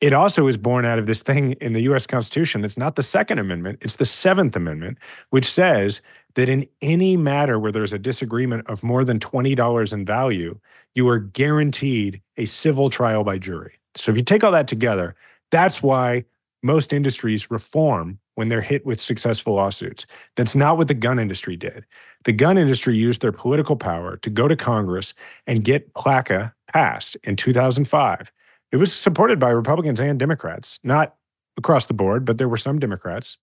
It 0.00 0.12
also 0.12 0.48
is 0.48 0.56
born 0.56 0.84
out 0.84 0.98
of 0.98 1.06
this 1.06 1.22
thing 1.22 1.52
in 1.52 1.72
the 1.72 1.82
US 1.82 2.06
Constitution 2.06 2.60
that's 2.60 2.76
not 2.76 2.96
the 2.96 3.02
Second 3.02 3.38
Amendment, 3.38 3.78
it's 3.80 3.96
the 3.96 4.04
Seventh 4.04 4.56
Amendment, 4.56 4.98
which 5.30 5.50
says 5.50 6.00
that 6.34 6.48
in 6.48 6.66
any 6.82 7.16
matter 7.16 7.58
where 7.58 7.72
there's 7.72 7.92
a 7.92 7.98
disagreement 7.98 8.68
of 8.68 8.82
more 8.82 9.04
than 9.04 9.18
$20 9.18 9.92
in 9.92 10.04
value, 10.04 10.58
you 10.94 11.08
are 11.08 11.20
guaranteed 11.20 12.20
a 12.36 12.44
civil 12.44 12.90
trial 12.90 13.24
by 13.24 13.38
jury. 13.38 13.78
So 13.94 14.10
if 14.10 14.16
you 14.16 14.24
take 14.24 14.42
all 14.42 14.52
that 14.52 14.68
together, 14.68 15.14
that's 15.50 15.82
why 15.82 16.24
most 16.62 16.92
industries 16.92 17.50
reform 17.50 18.18
when 18.34 18.48
they're 18.48 18.60
hit 18.60 18.84
with 18.84 19.00
successful 19.00 19.54
lawsuits. 19.54 20.06
That's 20.34 20.56
not 20.56 20.76
what 20.76 20.88
the 20.88 20.94
gun 20.94 21.18
industry 21.18 21.56
did. 21.56 21.84
The 22.24 22.32
gun 22.32 22.58
industry 22.58 22.96
used 22.96 23.22
their 23.22 23.32
political 23.32 23.76
power 23.76 24.16
to 24.18 24.30
go 24.30 24.48
to 24.48 24.56
Congress 24.56 25.14
and 25.46 25.64
get 25.64 25.92
PLACA 25.94 26.52
passed 26.72 27.16
in 27.22 27.36
2005. 27.36 28.32
It 28.72 28.76
was 28.76 28.92
supported 28.92 29.38
by 29.38 29.50
Republicans 29.50 30.00
and 30.00 30.18
Democrats, 30.18 30.80
not 30.82 31.14
across 31.56 31.86
the 31.86 31.94
board, 31.94 32.24
but 32.24 32.38
there 32.38 32.48
were 32.48 32.56
some 32.56 32.78
Democrats. 32.78 33.38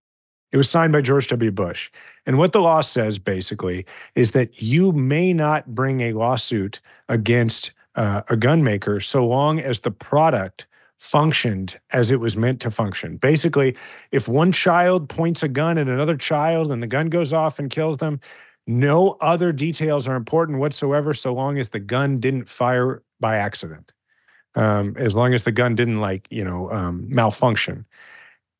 It 0.51 0.57
was 0.57 0.69
signed 0.69 0.91
by 0.91 1.01
George 1.01 1.29
W. 1.29 1.51
Bush. 1.51 1.89
And 2.25 2.37
what 2.37 2.51
the 2.51 2.61
law 2.61 2.81
says 2.81 3.17
basically 3.17 3.85
is 4.15 4.31
that 4.31 4.61
you 4.61 4.91
may 4.91 5.31
not 5.31 5.73
bring 5.73 6.01
a 6.01 6.13
lawsuit 6.13 6.81
against 7.07 7.71
uh, 7.95 8.21
a 8.29 8.35
gun 8.35 8.63
maker 8.63 8.99
so 8.99 9.25
long 9.25 9.59
as 9.59 9.81
the 9.81 9.91
product 9.91 10.67
functioned 10.97 11.79
as 11.91 12.11
it 12.11 12.19
was 12.19 12.37
meant 12.37 12.59
to 12.61 12.69
function. 12.69 13.17
Basically, 13.17 13.75
if 14.11 14.27
one 14.27 14.51
child 14.51 15.09
points 15.09 15.41
a 15.41 15.47
gun 15.47 15.77
at 15.77 15.87
another 15.87 16.15
child 16.15 16.71
and 16.71 16.83
the 16.83 16.87
gun 16.87 17.09
goes 17.09 17.33
off 17.33 17.57
and 17.57 17.71
kills 17.71 17.97
them, 17.97 18.19
no 18.67 19.17
other 19.21 19.51
details 19.51 20.07
are 20.07 20.15
important 20.15 20.59
whatsoever 20.59 21.13
so 21.13 21.33
long 21.33 21.57
as 21.57 21.69
the 21.69 21.79
gun 21.79 22.19
didn't 22.19 22.47
fire 22.47 23.03
by 23.19 23.37
accident. 23.37 23.93
Um, 24.55 24.95
as 24.97 25.15
long 25.15 25.33
as 25.33 25.43
the 25.43 25.51
gun 25.51 25.75
didn't 25.75 26.01
like, 26.01 26.27
you 26.29 26.43
know, 26.43 26.69
um, 26.71 27.05
malfunction. 27.07 27.85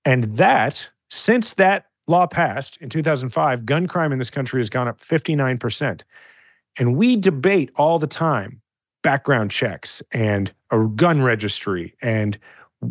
And 0.06 0.24
that, 0.38 0.89
since 1.10 1.54
that 1.56 1.88
law 2.08 2.26
passed 2.28 2.78
in 2.78 2.89
2005, 2.89 3.66
gun 3.66 3.88
crime 3.88 4.12
in 4.14 4.18
this 4.18 4.30
country 4.30 4.62
has 4.62 4.70
gone 4.70 4.88
up 4.88 4.99
59%. 5.02 6.02
And 6.80 6.95
we 6.95 7.16
debate 7.18 7.72
all 7.76 7.99
the 7.99 8.08
time 8.08 8.62
background 9.04 9.52
checks 9.52 10.02
and 10.14 10.54
a 10.70 10.86
gun 10.88 11.22
registry 11.22 11.95
and 12.02 12.38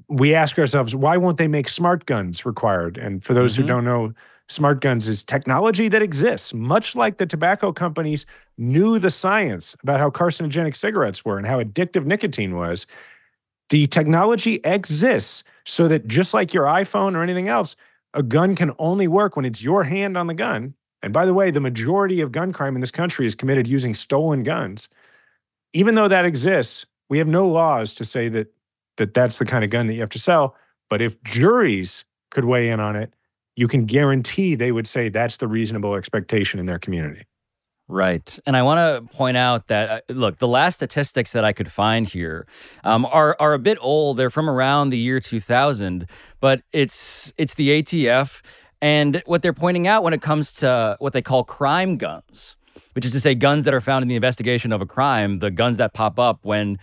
we 0.08 0.34
ask 0.34 0.58
ourselves, 0.58 0.94
why 0.94 1.16
won't 1.16 1.36
they 1.36 1.48
make 1.48 1.68
smart 1.68 2.06
guns 2.06 2.46
required? 2.46 2.96
And 2.96 3.24
for 3.24 3.34
those 3.34 3.54
Mhm. 3.54 3.56
who 3.56 3.62
don't 3.64 3.84
know, 3.84 4.12
smart 4.50 4.80
guns 4.80 5.08
is 5.08 5.22
technology 5.22 5.88
that 5.88 6.02
exists, 6.02 6.52
much 6.52 6.96
like 6.96 7.18
the 7.18 7.26
tobacco 7.26 7.72
companies 7.72 8.26
knew 8.58 8.98
the 8.98 9.10
science 9.10 9.76
about 9.82 10.00
how 10.00 10.10
carcinogenic 10.10 10.74
cigarettes 10.74 11.24
were 11.24 11.38
and 11.38 11.46
how 11.46 11.62
addictive 11.62 12.04
nicotine 12.04 12.56
was. 12.56 12.86
The 13.70 13.86
technology 13.86 14.60
exists 14.64 15.44
so 15.64 15.86
that 15.88 16.08
just 16.08 16.34
like 16.34 16.52
your 16.52 16.64
iPhone 16.64 17.14
or 17.14 17.22
anything 17.22 17.48
else, 17.48 17.76
a 18.12 18.22
gun 18.22 18.56
can 18.56 18.72
only 18.78 19.06
work 19.06 19.36
when 19.36 19.44
it's 19.44 19.62
your 19.62 19.84
hand 19.84 20.16
on 20.16 20.26
the 20.26 20.34
gun. 20.34 20.74
And 21.02 21.12
by 21.12 21.24
the 21.24 21.34
way, 21.34 21.50
the 21.50 21.60
majority 21.60 22.20
of 22.20 22.32
gun 22.32 22.52
crime 22.52 22.74
in 22.74 22.80
this 22.80 22.90
country 22.90 23.26
is 23.26 23.34
committed 23.34 23.68
using 23.68 23.94
stolen 23.94 24.42
guns. 24.42 24.88
Even 25.72 25.94
though 25.94 26.08
that 26.08 26.24
exists, 26.24 26.84
we 27.08 27.18
have 27.18 27.28
no 27.28 27.48
laws 27.48 27.94
to 27.94 28.04
say 28.04 28.28
that 28.28 28.52
that 28.96 29.14
that's 29.14 29.38
the 29.38 29.46
kind 29.46 29.64
of 29.64 29.70
gun 29.70 29.86
that 29.86 29.94
you 29.94 30.00
have 30.00 30.10
to 30.10 30.18
sell. 30.18 30.56
But 30.90 31.00
if 31.00 31.22
juries 31.22 32.04
could 32.30 32.44
weigh 32.44 32.68
in 32.68 32.80
on 32.80 32.96
it, 32.96 33.14
you 33.60 33.68
can 33.68 33.84
guarantee 33.84 34.54
they 34.54 34.72
would 34.72 34.86
say 34.86 35.10
that's 35.10 35.36
the 35.36 35.46
reasonable 35.46 35.94
expectation 35.94 36.58
in 36.58 36.64
their 36.64 36.78
community. 36.78 37.26
Right. 37.88 38.38
And 38.46 38.56
I 38.56 38.62
want 38.62 38.78
to 38.78 39.14
point 39.14 39.36
out 39.36 39.66
that, 39.66 39.90
uh, 39.90 40.12
look, 40.14 40.38
the 40.38 40.48
last 40.48 40.76
statistics 40.76 41.32
that 41.32 41.44
I 41.44 41.52
could 41.52 41.70
find 41.70 42.08
here 42.08 42.46
um, 42.84 43.04
are, 43.04 43.36
are 43.38 43.52
a 43.52 43.58
bit 43.58 43.76
old. 43.82 44.16
They're 44.16 44.30
from 44.30 44.48
around 44.48 44.90
the 44.90 44.98
year 44.98 45.20
2000, 45.20 46.08
but 46.40 46.62
it's, 46.72 47.34
it's 47.36 47.52
the 47.52 47.82
ATF. 47.82 48.40
And 48.80 49.22
what 49.26 49.42
they're 49.42 49.52
pointing 49.52 49.86
out 49.86 50.04
when 50.04 50.14
it 50.14 50.22
comes 50.22 50.54
to 50.54 50.96
what 50.98 51.12
they 51.12 51.20
call 51.20 51.44
crime 51.44 51.98
guns, 51.98 52.56
which 52.94 53.04
is 53.04 53.12
to 53.12 53.20
say 53.20 53.34
guns 53.34 53.66
that 53.66 53.74
are 53.74 53.82
found 53.82 54.02
in 54.04 54.08
the 54.08 54.16
investigation 54.16 54.72
of 54.72 54.80
a 54.80 54.86
crime, 54.86 55.40
the 55.40 55.50
guns 55.50 55.76
that 55.76 55.92
pop 55.92 56.18
up 56.18 56.38
when, 56.46 56.78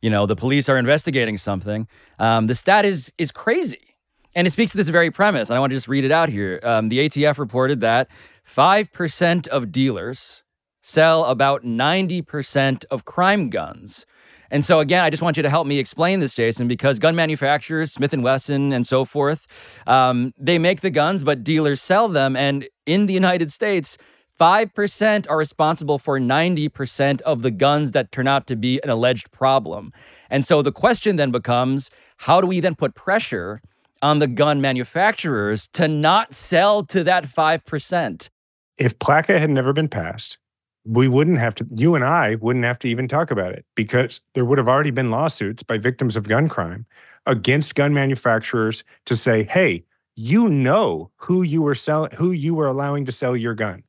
you 0.00 0.10
know, 0.10 0.26
the 0.26 0.36
police 0.36 0.68
are 0.68 0.78
investigating 0.78 1.36
something, 1.36 1.88
um, 2.20 2.46
the 2.46 2.54
stat 2.54 2.84
is, 2.84 3.12
is 3.18 3.32
crazy. 3.32 3.89
And 4.34 4.46
it 4.46 4.50
speaks 4.50 4.70
to 4.72 4.76
this 4.76 4.88
very 4.88 5.10
premise. 5.10 5.50
And 5.50 5.56
I 5.56 5.60
want 5.60 5.70
to 5.70 5.76
just 5.76 5.88
read 5.88 6.04
it 6.04 6.12
out 6.12 6.28
here. 6.28 6.60
Um, 6.62 6.88
the 6.88 6.98
ATF 6.98 7.38
reported 7.38 7.80
that 7.80 8.08
5% 8.46 9.48
of 9.48 9.72
dealers 9.72 10.42
sell 10.82 11.24
about 11.24 11.64
90% 11.64 12.84
of 12.90 13.04
crime 13.04 13.50
guns. 13.50 14.06
And 14.50 14.64
so 14.64 14.80
again, 14.80 15.04
I 15.04 15.10
just 15.10 15.22
want 15.22 15.36
you 15.36 15.42
to 15.42 15.50
help 15.50 15.66
me 15.66 15.78
explain 15.78 16.20
this, 16.20 16.34
Jason, 16.34 16.66
because 16.66 16.98
gun 16.98 17.14
manufacturers, 17.14 17.92
Smith 17.92 18.12
and 18.12 18.24
Wesson, 18.24 18.72
and 18.72 18.86
so 18.86 19.04
forth, 19.04 19.46
um, 19.86 20.34
they 20.36 20.58
make 20.58 20.80
the 20.80 20.90
guns, 20.90 21.22
but 21.22 21.44
dealers 21.44 21.80
sell 21.80 22.08
them. 22.08 22.34
And 22.34 22.68
in 22.84 23.06
the 23.06 23.14
United 23.14 23.52
States, 23.52 23.96
5% 24.40 25.26
are 25.28 25.36
responsible 25.36 25.98
for 25.98 26.18
90% 26.18 27.20
of 27.20 27.42
the 27.42 27.50
guns 27.50 27.92
that 27.92 28.10
turn 28.10 28.26
out 28.26 28.46
to 28.46 28.56
be 28.56 28.80
an 28.82 28.88
alleged 28.88 29.30
problem. 29.30 29.92
And 30.30 30.44
so 30.44 30.62
the 30.62 30.72
question 30.72 31.16
then 31.16 31.30
becomes 31.30 31.90
how 32.16 32.40
do 32.40 32.46
we 32.46 32.58
then 32.58 32.74
put 32.74 32.94
pressure 32.94 33.60
on 34.02 34.18
the 34.18 34.26
gun 34.26 34.60
manufacturers 34.60 35.68
to 35.68 35.88
not 35.88 36.32
sell 36.32 36.84
to 36.84 37.04
that 37.04 37.24
5%? 37.24 38.30
If 38.76 38.98
PLACA 38.98 39.38
had 39.38 39.50
never 39.50 39.72
been 39.72 39.88
passed, 39.88 40.38
we 40.84 41.08
wouldn't 41.08 41.38
have 41.38 41.54
to, 41.56 41.66
you 41.74 41.94
and 41.94 42.04
I 42.04 42.36
wouldn't 42.36 42.64
have 42.64 42.78
to 42.80 42.88
even 42.88 43.06
talk 43.06 43.30
about 43.30 43.52
it 43.52 43.64
because 43.74 44.20
there 44.34 44.44
would 44.44 44.58
have 44.58 44.68
already 44.68 44.90
been 44.90 45.10
lawsuits 45.10 45.62
by 45.62 45.78
victims 45.78 46.16
of 46.16 46.28
gun 46.28 46.48
crime 46.48 46.86
against 47.26 47.74
gun 47.74 47.92
manufacturers 47.92 48.82
to 49.06 49.14
say, 49.14 49.44
hey, 49.44 49.84
you 50.16 50.48
know 50.48 51.10
who 51.16 51.42
you 51.42 51.62
were 51.62 51.74
selling, 51.74 52.10
who 52.12 52.32
you 52.32 52.54
were 52.54 52.66
allowing 52.66 53.04
to 53.06 53.12
sell 53.12 53.36
your 53.36 53.54
gun. 53.54 53.82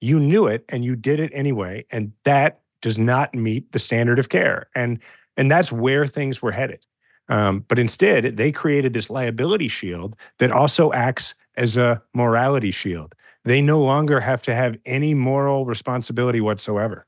You 0.00 0.20
knew 0.20 0.46
it 0.46 0.64
and 0.68 0.84
you 0.84 0.96
did 0.96 1.20
it 1.20 1.30
anyway. 1.34 1.84
And 1.90 2.12
that 2.24 2.60
does 2.80 2.98
not 2.98 3.34
meet 3.34 3.72
the 3.72 3.78
standard 3.78 4.18
of 4.18 4.28
care. 4.28 4.68
And 4.74 5.00
and 5.36 5.50
that's 5.50 5.70
where 5.70 6.06
things 6.06 6.42
were 6.42 6.50
headed. 6.50 6.84
Um, 7.28 7.64
but 7.68 7.78
instead, 7.78 8.36
they 8.36 8.52
created 8.52 8.92
this 8.92 9.10
liability 9.10 9.68
shield 9.68 10.16
that 10.38 10.50
also 10.52 10.92
acts 10.92 11.34
as 11.56 11.76
a 11.76 12.02
morality 12.14 12.70
shield. 12.70 13.14
They 13.44 13.60
no 13.60 13.80
longer 13.80 14.20
have 14.20 14.42
to 14.42 14.54
have 14.54 14.78
any 14.86 15.14
moral 15.14 15.66
responsibility 15.66 16.40
whatsoever. 16.40 17.07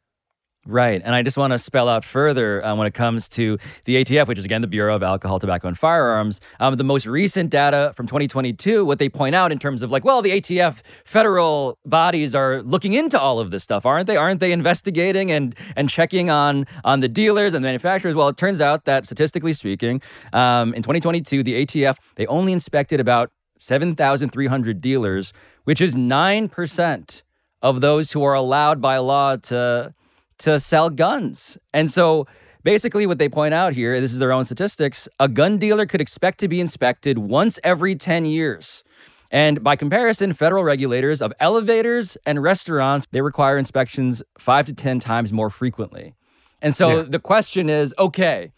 Right. 0.66 1.00
And 1.02 1.14
I 1.14 1.22
just 1.22 1.38
want 1.38 1.52
to 1.52 1.58
spell 1.58 1.88
out 1.88 2.04
further 2.04 2.64
um, 2.66 2.76
when 2.76 2.86
it 2.86 2.92
comes 2.92 3.30
to 3.30 3.56
the 3.86 4.04
ATF, 4.04 4.28
which 4.28 4.38
is 4.38 4.44
again 4.44 4.61
the 4.61 4.66
Bureau 4.66 4.94
of 4.94 5.02
Alcohol, 5.02 5.38
Tobacco, 5.38 5.68
and 5.68 5.78
Firearms. 5.78 6.38
Um, 6.61 6.76
the 6.76 6.84
most 6.84 7.06
recent 7.06 7.48
data 7.48 7.94
from 7.96 8.06
2022, 8.06 8.84
what 8.84 8.98
they 8.98 9.08
point 9.08 9.34
out 9.34 9.52
in 9.52 9.58
terms 9.58 9.82
of 9.82 9.90
like, 9.90 10.04
well, 10.04 10.20
the 10.20 10.32
ATF 10.32 10.82
federal 11.06 11.78
bodies 11.86 12.34
are 12.34 12.61
looking 12.61 12.92
into 12.92 13.18
all 13.18 13.38
of 13.38 13.50
this 13.50 13.64
stuff, 13.64 13.86
aren't 13.86 14.06
they? 14.06 14.18
Aren't 14.18 14.40
they 14.40 14.52
investigating 14.52 15.30
and 15.30 15.54
and 15.76 15.88
checking 15.88 16.28
on 16.28 16.66
on 16.84 17.00
the 17.00 17.08
dealers 17.08 17.54
and 17.54 17.64
the 17.64 17.68
manufacturers? 17.68 18.14
Well, 18.14 18.28
it 18.28 18.36
turns 18.36 18.61
out 18.61 18.84
that 18.84 19.06
statistically 19.06 19.54
speaking, 19.54 20.02
um, 20.34 20.74
in 20.74 20.82
2022, 20.82 21.42
the 21.42 21.64
ATF 21.64 21.96
they 22.16 22.26
only 22.26 22.52
inspected 22.52 23.00
about 23.00 23.32
7,300 23.56 24.80
dealers, 24.82 25.32
which 25.64 25.80
is 25.80 25.96
nine 25.96 26.50
percent 26.50 27.22
of 27.62 27.80
those 27.80 28.12
who 28.12 28.22
are 28.22 28.34
allowed 28.34 28.82
by 28.82 28.98
law 28.98 29.36
to 29.36 29.94
to 30.41 30.59
sell 30.61 30.91
guns. 30.91 31.57
And 31.72 31.91
so 31.91 32.26
basically 32.62 33.07
what 33.07 33.18
they 33.18 33.28
point 33.28 33.55
out 33.55 33.72
here, 33.72 34.01
this 34.01 34.12
is 34.12 34.18
their 34.18 34.32
own 34.32 34.45
statistics, 34.45 35.09
a 35.18 35.28
gun 35.28 35.59
dealer 35.59 35.86
could 35.86 36.01
expect 36.01 36.38
to 36.41 36.49
be 36.49 36.61
inspected 36.61 37.18
once 37.18 37.59
every 37.64 37.95
10 37.95 38.24
years. 38.24 38.82
And 39.30 39.62
by 39.62 39.76
comparison, 39.76 40.32
federal 40.32 40.64
regulators 40.64 41.22
of 41.22 41.32
elevators 41.38 42.16
and 42.26 42.43
restaurants, 42.43 43.07
they 43.12 43.20
require 43.20 43.59
inspections 43.59 44.22
5 44.38 44.66
to 44.66 44.72
10 44.72 44.99
times 44.99 45.32
more 45.32 45.49
frequently. 45.51 46.14
And 46.61 46.74
so 46.74 46.97
Yeah. 46.99 47.03
the 47.09 47.20
question 47.20 47.70
is, 47.70 47.95
okay, 47.99 48.51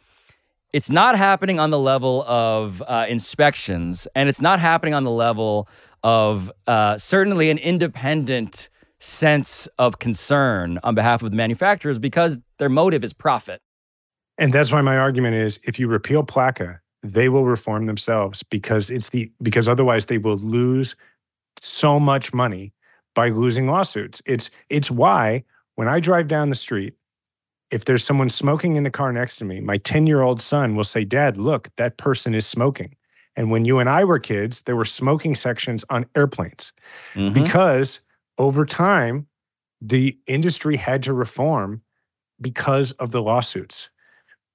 it's 0.72 0.89
not 0.89 1.16
happening 1.16 1.61
on 1.61 1.70
the 1.70 1.78
level 1.78 2.22
of 2.26 2.83
uh, 2.89 3.05
inspections, 3.09 4.09
and 4.14 4.28
it's 4.30 4.41
not 4.41 4.59
happening 4.61 4.95
on 4.95 5.05
the 5.05 5.11
level 5.11 5.68
of 6.03 6.51
uh, 6.66 6.97
certainly 6.97 7.51
an 7.51 7.59
independent 7.59 8.70
sense 9.03 9.66
of 9.78 9.98
concern 9.98 10.78
on 10.84 10.94
behalf 10.94 11.22
of 11.22 11.30
the 11.30 11.36
manufacturers 11.36 11.98
because 11.98 12.38
their 12.59 12.68
motive 12.68 13.03
is 13.03 13.12
profit. 13.12 13.61
And 14.38 14.53
that's 14.53 14.72
why 14.72 14.80
my 14.80 14.96
argument 14.96 15.34
is 15.34 15.59
if 15.64 15.78
you 15.78 15.88
repeal 15.88 16.22
PLACA, 16.22 16.78
they 17.03 17.28
will 17.28 17.44
reform 17.44 17.86
themselves 17.86 18.44
because 18.44 18.90
it's 18.90 19.09
the 19.09 19.30
because 19.42 19.68
otherwise 19.68 20.07
they 20.07 20.18
will 20.18 20.36
lose 20.36 20.94
so 21.59 21.98
much 21.98 22.32
money 22.32 22.72
by 23.14 23.28
losing 23.28 23.66
lawsuits. 23.66 24.22
It's 24.24 24.50
it's 24.70 24.90
why 24.90 25.44
when 25.74 25.88
I 25.88 25.98
drive 25.98 26.28
down 26.28 26.48
the 26.48 26.55
street, 26.55 26.94
if 27.72 27.84
there's 27.84 28.05
someone 28.05 28.30
smoking 28.30 28.76
in 28.76 28.84
the 28.84 28.90
car 28.90 29.12
next 29.12 29.36
to 29.38 29.44
me, 29.44 29.61
my 29.61 29.78
10-year-old 29.78 30.40
son 30.40 30.76
will 30.76 30.84
say, 30.84 31.05
"Dad, 31.05 31.36
look, 31.38 31.70
that 31.76 31.96
person 31.96 32.34
is 32.36 32.46
smoking." 32.46 32.94
And 33.34 33.50
when 33.50 33.64
you 33.64 33.80
and 33.80 33.88
I 33.88 34.05
were 34.05 34.20
kids, 34.20 34.62
there 34.62 34.76
were 34.76 34.84
smoking 34.84 35.34
sections 35.34 35.84
on 35.90 36.07
airplanes 36.14 36.72
Mhm. 37.14 37.32
because 37.32 38.00
over 38.39 38.64
time 38.64 39.26
the 39.80 40.16
industry 40.26 40.76
had 40.76 41.03
to 41.03 41.12
reform 41.12 41.83
because 42.41 42.93
of 42.93 43.11
the 43.11 43.22
lawsuits 43.22 43.91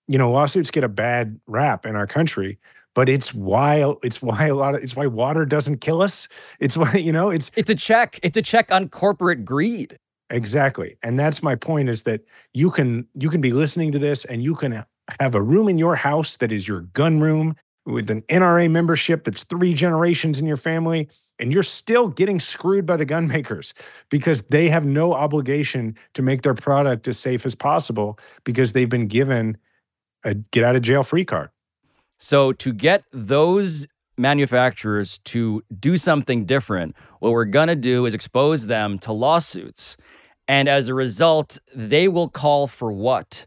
you 0.07 0.17
know 0.17 0.31
lawsuits 0.31 0.71
get 0.71 0.83
a 0.83 0.89
bad 0.89 1.39
rap 1.47 1.85
in 1.85 1.95
our 1.95 2.07
country 2.07 2.57
but 2.95 3.07
it's 3.09 3.33
why 3.33 3.93
it's 4.03 4.21
why 4.21 4.45
a 4.47 4.55
lot 4.55 4.73
of 4.75 4.81
it's 4.83 4.95
why 4.95 5.05
water 5.05 5.45
doesn't 5.45 5.77
kill 5.81 6.01
us 6.01 6.27
it's 6.59 6.75
why 6.77 6.91
you 6.93 7.11
know 7.11 7.29
it's 7.29 7.51
It's 7.55 7.69
a 7.69 7.75
check. 7.75 8.19
It's 8.23 8.37
a 8.37 8.41
check 8.41 8.71
on 8.71 8.89
corporate 8.89 9.45
greed. 9.45 9.97
exactly 10.29 10.97
and 11.03 11.19
that's 11.19 11.43
my 11.43 11.55
point 11.55 11.89
is 11.89 12.03
that 12.03 12.21
you 12.53 12.71
can 12.71 13.07
you 13.15 13.29
can 13.29 13.41
be 13.41 13.51
listening 13.53 13.91
to 13.91 13.99
this 13.99 14.25
and 14.25 14.43
you 14.43 14.55
can 14.55 14.83
have 15.19 15.35
a 15.35 15.41
room 15.41 15.69
in 15.69 15.77
your 15.77 15.95
house 15.95 16.37
that 16.37 16.51
is 16.51 16.67
your 16.67 16.81
gun 16.81 17.19
room 17.19 17.55
with 17.85 18.09
an 18.09 18.21
NRA 18.23 18.69
membership 18.69 19.23
that's 19.23 19.43
three 19.45 19.73
generations 19.73 20.39
in 20.39 20.45
your 20.45 20.57
family 20.57 21.07
and 21.39 21.53
you're 21.53 21.63
still 21.63 22.07
getting 22.07 22.39
screwed 22.39 22.85
by 22.85 22.97
the 22.97 23.05
gun 23.05 23.27
makers 23.27 23.73
because 24.09 24.41
they 24.43 24.69
have 24.69 24.85
no 24.85 25.13
obligation 25.13 25.95
to 26.13 26.21
make 26.21 26.41
their 26.41 26.53
product 26.53 27.07
as 27.07 27.19
safe 27.19 27.45
as 27.45 27.55
possible 27.55 28.17
because 28.43 28.73
they've 28.73 28.89
been 28.89 29.07
given 29.07 29.57
a 30.23 30.33
get 30.33 30.63
out 30.63 30.75
of 30.75 30.81
jail 30.81 31.03
free 31.03 31.25
card. 31.25 31.49
So 32.19 32.51
to 32.53 32.73
get 32.73 33.03
those 33.11 33.87
manufacturers 34.17 35.19
to 35.25 35.63
do 35.79 35.97
something 35.97 36.45
different, 36.45 36.95
what 37.19 37.31
we're 37.31 37.45
going 37.45 37.67
to 37.67 37.75
do 37.75 38.05
is 38.05 38.13
expose 38.13 38.67
them 38.67 38.97
to 38.99 39.13
lawsuits. 39.13 39.95
And 40.47 40.67
as 40.67 40.87
a 40.87 40.93
result, 40.93 41.59
they 41.75 42.07
will 42.07 42.29
call 42.29 42.67
for 42.67 42.91
what? 42.91 43.45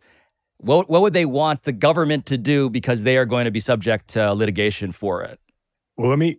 What, 0.58 0.88
what 0.90 1.00
would 1.00 1.14
they 1.14 1.24
want 1.24 1.62
the 1.62 1.72
government 1.72 2.26
to 2.26 2.38
do 2.38 2.68
because 2.70 3.02
they 3.02 3.16
are 3.16 3.24
going 3.24 3.46
to 3.46 3.50
be 3.50 3.60
subject 3.60 4.08
to 4.08 4.32
litigation 4.34 4.92
for 4.92 5.22
it? 5.22 5.40
Well, 5.96 6.10
let 6.10 6.18
me 6.18 6.38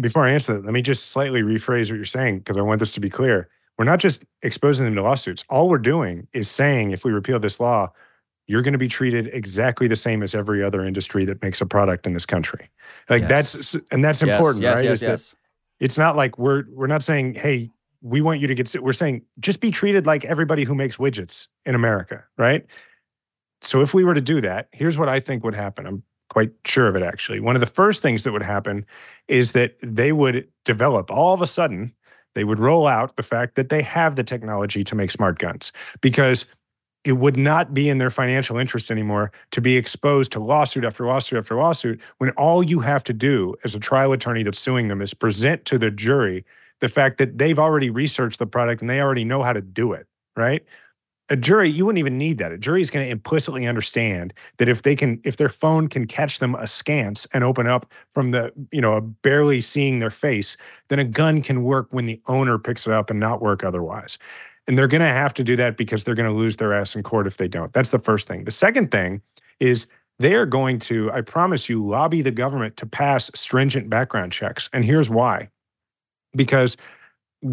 before 0.00 0.26
I 0.26 0.30
answer 0.30 0.54
that, 0.54 0.64
let 0.64 0.72
me 0.74 0.82
just 0.82 1.10
slightly 1.10 1.42
rephrase 1.42 1.90
what 1.90 1.96
you're 1.96 2.04
saying 2.04 2.40
because 2.40 2.56
I 2.56 2.62
want 2.62 2.80
this 2.80 2.92
to 2.92 3.00
be 3.00 3.10
clear. 3.10 3.48
We're 3.78 3.84
not 3.84 4.00
just 4.00 4.24
exposing 4.42 4.84
them 4.84 4.94
to 4.96 5.02
lawsuits. 5.02 5.44
All 5.48 5.68
we're 5.68 5.78
doing 5.78 6.28
is 6.32 6.50
saying 6.50 6.90
if 6.90 7.04
we 7.04 7.12
repeal 7.12 7.38
this 7.40 7.58
law, 7.58 7.90
you're 8.46 8.62
going 8.62 8.72
to 8.72 8.78
be 8.78 8.88
treated 8.88 9.28
exactly 9.32 9.88
the 9.88 9.96
same 9.96 10.22
as 10.22 10.34
every 10.34 10.62
other 10.62 10.84
industry 10.84 11.24
that 11.24 11.40
makes 11.42 11.60
a 11.60 11.66
product 11.66 12.06
in 12.06 12.12
this 12.12 12.26
country. 12.26 12.68
Like 13.08 13.28
that's 13.28 13.74
and 13.90 14.04
that's 14.04 14.20
Yes, 14.20 14.36
important, 14.36 14.62
yes, 14.62 14.76
right? 14.76 14.84
yes, 14.84 14.92
Is 14.94 15.00
that 15.00 15.08
yes. 15.08 15.34
it's 15.80 15.98
not 15.98 16.16
like 16.16 16.38
we're 16.38 16.64
we're 16.70 16.86
not 16.86 17.02
saying, 17.02 17.34
hey, 17.34 17.70
we 18.02 18.20
want 18.20 18.40
you 18.40 18.48
to 18.48 18.54
get. 18.54 18.74
We're 18.82 18.92
saying 18.92 19.22
just 19.38 19.60
be 19.60 19.70
treated 19.70 20.06
like 20.06 20.24
everybody 20.24 20.64
who 20.64 20.74
makes 20.74 20.96
widgets 20.96 21.48
in 21.64 21.74
America, 21.74 22.24
right? 22.36 22.66
So 23.62 23.80
if 23.80 23.94
we 23.94 24.04
were 24.04 24.14
to 24.14 24.20
do 24.20 24.40
that, 24.40 24.68
here's 24.72 24.98
what 24.98 25.08
I 25.08 25.20
think 25.20 25.44
would 25.44 25.54
happen. 25.54 25.86
I'm 25.86 26.02
quite 26.32 26.50
sure 26.64 26.88
of 26.88 26.96
it 26.96 27.02
actually. 27.02 27.40
One 27.40 27.56
of 27.56 27.60
the 27.60 27.66
first 27.66 28.00
things 28.00 28.24
that 28.24 28.32
would 28.32 28.42
happen 28.42 28.86
is 29.28 29.52
that 29.52 29.76
they 29.82 30.12
would 30.12 30.48
develop 30.64 31.10
all 31.10 31.34
of 31.34 31.42
a 31.42 31.46
sudden, 31.46 31.92
they 32.34 32.44
would 32.44 32.58
roll 32.58 32.86
out 32.86 33.16
the 33.16 33.22
fact 33.22 33.54
that 33.56 33.68
they 33.68 33.82
have 33.82 34.16
the 34.16 34.24
technology 34.24 34.82
to 34.84 34.94
make 34.94 35.10
smart 35.10 35.38
guns 35.38 35.72
because 36.00 36.46
it 37.04 37.12
would 37.12 37.36
not 37.36 37.74
be 37.74 37.90
in 37.90 37.98
their 37.98 38.10
financial 38.10 38.56
interest 38.56 38.90
anymore 38.90 39.30
to 39.50 39.60
be 39.60 39.76
exposed 39.76 40.32
to 40.32 40.40
lawsuit 40.40 40.84
after 40.84 41.04
lawsuit 41.04 41.38
after 41.38 41.54
lawsuit 41.54 42.00
when 42.18 42.30
all 42.30 42.62
you 42.62 42.80
have 42.80 43.04
to 43.04 43.12
do 43.12 43.54
as 43.64 43.74
a 43.74 43.80
trial 43.80 44.12
attorney 44.12 44.42
that's 44.42 44.58
suing 44.58 44.88
them 44.88 45.02
is 45.02 45.12
present 45.12 45.64
to 45.66 45.78
the 45.78 45.90
jury 45.90 46.44
the 46.80 46.88
fact 46.88 47.18
that 47.18 47.38
they've 47.38 47.60
already 47.60 47.90
researched 47.90 48.38
the 48.38 48.46
product 48.46 48.80
and 48.80 48.90
they 48.90 49.00
already 49.00 49.24
know 49.24 49.42
how 49.42 49.52
to 49.52 49.60
do 49.60 49.92
it, 49.92 50.06
right? 50.36 50.64
A 51.32 51.36
jury, 51.36 51.70
you 51.70 51.86
wouldn't 51.86 51.98
even 51.98 52.18
need 52.18 52.36
that. 52.38 52.52
A 52.52 52.58
jury 52.58 52.82
is 52.82 52.90
going 52.90 53.06
to 53.06 53.10
implicitly 53.10 53.66
understand 53.66 54.34
that 54.58 54.68
if 54.68 54.82
they 54.82 54.94
can, 54.94 55.18
if 55.24 55.38
their 55.38 55.48
phone 55.48 55.88
can 55.88 56.06
catch 56.06 56.40
them 56.40 56.54
askance 56.54 57.26
and 57.32 57.42
open 57.42 57.66
up 57.66 57.90
from 58.10 58.32
the, 58.32 58.52
you 58.70 58.82
know, 58.82 59.00
barely 59.00 59.62
seeing 59.62 59.98
their 59.98 60.10
face, 60.10 60.58
then 60.88 60.98
a 60.98 61.04
gun 61.04 61.40
can 61.40 61.64
work 61.64 61.88
when 61.90 62.04
the 62.04 62.20
owner 62.26 62.58
picks 62.58 62.86
it 62.86 62.92
up 62.92 63.08
and 63.08 63.18
not 63.18 63.40
work 63.40 63.64
otherwise. 63.64 64.18
And 64.68 64.76
they're 64.76 64.86
going 64.86 65.00
to 65.00 65.06
have 65.06 65.32
to 65.34 65.42
do 65.42 65.56
that 65.56 65.78
because 65.78 66.04
they're 66.04 66.14
going 66.14 66.28
to 66.28 66.36
lose 66.36 66.58
their 66.58 66.74
ass 66.74 66.94
in 66.94 67.02
court 67.02 67.26
if 67.26 67.38
they 67.38 67.48
don't. 67.48 67.72
That's 67.72 67.90
the 67.90 67.98
first 67.98 68.28
thing. 68.28 68.44
The 68.44 68.50
second 68.50 68.90
thing 68.90 69.22
is 69.58 69.86
they 70.18 70.34
are 70.34 70.44
going 70.44 70.80
to, 70.80 71.10
I 71.12 71.22
promise 71.22 71.66
you, 71.66 71.82
lobby 71.82 72.20
the 72.20 72.30
government 72.30 72.76
to 72.76 72.84
pass 72.84 73.30
stringent 73.34 73.88
background 73.88 74.32
checks. 74.32 74.68
And 74.74 74.84
here's 74.84 75.08
why 75.08 75.48
because 76.34 76.76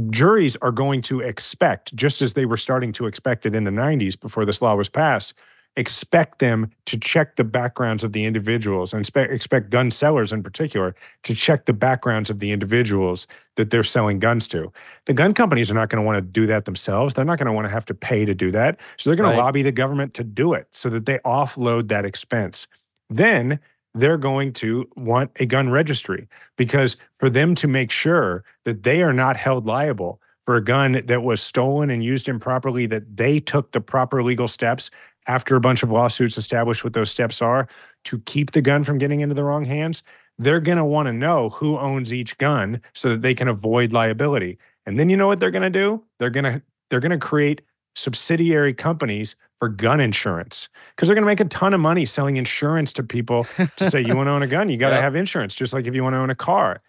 juries 0.09 0.55
are 0.57 0.71
going 0.71 1.01
to 1.03 1.19
expect, 1.21 1.95
just 1.95 2.21
as 2.21 2.33
they 2.33 2.45
were 2.45 2.57
starting 2.57 2.91
to 2.93 3.07
expect 3.07 3.45
it 3.45 3.55
in 3.55 3.63
the 3.63 3.71
90s 3.71 4.19
before 4.19 4.45
this 4.45 4.61
law 4.61 4.75
was 4.75 4.89
passed, 4.89 5.33
expect 5.75 6.39
them 6.39 6.69
to 6.85 6.97
check 6.97 7.35
the 7.35 7.43
backgrounds 7.43 8.03
of 8.03 8.11
the 8.11 8.25
individuals 8.25 8.91
and 8.91 9.01
expect, 9.01 9.31
expect 9.31 9.69
gun 9.69 9.89
sellers 9.91 10.31
in 10.31 10.41
particular 10.43 10.95
to 11.23 11.33
check 11.35 11.65
the 11.65 11.73
backgrounds 11.73 12.29
of 12.29 12.39
the 12.39 12.51
individuals 12.51 13.27
that 13.55 13.69
they're 13.69 13.83
selling 13.83 14.19
guns 14.19 14.47
to. 14.47 14.71
The 15.05 15.13
gun 15.13 15.33
companies 15.33 15.69
are 15.71 15.75
not 15.75 15.89
going 15.89 16.01
to 16.01 16.05
want 16.05 16.17
to 16.17 16.21
do 16.21 16.47
that 16.47 16.65
themselves. 16.65 17.13
They're 17.13 17.23
not 17.23 17.37
going 17.37 17.45
to 17.47 17.53
want 17.53 17.65
to 17.65 17.71
have 17.71 17.85
to 17.85 17.93
pay 17.93 18.25
to 18.25 18.33
do 18.33 18.51
that. 18.51 18.79
So 18.97 19.09
they're 19.09 19.17
going 19.17 19.29
Right. 19.29 19.35
to 19.35 19.41
lobby 19.41 19.61
the 19.61 19.71
government 19.71 20.13
to 20.15 20.23
do 20.23 20.53
it 20.53 20.67
so 20.71 20.89
that 20.89 21.05
they 21.05 21.19
offload 21.19 21.87
that 21.89 22.03
expense. 22.03 22.67
Then 23.09 23.59
they're 23.93 24.17
going 24.17 24.53
to 24.53 24.87
want 24.95 25.31
a 25.39 25.45
gun 25.45 25.69
registry 25.69 26.27
because 26.57 26.95
for 27.15 27.29
them 27.29 27.55
to 27.55 27.67
make 27.67 27.91
sure 27.91 28.43
that 28.65 28.83
they 28.83 29.01
are 29.01 29.13
not 29.13 29.37
held 29.37 29.65
liable 29.65 30.21
for 30.41 30.55
a 30.55 30.63
gun 30.63 31.01
that 31.05 31.21
was 31.21 31.41
stolen 31.41 31.89
and 31.89 32.03
used 32.03 32.27
improperly, 32.27 32.85
that 32.87 33.17
they 33.17 33.39
took 33.39 33.71
the 33.71 33.81
proper 33.81 34.23
legal 34.23 34.47
steps 34.47 34.89
after 35.27 35.55
a 35.55 35.61
bunch 35.61 35.83
of 35.83 35.91
lawsuits 35.91 36.37
established 36.37 36.83
what 36.83 36.93
those 36.93 37.11
steps 37.11 37.41
are 37.41 37.67
to 38.05 38.19
keep 38.21 38.51
the 38.51 38.61
gun 38.61 38.83
from 38.83 38.97
getting 38.97 39.19
into 39.19 39.35
the 39.35 39.43
wrong 39.43 39.65
hands, 39.65 40.01
they're 40.39 40.59
going 40.59 40.77
to 40.77 40.85
want 40.85 41.05
to 41.05 41.13
know 41.13 41.49
who 41.49 41.77
owns 41.77 42.13
each 42.13 42.37
gun 42.37 42.81
so 42.95 43.09
that 43.09 43.21
they 43.21 43.35
can 43.35 43.47
avoid 43.47 43.93
liability. 43.93 44.57
And 44.85 44.97
then 44.97 45.09
you 45.09 45.17
know 45.17 45.27
what 45.27 45.39
they're 45.39 45.51
going 45.51 45.61
to 45.61 45.69
do? 45.69 46.03
They're 46.17 46.29
going 46.29 46.45
to 46.45 46.61
they're 46.89 46.99
going 46.99 47.11
to 47.11 47.19
create 47.19 47.61
subsidiary 47.95 48.73
companies 48.73 49.35
for 49.57 49.67
gun 49.67 49.99
insurance 49.99 50.69
because 50.95 51.07
they're 51.09 51.15
going 51.15 51.23
to 51.23 51.29
make 51.29 51.39
a 51.39 51.45
ton 51.45 51.73
of 51.73 51.79
money 51.81 52.05
selling 52.05 52.37
insurance 52.37 52.93
to 52.93 53.03
people 53.03 53.45
to 53.77 53.89
say 53.89 53.99
you 53.99 54.15
want 54.15 54.27
to 54.27 54.31
own 54.31 54.41
a 54.43 54.47
gun, 54.47 54.69
you 54.69 54.77
got 54.77 54.89
to 54.89 54.95
Yep. 54.95 55.03
have 55.03 55.15
insurance 55.15 55.53
just 55.55 55.73
like 55.73 55.85
if 55.87 55.93
you 55.93 56.03
want 56.03 56.13
to 56.13 56.17
own 56.17 56.29
a 56.29 56.35
car. 56.35 56.81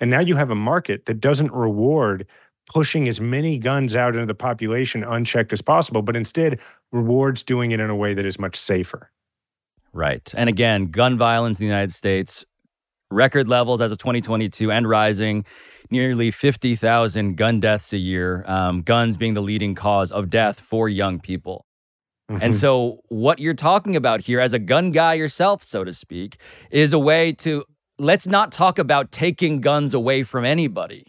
And 0.00 0.10
now 0.10 0.20
you 0.20 0.36
have 0.36 0.50
a 0.50 0.54
market 0.54 1.06
that 1.06 1.20
doesn't 1.20 1.52
reward 1.52 2.26
pushing 2.70 3.08
as 3.08 3.20
many 3.20 3.58
guns 3.58 3.96
out 3.96 4.14
into 4.14 4.26
the 4.26 4.34
population 4.34 5.02
unchecked 5.02 5.52
as 5.52 5.60
possible, 5.62 6.02
but 6.02 6.14
instead 6.16 6.60
rewards 6.92 7.42
doing 7.42 7.70
it 7.72 7.80
in 7.80 7.90
a 7.90 7.96
way 7.96 8.14
that 8.14 8.24
is 8.24 8.38
much 8.38 8.56
safer. 8.56 9.10
Right. 9.92 10.32
And 10.36 10.48
again, 10.48 10.90
gun 10.90 11.16
violence 11.18 11.58
in 11.60 11.64
the 11.66 11.70
United 11.70 11.92
States, 11.92 12.44
record 13.10 13.48
levels 13.48 13.80
as 13.80 13.90
of 13.90 13.98
2022 13.98 14.70
and 14.70 14.88
rising, 14.88 15.44
nearly 15.90 16.30
50,000 16.30 17.36
gun 17.36 17.60
deaths 17.60 17.92
a 17.92 17.98
year, 17.98 18.44
um, 18.46 18.82
guns 18.82 19.16
being 19.16 19.34
the 19.34 19.40
leading 19.40 19.74
cause 19.74 20.10
of 20.12 20.28
death 20.30 20.60
for 20.60 20.88
young 20.88 21.18
people. 21.20 21.64
And 22.28 22.52
Mhm. 22.52 22.56
so, 22.56 23.00
what 23.08 23.38
you're 23.38 23.54
talking 23.54 23.96
about 23.96 24.22
here, 24.22 24.38
as 24.38 24.52
a 24.52 24.58
gun 24.58 24.90
guy 24.90 25.14
yourself, 25.14 25.62
so 25.62 25.82
to 25.82 25.94
speak, 25.94 26.36
is 26.70 26.92
a 26.92 26.98
way 26.98 27.32
to 27.32 27.64
let's 27.98 28.26
not 28.26 28.52
talk 28.52 28.78
about 28.78 29.10
taking 29.10 29.60
guns 29.60 29.94
away 29.94 30.22
from 30.22 30.44
anybody, 30.44 31.06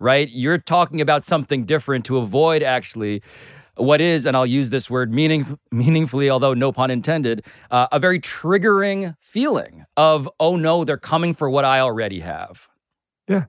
right? 0.00 0.28
You're 0.28 0.58
talking 0.58 1.00
about 1.00 1.24
something 1.24 1.64
different 1.64 2.04
to 2.06 2.18
avoid 2.18 2.62
actually 2.62 3.22
what 3.76 4.00
is, 4.00 4.26
and 4.26 4.36
I'll 4.36 4.46
use 4.46 4.70
this 4.70 4.90
word 4.90 5.12
meaning, 5.12 5.58
meaningfully, 5.70 6.30
although 6.30 6.54
no 6.54 6.72
pun 6.72 6.90
intended, 6.90 7.46
uh, 7.70 7.86
a 7.92 7.98
very 7.98 8.20
triggering 8.20 9.14
feeling 9.20 9.84
of, 9.96 10.28
oh 10.40 10.56
no, 10.56 10.84
they're 10.84 10.96
coming 10.96 11.34
for 11.34 11.48
what 11.48 11.64
I 11.64 11.80
already 11.80 12.20
have. 12.20 12.68
Yeah. 13.28 13.44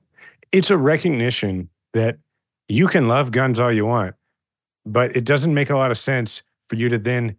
It's 0.52 0.70
a 0.70 0.76
recognition 0.76 1.68
that 1.94 2.18
you 2.68 2.88
can 2.88 3.08
love 3.08 3.30
guns 3.30 3.58
all 3.58 3.72
you 3.72 3.86
want, 3.86 4.14
but 4.84 5.16
it 5.16 5.24
doesn't 5.24 5.54
make 5.54 5.70
a 5.70 5.76
lot 5.76 5.90
of 5.90 5.98
sense 5.98 6.42
for 6.68 6.76
you 6.76 6.88
to 6.88 6.98
then 6.98 7.36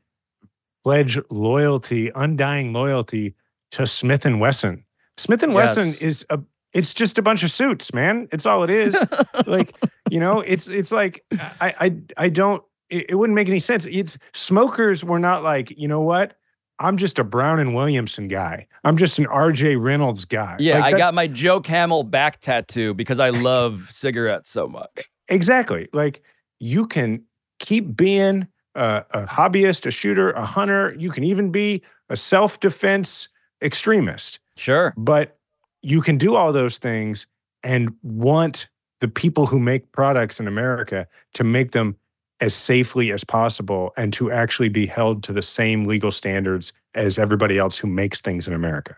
pledge 0.84 1.20
loyalty, 1.30 2.12
undying 2.16 2.74
loyalty 2.74 3.36
to 3.72 3.86
Smith 3.86 4.26
and 4.26 4.40
Wesson. 4.40 4.86
Smith 5.18 5.44
and 5.44 5.54
Yes. 5.54 5.76
Wesson 5.76 6.08
is 6.08 6.26
a 6.30 6.40
it's 6.72 6.94
just 6.94 7.18
a 7.18 7.22
bunch 7.22 7.44
of 7.44 7.50
suits, 7.52 7.94
man. 7.94 8.28
It's 8.32 8.46
all 8.46 8.64
it 8.64 8.70
is. 8.70 8.96
like, 9.48 9.76
you 10.10 10.20
know, 10.20 10.42
it's 10.42 10.68
it's 10.68 10.92
like 10.92 11.26
I 11.60 11.74
I 11.80 11.96
I 12.26 12.30
don't 12.30 12.64
it, 12.90 13.12
it 13.12 13.16
wouldn't 13.16 13.36
make 13.36 13.48
any 13.48 13.60
sense. 13.60 13.86
It's 13.86 14.18
smokers 14.34 15.04
were 15.04 15.20
not 15.20 15.44
like, 15.44 15.72
you 15.78 15.88
know 15.88 16.02
what? 16.02 16.36
I'm 16.80 16.96
just 16.96 17.20
a 17.20 17.24
Brown 17.24 17.60
and 17.60 17.76
Williamson 17.76 18.30
guy. 18.30 18.68
I'm 18.84 18.96
just 18.96 19.20
an 19.20 19.26
RJ 19.26 19.82
Reynolds 19.82 20.24
guy. 20.24 20.56
Yeah, 20.60 20.80
Like, 20.80 20.96
I 20.96 20.98
got 20.98 21.14
my 21.14 21.28
Joe 21.28 21.60
Camel 21.60 22.04
back 22.04 22.40
tattoo 22.40 22.94
because 22.94 23.20
I 23.20 23.32
love 23.32 23.88
cigarettes 23.92 24.50
so 24.50 24.68
much. 24.68 25.10
Exactly. 25.28 25.90
Like 25.92 26.24
you 26.60 26.88
can 26.88 27.24
keep 27.60 27.96
being 27.96 28.48
a, 28.76 29.04
a 29.12 29.26
hobbyist, 29.26 29.86
a 29.86 29.92
shooter, 29.92 30.32
a 30.32 30.46
hunter. 30.46 30.96
You 30.98 31.12
can 31.12 31.24
even 31.26 31.52
be 31.52 31.84
a 32.10 32.16
self 32.16 32.60
defense 32.60 33.28
extremist. 33.62 34.40
Sure. 34.56 34.94
But 34.98 35.38
you 35.82 36.02
can 36.02 36.18
do 36.18 36.36
all 36.36 36.54
those 36.54 36.78
things 36.78 37.28
and 37.64 37.94
want 38.04 38.70
the 39.02 39.08
people 39.08 39.46
who 39.46 39.60
make 39.60 39.92
products 39.92 40.40
in 40.40 40.48
America 40.48 41.08
to 41.34 41.44
make 41.44 41.72
them 41.72 41.96
as 42.42 42.54
safely 42.54 43.12
as 43.12 43.24
possible 43.24 43.92
and 43.98 44.14
to 44.14 44.32
actually 44.32 44.70
be 44.70 44.86
held 44.86 45.24
to 45.24 45.34
the 45.34 45.42
same 45.42 45.86
legal 45.86 46.12
standards 46.12 46.74
as 46.96 47.20
everybody 47.20 47.58
else 47.58 47.78
who 47.78 47.88
makes 47.88 48.22
things 48.22 48.48
in 48.48 48.54
America. 48.54 48.96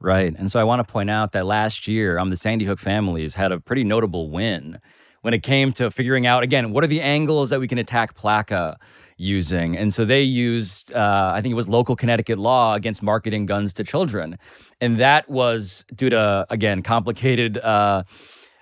Right. 0.00 0.34
And 0.36 0.50
so 0.50 0.60
I 0.60 0.64
want 0.64 0.86
to 0.86 0.92
point 0.92 1.10
out 1.10 1.32
that 1.32 1.46
last 1.46 1.88
year, 1.88 2.18
um, 2.18 2.30
the 2.30 2.36
Sandy 2.36 2.64
Hook 2.64 2.78
families 2.78 3.34
had 3.34 3.52
a 3.52 3.60
pretty 3.60 3.84
notable 3.84 4.30
win 4.30 4.80
when 5.22 5.32
it 5.32 5.42
came 5.42 5.72
to 5.72 5.90
figuring 5.90 6.26
out, 6.26 6.42
again, 6.42 6.72
what 6.72 6.84
are 6.84 6.88
the 6.88 7.00
angles 7.00 7.48
that 7.50 7.58
we 7.58 7.66
can 7.66 7.78
attack 7.78 8.14
PLACA 8.14 8.76
using? 9.16 9.74
And 9.78 9.94
so 9.94 10.04
they 10.04 10.20
used, 10.20 10.92
uh, 10.92 11.32
I 11.34 11.40
think 11.40 11.52
it 11.52 11.56
was 11.56 11.68
local 11.68 11.96
Connecticut 11.96 12.38
law 12.38 12.74
against 12.74 13.02
marketing 13.02 13.46
guns 13.46 13.72
to 13.74 13.84
children. 13.84 14.36
And 14.82 14.98
that 14.98 15.30
was 15.30 15.84
due 15.94 16.10
to, 16.10 16.46
again, 16.50 16.82
complicated. 16.82 17.56
Uh, 17.56 18.02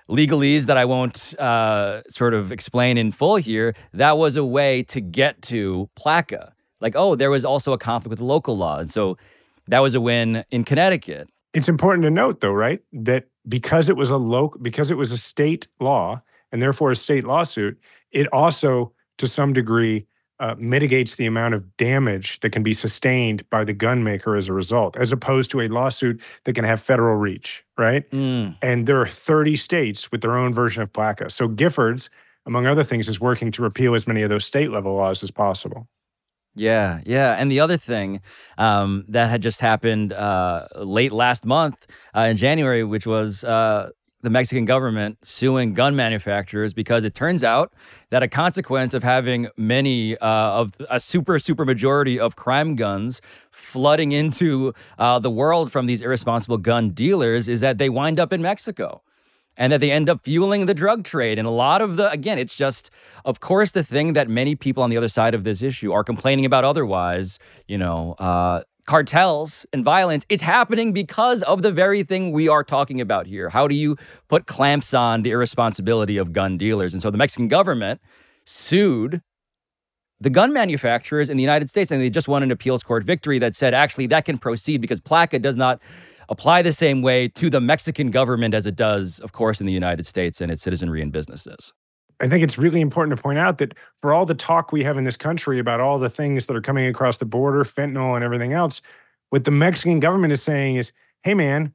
legalese 0.09 0.65
that 0.65 0.77
I 0.77 0.85
won't 0.85 1.37
uh, 1.39 2.01
sort 2.09 2.33
of 2.33 2.51
explain 2.51 2.97
in 2.97 3.11
full 3.11 3.37
here, 3.37 3.73
that 3.93 4.17
was 4.17 4.37
a 4.37 4.45
way 4.45 4.83
to 4.83 5.01
get 5.01 5.41
to 5.43 5.89
PLACA. 5.95 6.51
Like, 6.81 6.95
oh, 6.95 7.15
there 7.15 7.29
was 7.29 7.45
also 7.45 7.73
a 7.73 7.77
conflict 7.77 8.09
with 8.09 8.21
local 8.21 8.57
law. 8.57 8.79
And 8.79 8.91
so 8.91 9.17
that 9.67 9.79
was 9.79 9.95
a 9.95 10.01
win 10.01 10.43
in 10.51 10.63
Connecticut. 10.63 11.29
It's 11.53 11.69
important 11.69 12.03
to 12.03 12.09
note, 12.09 12.41
though, 12.41 12.51
right, 12.51 12.81
that 12.91 13.25
because 13.47 13.87
it 13.87 13.95
was 13.95 14.09
a 14.09 14.17
local, 14.17 14.59
because 14.59 14.91
it 14.91 14.97
was 14.97 15.11
a 15.11 15.17
state 15.17 15.67
law 15.79 16.21
and 16.51 16.61
therefore 16.61 16.91
a 16.91 16.95
state 16.95 17.23
lawsuit, 17.23 17.79
it 18.11 18.27
also, 18.33 18.91
to 19.17 19.27
some 19.27 19.53
degree, 19.53 20.05
uh, 20.39 20.55
mitigates 20.57 21.15
the 21.15 21.25
amount 21.25 21.53
of 21.53 21.77
damage 21.77 22.39
that 22.41 22.49
can 22.49 22.63
be 22.63 22.73
sustained 22.73 23.47
by 23.49 23.63
the 23.63 23.73
gun 23.73 24.03
maker 24.03 24.35
as 24.35 24.49
a 24.49 24.53
result, 24.53 24.97
as 24.97 25.11
opposed 25.11 25.49
to 25.51 25.61
a 25.61 25.67
lawsuit 25.67 26.19
that 26.43 26.53
can 26.53 26.65
have 26.65 26.81
federal 26.81 27.15
reach, 27.15 27.62
right? 27.77 28.09
Mm. 28.11 28.55
And 28.61 28.87
there 28.87 28.99
are 29.01 29.07
30 29.07 29.55
states 29.55 30.11
with 30.11 30.21
their 30.21 30.37
own 30.37 30.53
version 30.53 30.83
of 30.83 30.91
PLACA. 30.91 31.31
So 31.31 31.47
Giffords, 31.49 32.09
among 32.45 32.67
other 32.67 32.83
things, 32.83 33.07
is 33.07 33.19
working 33.19 33.51
to 33.51 33.61
repeal 33.61 33.95
as 33.95 34.07
many 34.07 34.21
of 34.21 34.29
those 34.29 34.45
state 34.45 34.71
level 34.71 34.95
laws 34.95 35.23
as 35.23 35.31
possible. 35.31 35.87
Yeah, 36.55 37.01
yeah. 37.05 37.33
And 37.33 37.51
the 37.51 37.59
other 37.59 37.77
thing 37.77 38.21
um, 38.57 39.05
that 39.07 39.29
had 39.31 39.41
just 39.41 39.59
happened 39.59 40.13
uh, 40.13 40.67
late 40.75 41.11
last 41.11 41.45
month 41.45 41.87
uh, 42.15 42.21
in 42.21 42.37
January, 42.37 42.83
which 42.83 43.07
was 43.07 43.43
uh, 43.43 43.89
the 44.23 44.29
Mexican 44.29 44.65
government 44.65 45.23
suing 45.23 45.73
gun 45.73 45.95
manufacturers 45.95 46.73
because 46.73 47.03
it 47.03 47.13
turns 47.13 47.43
out 47.43 47.73
that 48.09 48.23
a 48.23 48.27
consequence 48.27 48.93
of 48.93 49.03
having 49.03 49.49
many 49.57 50.17
uh, 50.17 50.25
of 50.27 50.73
a 50.89 50.99
super, 50.99 51.37
super 51.37 51.65
majority 51.65 52.19
of 52.19 52.35
crime 52.35 52.75
guns 52.75 53.21
flooding 53.51 54.13
into 54.13 54.73
uh, 54.97 55.19
the 55.19 55.29
world 55.29 55.71
from 55.71 55.85
these 55.85 56.01
irresponsible 56.01 56.57
gun 56.57 56.89
dealers 56.89 57.47
is 57.47 57.59
that 57.59 57.77
they 57.77 57.89
wind 57.89 58.19
up 58.19 58.33
in 58.33 58.41
Mexico 58.41 59.01
and 59.57 59.71
that 59.71 59.79
they 59.79 59.91
end 59.91 60.09
up 60.09 60.23
fueling 60.23 60.65
the 60.65 60.73
drug 60.73 61.03
trade. 61.03 61.37
And 61.37 61.47
a 61.47 61.51
lot 61.51 61.81
of 61.81 61.97
the, 61.97 62.09
again, 62.09 62.39
it's 62.39 62.55
just, 62.55 62.89
of 63.25 63.39
course, 63.39 63.71
the 63.71 63.83
thing 63.83 64.13
that 64.13 64.27
many 64.27 64.55
people 64.55 64.81
on 64.83 64.89
the 64.89 64.97
other 64.97 65.07
side 65.07 65.35
of 65.35 65.43
this 65.43 65.61
issue 65.61 65.91
are 65.91 66.03
complaining 66.03 66.45
about 66.45 66.63
otherwise, 66.63 67.37
you 67.67 67.77
know, 67.77 68.13
uh, 68.13 68.63
cartels 68.85 69.65
and 69.71 69.83
violence, 69.83 70.25
it's 70.29 70.43
happening 70.43 70.93
because 70.93 71.41
of 71.43 71.61
the 71.61 71.71
very 71.71 72.03
thing 72.03 72.31
we 72.31 72.47
are 72.47 72.63
talking 72.63 72.99
about 72.99 73.27
here. 73.27 73.49
How 73.49 73.67
do 73.67 73.75
you 73.75 73.97
put 74.27 74.45
clamps 74.45 74.93
on 74.93 75.21
the 75.21 75.31
irresponsibility 75.31 76.17
of 76.17 76.33
gun 76.33 76.57
dealers? 76.57 76.93
And 76.93 77.01
so 77.01 77.09
the 77.09 77.17
Mexican 77.17 77.47
government 77.47 78.01
sued 78.45 79.21
the 80.19 80.29
gun 80.29 80.53
manufacturers 80.53 81.29
in 81.29 81.37
the 81.37 81.43
United 81.43 81.69
States, 81.69 81.91
and 81.91 82.01
they 82.01 82.09
just 82.09 82.27
won 82.27 82.43
an 82.43 82.51
appeals 82.51 82.81
court 82.83 83.03
victory 83.03 83.39
that 83.39 83.55
said 83.55 83.73
actually 83.73 84.07
that 84.07 84.25
can 84.25 84.37
proceed 84.37 84.79
because 84.79 85.01
PLACA 85.01 85.41
does 85.41 85.57
not 85.57 85.81
apply 86.29 86.61
the 86.61 86.71
same 86.71 87.01
way 87.01 87.27
to 87.27 87.49
the 87.49 87.59
Mexican 87.59 88.09
government 88.09 88.53
as 88.53 88.65
it 88.65 88.75
does, 88.75 89.19
of 89.19 89.33
course, 89.33 89.59
in 89.59 89.67
the 89.67 89.73
United 89.73 90.05
States 90.05 90.39
and 90.39 90.51
its 90.51 90.61
citizenry 90.61 91.01
and 91.01 91.11
businesses. 91.11 91.73
I 92.23 92.29
think 92.29 92.41
it's 92.41 92.57
really 92.57 92.79
important 92.79 93.17
to 93.17 93.21
point 93.21 93.37
out 93.37 93.57
that 93.57 93.73
for 93.97 94.13
all 94.13 94.25
the 94.25 94.33
talk 94.33 94.71
we 94.71 94.85
have 94.85 94.97
in 94.97 95.03
this 95.03 95.17
country 95.17 95.59
about 95.59 95.81
all 95.81 95.99
the 95.99 96.09
things 96.09 96.45
that 96.45 96.55
are 96.55 96.61
coming 96.61 96.87
across 96.87 97.17
the 97.17 97.25
border, 97.25 97.65
fentanyl 97.65 98.15
and 98.15 98.23
everything 98.23 98.53
else, 98.53 98.81
what 99.29 99.43
the 99.43 99.51
Mexican 99.51 99.99
government 99.99 100.31
is 100.31 100.41
saying 100.41 100.77
is, 100.77 100.93
hey, 101.23 101.33
man, 101.33 101.73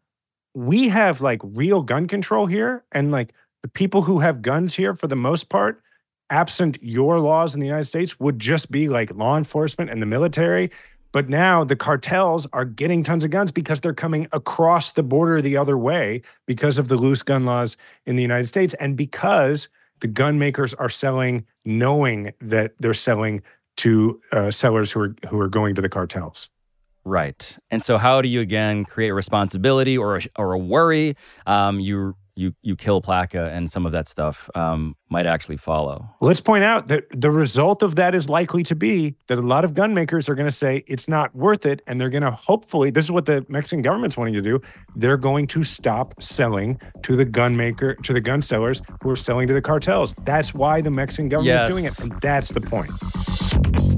we 0.54 0.88
have 0.88 1.20
like 1.20 1.42
real 1.44 1.82
gun 1.82 2.08
control 2.08 2.46
here. 2.46 2.82
And 2.92 3.12
like 3.12 3.34
the 3.60 3.68
people 3.68 4.00
who 4.00 4.20
have 4.20 4.40
guns 4.40 4.74
here, 4.74 4.94
for 4.94 5.06
the 5.06 5.14
most 5.14 5.50
part, 5.50 5.82
absent 6.30 6.78
your 6.82 7.20
laws 7.20 7.52
in 7.52 7.60
the 7.60 7.66
United 7.66 7.84
States, 7.84 8.18
would 8.18 8.38
just 8.38 8.70
be 8.70 8.88
like 8.88 9.14
law 9.14 9.36
enforcement 9.36 9.90
and 9.90 10.00
the 10.00 10.06
military. 10.06 10.70
But 11.12 11.28
now 11.28 11.62
the 11.62 11.76
cartels 11.76 12.46
are 12.54 12.64
getting 12.64 13.02
tons 13.02 13.22
of 13.22 13.30
guns 13.30 13.52
because 13.52 13.82
they're 13.82 13.92
coming 13.92 14.26
across 14.32 14.92
the 14.92 15.02
border 15.02 15.42
the 15.42 15.58
other 15.58 15.76
way 15.76 16.22
because 16.46 16.78
of 16.78 16.88
the 16.88 16.96
loose 16.96 17.22
gun 17.22 17.44
laws 17.44 17.76
in 18.06 18.16
the 18.16 18.22
United 18.22 18.46
States 18.46 18.72
and 18.74 18.96
because 18.96 19.68
the 20.00 20.08
gun 20.08 20.38
makers 20.38 20.74
are 20.74 20.88
selling 20.88 21.46
knowing 21.64 22.32
that 22.40 22.72
they're 22.78 22.94
selling 22.94 23.42
to 23.78 24.20
uh, 24.32 24.50
sellers 24.50 24.92
who 24.92 25.00
are 25.00 25.14
who 25.28 25.40
are 25.40 25.48
going 25.48 25.74
to 25.74 25.82
the 25.82 25.88
cartels. 25.88 26.48
Right. 27.04 27.58
And 27.70 27.82
so, 27.82 27.96
how 27.96 28.20
do 28.20 28.28
you 28.28 28.40
again 28.40 28.84
create 28.84 29.08
a 29.08 29.14
responsibility 29.14 29.96
or 29.96 30.18
a, 30.18 30.22
or 30.36 30.52
a 30.52 30.58
worry? 30.58 31.16
Um, 31.46 31.80
you 31.80 32.16
you 32.38 32.54
you 32.62 32.76
kill 32.76 33.02
PLACA, 33.02 33.52
and 33.52 33.68
some 33.70 33.84
of 33.84 33.92
that 33.92 34.06
stuff 34.06 34.48
um, 34.54 34.94
might 35.10 35.26
actually 35.26 35.56
follow. 35.56 36.08
Let's 36.20 36.40
point 36.40 36.62
out 36.62 36.86
that 36.86 37.04
the 37.10 37.30
result 37.30 37.82
of 37.82 37.96
that 37.96 38.14
is 38.14 38.28
likely 38.28 38.62
to 38.64 38.76
be 38.76 39.16
that 39.26 39.38
a 39.38 39.42
lot 39.42 39.64
of 39.64 39.74
gun 39.74 39.92
makers 39.92 40.28
are 40.28 40.34
going 40.36 40.48
to 40.48 40.54
say 40.54 40.84
it's 40.86 41.08
not 41.08 41.34
worth 41.34 41.66
it, 41.66 41.82
and 41.86 42.00
they're 42.00 42.10
going 42.10 42.22
to 42.22 42.30
hopefully 42.30 42.90
this 42.90 43.04
is 43.04 43.10
what 43.12 43.26
the 43.26 43.44
Mexican 43.48 43.82
government's 43.82 44.16
wanting 44.16 44.34
to 44.34 44.42
do. 44.42 44.60
They're 44.94 45.16
going 45.16 45.48
to 45.48 45.64
stop 45.64 46.14
selling 46.22 46.80
to 47.02 47.16
the 47.16 47.24
gun 47.24 47.56
maker 47.56 47.94
to 47.94 48.12
the 48.12 48.20
gun 48.20 48.40
sellers 48.40 48.80
who 49.02 49.10
are 49.10 49.16
selling 49.16 49.48
to 49.48 49.54
the 49.54 49.62
cartels. 49.62 50.14
That's 50.14 50.54
why 50.54 50.80
the 50.80 50.90
Mexican 50.90 51.28
government 51.28 51.58
Yes. 51.58 51.64
is 51.64 51.74
doing 51.74 51.84
it, 51.86 51.98
and 52.00 52.20
that's 52.22 52.50
the 52.52 52.60
point. 52.60 53.97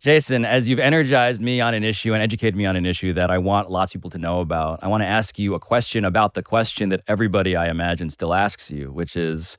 Jason, 0.00 0.46
as 0.46 0.66
you've 0.66 0.78
energized 0.78 1.42
me 1.42 1.60
on 1.60 1.74
an 1.74 1.84
issue 1.84 2.14
and 2.14 2.22
educated 2.22 2.56
me 2.56 2.64
on 2.64 2.74
an 2.74 2.86
issue 2.86 3.12
that 3.12 3.30
I 3.30 3.36
want 3.36 3.70
lots 3.70 3.94
of 3.94 4.00
people 4.00 4.08
to 4.10 4.18
know 4.18 4.40
about, 4.40 4.82
I 4.82 4.88
want 4.88 5.02
to 5.02 5.06
ask 5.06 5.38
you 5.38 5.52
a 5.52 5.60
question 5.60 6.06
about 6.06 6.32
the 6.32 6.42
question 6.42 6.88
that 6.88 7.02
everybody, 7.06 7.54
I 7.54 7.68
imagine, 7.68 8.08
still 8.08 8.32
asks 8.32 8.70
you, 8.70 8.90
which 8.90 9.14
is 9.14 9.58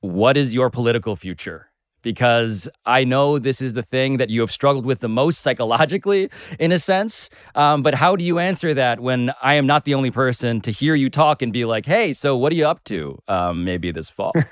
what 0.00 0.38
is 0.38 0.54
your 0.54 0.70
political 0.70 1.16
future? 1.16 1.68
Because 2.00 2.66
I 2.86 3.04
know 3.04 3.38
this 3.38 3.60
is 3.60 3.74
the 3.74 3.82
thing 3.82 4.16
that 4.16 4.30
you 4.30 4.40
have 4.40 4.50
struggled 4.50 4.86
with 4.86 5.00
the 5.00 5.08
most 5.08 5.40
psychologically, 5.40 6.30
in 6.58 6.72
a 6.72 6.78
sense. 6.78 7.28
Um, 7.54 7.82
but 7.82 7.96
how 7.96 8.16
do 8.16 8.24
you 8.24 8.38
answer 8.38 8.72
that 8.72 9.00
when 9.00 9.32
I 9.42 9.54
am 9.54 9.66
not 9.66 9.84
the 9.84 9.92
only 9.92 10.10
person 10.10 10.62
to 10.62 10.70
hear 10.70 10.94
you 10.94 11.10
talk 11.10 11.42
and 11.42 11.52
be 11.52 11.66
like, 11.66 11.84
hey, 11.84 12.14
so 12.14 12.38
what 12.38 12.52
are 12.52 12.56
you 12.56 12.66
up 12.66 12.82
to 12.84 13.18
um, 13.28 13.64
maybe 13.64 13.90
this 13.90 14.08
fall? 14.08 14.32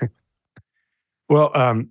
Well, 1.27 1.49
um, 1.55 1.89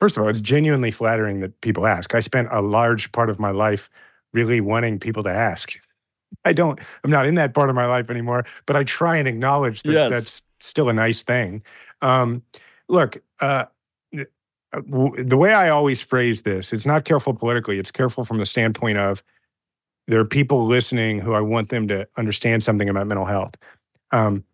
first 0.00 0.16
of 0.16 0.22
all, 0.22 0.28
it's 0.28 0.40
genuinely 0.40 0.90
flattering 0.90 1.40
that 1.40 1.60
people 1.60 1.86
ask. 1.86 2.14
I 2.14 2.20
spent 2.20 2.48
a 2.50 2.60
large 2.60 3.12
part 3.12 3.30
of 3.30 3.38
my 3.38 3.50
life 3.50 3.90
really 4.32 4.60
wanting 4.60 4.98
people 4.98 5.22
to 5.24 5.30
ask. 5.30 5.78
I 6.44 6.52
don't, 6.52 6.78
I'm 7.04 7.10
not 7.10 7.26
in 7.26 7.34
that 7.34 7.54
part 7.54 7.70
of 7.70 7.76
my 7.76 7.86
life 7.86 8.08
anymore, 8.10 8.44
but 8.66 8.76
I 8.76 8.84
try 8.84 9.16
and 9.16 9.26
acknowledge 9.28 9.82
that 9.82 9.92
Yes. 9.92 10.10
that's 10.10 10.42
still 10.60 10.88
a 10.88 10.92
nice 10.92 11.22
thing. 11.22 11.62
Um, 12.02 12.42
look, 12.88 13.22
uh, 13.40 13.64
th- 14.14 14.28
uh, 14.72 14.80
the 15.18 15.36
way 15.36 15.52
I 15.52 15.68
always 15.70 16.00
phrase 16.02 16.42
this, 16.42 16.72
it's 16.72 16.86
not 16.86 17.04
careful 17.04 17.34
politically, 17.34 17.78
it's 17.78 17.90
careful 17.90 18.24
from 18.24 18.38
the 18.38 18.46
standpoint 18.46 18.98
of 18.98 19.22
there 20.06 20.20
are 20.20 20.24
people 20.24 20.64
listening 20.66 21.18
who 21.20 21.34
I 21.34 21.40
want 21.40 21.68
them 21.68 21.88
to 21.88 22.06
understand 22.16 22.62
something 22.62 22.88
about 22.88 23.06
mental 23.06 23.26
health. 23.26 23.56
Um, 24.12 24.44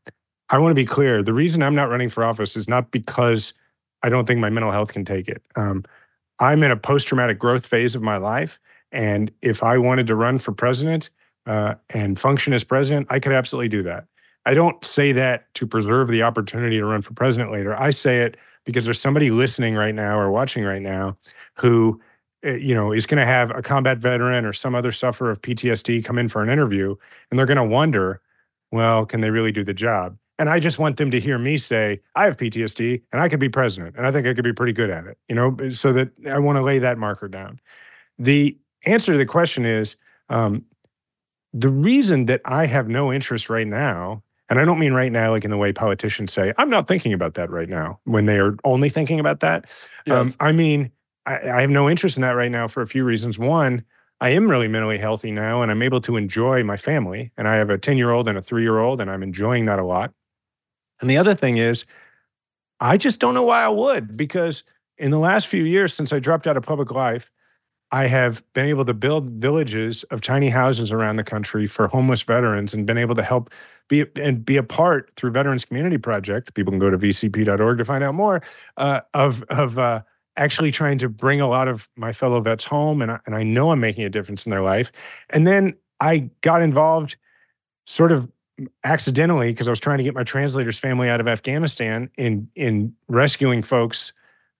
I 0.48 0.58
want 0.58 0.70
to 0.70 0.74
be 0.74 0.84
clear 0.84 1.22
the 1.22 1.32
reason 1.32 1.62
I'm 1.62 1.74
not 1.74 1.90
running 1.90 2.08
for 2.08 2.24
office 2.24 2.56
is 2.56 2.68
not 2.68 2.90
because 2.90 3.52
I 4.02 4.08
don't 4.08 4.26
think 4.26 4.40
my 4.40 4.50
mental 4.50 4.72
health 4.72 4.92
can 4.92 5.04
take 5.04 5.28
it. 5.28 5.42
Um, 5.56 5.84
I'm 6.38 6.62
in 6.62 6.70
a 6.70 6.76
post 6.76 7.08
traumatic 7.08 7.38
growth 7.38 7.66
phase 7.66 7.94
of 7.94 8.02
my 8.02 8.16
life. 8.16 8.60
And 8.92 9.32
if 9.42 9.62
I 9.62 9.78
wanted 9.78 10.06
to 10.08 10.14
run 10.14 10.38
for 10.38 10.52
president 10.52 11.10
uh, 11.46 11.74
and 11.90 12.18
function 12.18 12.52
as 12.52 12.64
president, 12.64 13.06
I 13.10 13.20
could 13.20 13.32
absolutely 13.32 13.68
do 13.68 13.82
that. 13.82 14.06
I 14.44 14.54
don't 14.54 14.82
say 14.84 15.12
that 15.12 15.52
to 15.54 15.66
preserve 15.66 16.08
the 16.08 16.22
opportunity 16.22 16.78
to 16.78 16.84
run 16.84 17.02
for 17.02 17.14
president 17.14 17.52
later. 17.52 17.78
I 17.78 17.90
say 17.90 18.18
it 18.18 18.36
because 18.64 18.84
there's 18.84 19.00
somebody 19.00 19.30
listening 19.30 19.74
right 19.74 19.94
now 19.94 20.18
or 20.18 20.30
watching 20.30 20.64
right 20.64 20.82
now 20.82 21.16
who 21.54 22.00
uh, 22.44 22.50
you 22.52 22.74
know 22.74 22.92
is 22.92 23.06
going 23.06 23.18
to 23.18 23.26
have 23.26 23.50
a 23.50 23.62
combat 23.62 23.98
veteran 23.98 24.44
or 24.44 24.52
some 24.52 24.74
other 24.74 24.92
sufferer 24.92 25.30
of 25.30 25.42
PTSD 25.42 26.04
come 26.04 26.18
in 26.18 26.28
for 26.28 26.42
an 26.42 26.48
interview 26.48 26.94
and 27.30 27.38
they're 27.38 27.46
going 27.46 27.56
to 27.56 27.64
wonder, 27.64 28.20
well, 28.70 29.04
can 29.04 29.20
they 29.20 29.30
really 29.30 29.52
do 29.52 29.64
the 29.64 29.74
job? 29.74 30.16
And 30.38 30.50
I 30.50 30.58
just 30.58 30.78
want 30.78 30.98
them 30.98 31.10
to 31.12 31.20
hear 31.20 31.38
me 31.38 31.56
say, 31.56 32.00
I 32.14 32.24
have 32.24 32.36
PTSD 32.36 33.02
and 33.10 33.22
I 33.22 33.28
could 33.28 33.40
be 33.40 33.48
president 33.48 33.96
and 33.96 34.06
I 34.06 34.12
think 34.12 34.26
I 34.26 34.34
could 34.34 34.44
be 34.44 34.52
pretty 34.52 34.72
good 34.72 34.90
at 34.90 35.06
it, 35.06 35.18
you 35.28 35.34
know, 35.34 35.56
so 35.70 35.92
that 35.94 36.10
I 36.30 36.38
want 36.38 36.56
to 36.56 36.62
lay 36.62 36.78
that 36.78 36.98
marker 36.98 37.28
down. 37.28 37.60
The 38.18 38.56
answer 38.84 39.12
to 39.12 39.18
the 39.18 39.26
question 39.26 39.64
is 39.64 39.96
um, 40.28 40.64
the 41.52 41.70
reason 41.70 42.26
that 42.26 42.42
I 42.44 42.66
have 42.66 42.88
no 42.88 43.12
interest 43.12 43.48
right 43.48 43.66
now, 43.66 44.22
and 44.50 44.60
I 44.60 44.64
don't 44.64 44.78
mean 44.78 44.92
right 44.92 45.10
now 45.10 45.30
like 45.30 45.44
in 45.44 45.50
the 45.50 45.56
way 45.56 45.72
politicians 45.72 46.32
say, 46.32 46.52
I'm 46.58 46.68
not 46.68 46.86
thinking 46.86 47.12
about 47.14 47.34
that 47.34 47.50
right 47.50 47.68
now 47.68 48.00
when 48.04 48.26
they 48.26 48.38
are 48.38 48.56
only 48.62 48.90
thinking 48.90 49.18
about 49.18 49.40
that. 49.40 49.64
Um, 50.10 50.34
I 50.38 50.52
mean, 50.52 50.92
I, 51.24 51.50
I 51.50 51.60
have 51.62 51.70
no 51.70 51.88
interest 51.88 52.18
in 52.18 52.20
that 52.22 52.32
right 52.32 52.50
now 52.50 52.68
for 52.68 52.82
a 52.82 52.86
few 52.86 53.04
reasons. 53.04 53.38
One, 53.38 53.84
I 54.20 54.30
am 54.30 54.48
really 54.48 54.68
mentally 54.68 54.98
healthy 54.98 55.30
now 55.30 55.62
and 55.62 55.70
I'm 55.70 55.82
able 55.82 56.00
to 56.02 56.16
enjoy 56.16 56.62
my 56.62 56.76
family. 56.76 57.32
And 57.36 57.48
I 57.48 57.54
have 57.56 57.70
a 57.70 57.78
10 57.78 57.96
year 57.96 58.10
old 58.10 58.28
and 58.28 58.38
a 58.38 58.42
three 58.42 58.62
year 58.62 58.78
old, 58.78 59.00
and 59.00 59.10
I'm 59.10 59.22
enjoying 59.22 59.64
that 59.66 59.78
a 59.78 59.84
lot. 59.84 60.12
And 61.00 61.10
the 61.10 61.18
other 61.18 61.34
thing 61.34 61.58
is, 61.58 61.84
I 62.80 62.96
just 62.96 63.20
don't 63.20 63.34
know 63.34 63.42
why 63.42 63.62
I 63.62 63.68
would, 63.68 64.16
because 64.16 64.64
in 64.98 65.10
the 65.10 65.18
last 65.18 65.46
few 65.46 65.64
years 65.64 65.94
since 65.94 66.12
I 66.12 66.18
dropped 66.18 66.46
out 66.46 66.56
of 66.56 66.62
public 66.62 66.90
life, 66.90 67.30
I 67.92 68.08
have 68.08 68.42
been 68.52 68.66
able 68.66 68.84
to 68.84 68.94
build 68.94 69.30
villages 69.30 70.02
of 70.04 70.20
tiny 70.20 70.50
houses 70.50 70.90
around 70.90 71.16
the 71.16 71.24
country 71.24 71.66
for 71.66 71.86
homeless 71.88 72.22
veterans 72.22 72.74
and 72.74 72.84
been 72.84 72.98
able 72.98 73.14
to 73.14 73.22
help 73.22 73.50
be 73.88 74.04
and 74.16 74.44
be 74.44 74.56
a 74.56 74.62
part 74.62 75.12
through 75.16 75.30
Veterans 75.30 75.64
Community 75.64 75.96
Project. 75.96 76.54
People 76.54 76.72
can 76.72 76.80
go 76.80 76.90
to 76.90 76.98
vcp.org 76.98 77.78
to 77.78 77.84
find 77.84 78.02
out 78.02 78.14
more 78.14 78.42
uh, 78.76 79.02
of 79.14 79.44
of 79.44 79.78
uh, 79.78 80.02
actually 80.36 80.72
trying 80.72 80.98
to 80.98 81.08
bring 81.08 81.40
a 81.40 81.48
lot 81.48 81.68
of 81.68 81.88
my 81.96 82.12
fellow 82.12 82.40
vets 82.40 82.64
home, 82.64 83.02
and 83.02 83.12
I, 83.12 83.20
and 83.24 83.36
I 83.36 83.44
know 83.44 83.70
I'm 83.70 83.80
making 83.80 84.04
a 84.04 84.10
difference 84.10 84.46
in 84.46 84.50
their 84.50 84.62
life. 84.62 84.90
And 85.30 85.46
then 85.46 85.74
I 86.00 86.30
got 86.40 86.62
involved, 86.62 87.16
sort 87.86 88.10
of 88.10 88.28
accidentally, 88.84 89.52
because 89.52 89.68
I 89.68 89.70
was 89.70 89.80
trying 89.80 89.98
to 89.98 90.04
get 90.04 90.14
my 90.14 90.24
translator's 90.24 90.78
family 90.78 91.08
out 91.08 91.20
of 91.20 91.28
Afghanistan 91.28 92.10
in 92.16 92.48
in 92.54 92.94
rescuing 93.08 93.62
folks 93.62 94.12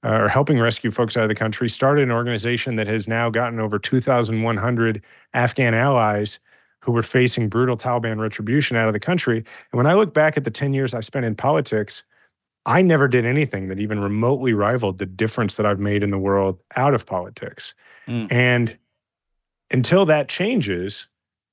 uh, 0.04 0.10
or 0.22 0.28
helping 0.28 0.58
rescue 0.58 0.90
folks 0.90 1.16
out 1.16 1.24
of 1.24 1.28
the 1.28 1.34
country, 1.34 1.68
started 1.68 2.02
an 2.02 2.10
organization 2.10 2.76
that 2.76 2.86
has 2.86 3.08
now 3.08 3.30
gotten 3.30 3.58
over 3.58 3.78
2,100 3.78 5.02
Afghan 5.34 5.74
allies 5.74 6.38
who 6.80 6.92
were 6.92 7.02
facing 7.02 7.48
brutal 7.48 7.76
Taliban 7.76 8.20
retribution 8.20 8.76
out 8.76 8.86
of 8.86 8.92
the 8.92 9.00
country. 9.00 9.38
And 9.38 9.76
when 9.76 9.86
I 9.86 9.94
look 9.94 10.14
back 10.14 10.36
at 10.36 10.44
the 10.44 10.50
10 10.50 10.72
years 10.72 10.94
I 10.94 11.00
spent 11.00 11.26
in 11.26 11.34
politics, 11.34 12.04
I 12.66 12.82
never 12.82 13.08
did 13.08 13.24
anything 13.24 13.68
that 13.68 13.80
even 13.80 13.98
remotely 13.98 14.52
rivaled 14.52 14.98
the 14.98 15.06
difference 15.06 15.56
that 15.56 15.66
I've 15.66 15.80
made 15.80 16.02
in 16.02 16.10
the 16.10 16.18
world 16.18 16.60
out 16.76 16.94
of 16.94 17.06
politics. 17.06 17.74
Mm. 18.06 18.30
And 18.30 18.78
until 19.70 20.06
that 20.06 20.28
changes, 20.28 21.08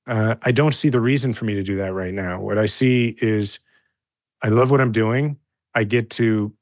Uh, 0.06 0.34
I 0.42 0.52
don't 0.52 0.74
see 0.74 0.88
the 0.88 1.00
reason 1.00 1.32
for 1.32 1.44
me 1.44 1.54
to 1.54 1.62
do 1.62 1.76
that 1.76 1.92
right 1.92 2.12
now. 2.12 2.40
What 2.40 2.58
I 2.58 2.66
see 2.66 3.16
is 3.18 3.58
I 4.42 4.48
love 4.48 4.70
what 4.70 4.80
I'm 4.80 4.92
doing. 4.92 5.38
I 5.74 5.84
get 5.84 6.10
to 6.10 6.52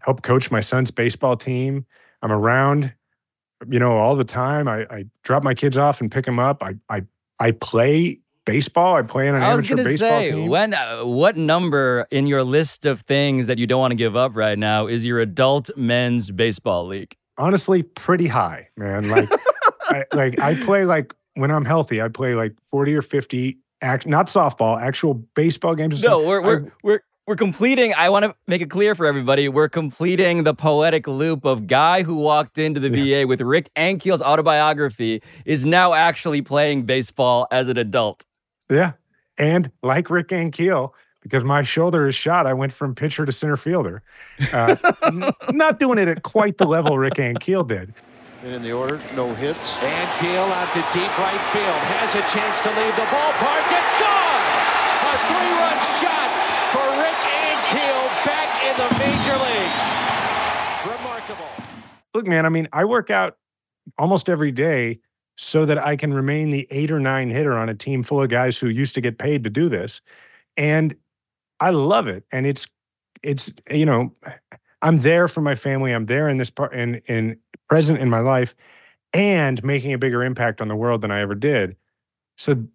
help 0.00 0.22
coach 0.22 0.50
my 0.50 0.60
son's 0.60 0.90
baseball 0.90 1.36
team. 1.36 1.86
I'm 2.22 2.30
around, 2.30 2.92
you 3.68 3.78
know, 3.78 3.96
all 3.96 4.16
the 4.16 4.24
time. 4.24 4.68
I, 4.68 4.86
I 4.90 5.04
drop 5.24 5.42
my 5.42 5.54
kids 5.54 5.78
off 5.78 6.00
and 6.00 6.10
pick 6.10 6.26
them 6.26 6.38
up. 6.38 6.62
I 6.62 6.74
I 6.88 7.04
I 7.38 7.52
play 7.52 8.20
baseball. 8.44 8.96
I 8.96 9.02
play 9.02 9.28
in 9.28 9.34
an 9.34 9.42
I 9.42 9.54
was 9.54 9.70
amateur 9.70 9.88
baseball 9.88 10.20
say, 10.20 10.30
team. 10.32 10.48
when 10.48 10.74
uh, 10.74 11.02
what 11.04 11.36
number 11.36 12.06
in 12.10 12.26
your 12.26 12.42
list 12.42 12.86
of 12.86 13.00
things 13.00 13.46
that 13.46 13.58
you 13.58 13.66
don't 13.66 13.80
want 13.80 13.92
to 13.92 13.96
give 13.96 14.16
up 14.16 14.36
right 14.36 14.58
now 14.58 14.86
is 14.86 15.04
your 15.04 15.20
adult 15.20 15.70
men's 15.76 16.30
baseball 16.30 16.86
league? 16.86 17.16
Honestly, 17.38 17.82
pretty 17.82 18.26
high, 18.26 18.68
man. 18.76 19.08
Like, 19.08 19.28
I, 19.82 20.04
like 20.12 20.38
I 20.38 20.54
play 20.54 20.84
like 20.84 21.14
when 21.40 21.50
I'm 21.50 21.64
healthy, 21.64 22.00
I 22.02 22.08
play 22.08 22.34
like 22.34 22.54
40 22.70 22.94
or 22.94 23.02
50 23.02 23.58
act 23.82 24.06
not 24.06 24.26
softball, 24.26 24.80
actual 24.80 25.14
baseball 25.14 25.74
games. 25.74 26.02
No, 26.02 26.22
we're 26.22 26.42
we're 26.42 26.72
we're 26.82 27.00
we're 27.26 27.36
completing. 27.36 27.94
I 27.94 28.08
want 28.08 28.24
to 28.24 28.34
make 28.46 28.60
it 28.60 28.70
clear 28.70 28.94
for 28.94 29.06
everybody. 29.06 29.48
We're 29.48 29.68
completing 29.68 30.42
the 30.42 30.54
poetic 30.54 31.06
loop 31.06 31.44
of 31.44 31.66
guy 31.66 32.02
who 32.02 32.16
walked 32.16 32.58
into 32.58 32.80
the 32.80 32.88
VA 32.90 33.26
with 33.26 33.40
Rick 33.40 33.70
Ankiel's 33.76 34.22
autobiography 34.22 35.22
is 35.44 35.64
now 35.64 35.94
actually 35.94 36.42
playing 36.42 36.86
baseball 36.86 37.46
as 37.50 37.68
an 37.68 37.78
adult. 37.78 38.24
Yeah. 38.68 38.92
And 39.38 39.70
like 39.82 40.10
Rick 40.10 40.28
Ankiel, 40.28 40.90
because 41.22 41.44
my 41.44 41.62
shoulder 41.62 42.08
is 42.08 42.14
shot, 42.14 42.46
I 42.46 42.52
went 42.52 42.72
from 42.72 42.94
pitcher 42.94 43.24
to 43.24 43.32
center 43.32 43.56
fielder. 43.56 44.02
Uh, 44.52 44.76
n- 45.04 45.30
not 45.50 45.78
doing 45.78 45.98
it 45.98 46.08
at 46.08 46.22
quite 46.22 46.58
the 46.58 46.66
level 46.66 46.98
Rick 46.98 47.14
Ankiel 47.14 47.66
did. 47.66 47.94
And 48.42 48.54
in 48.54 48.62
the 48.62 48.72
order, 48.72 48.98
no 49.14 49.34
hits. 49.34 49.76
And 49.82 50.08
Keel 50.18 50.48
out 50.48 50.72
to 50.72 50.80
deep 50.96 51.12
right 51.18 51.44
field. 51.52 51.80
Has 51.92 52.14
a 52.14 52.24
chance 52.24 52.60
to 52.62 52.70
leave 52.70 52.96
the 52.96 53.04
ballpark. 53.12 53.68
It's 53.68 53.94
gone! 54.00 54.44
A 55.04 55.16
three-run 55.28 55.78
shot 56.00 56.30
for 56.72 56.86
Rick 57.04 57.20
Ankiel 57.20 58.00
back 58.24 58.48
in 58.64 58.74
the 58.80 58.88
major 58.96 59.36
leagues. 59.36 59.84
Remarkable. 60.88 61.50
Look, 62.14 62.26
man, 62.26 62.46
I 62.46 62.48
mean, 62.48 62.66
I 62.72 62.86
work 62.86 63.10
out 63.10 63.36
almost 63.98 64.30
every 64.30 64.52
day 64.52 65.00
so 65.36 65.66
that 65.66 65.76
I 65.76 65.96
can 65.96 66.14
remain 66.14 66.50
the 66.50 66.66
eight 66.70 66.90
or 66.90 66.98
nine 66.98 67.28
hitter 67.28 67.58
on 67.58 67.68
a 67.68 67.74
team 67.74 68.02
full 68.02 68.22
of 68.22 68.30
guys 68.30 68.56
who 68.56 68.68
used 68.68 68.94
to 68.94 69.02
get 69.02 69.18
paid 69.18 69.44
to 69.44 69.50
do 69.50 69.68
this. 69.68 70.00
And 70.56 70.96
I 71.60 71.70
love 71.70 72.08
it. 72.08 72.24
And 72.32 72.46
it's, 72.46 72.68
it's, 73.22 73.52
you 73.70 73.84
know, 73.84 74.14
I'm 74.80 75.00
there 75.00 75.28
for 75.28 75.42
my 75.42 75.56
family. 75.56 75.92
I'm 75.92 76.06
there 76.06 76.26
in 76.30 76.38
this 76.38 76.48
part 76.48 76.72
in, 76.72 76.96
in 77.06 77.36
present 77.70 78.00
in 78.00 78.10
my 78.10 78.20
life 78.20 78.54
and 79.14 79.62
making 79.64 79.92
a 79.92 79.98
bigger 79.98 80.22
impact 80.22 80.60
on 80.60 80.68
the 80.68 80.76
world 80.76 81.00
than 81.00 81.10
I 81.10 81.20
ever 81.20 81.34
did. 81.34 81.76
So 82.36 82.66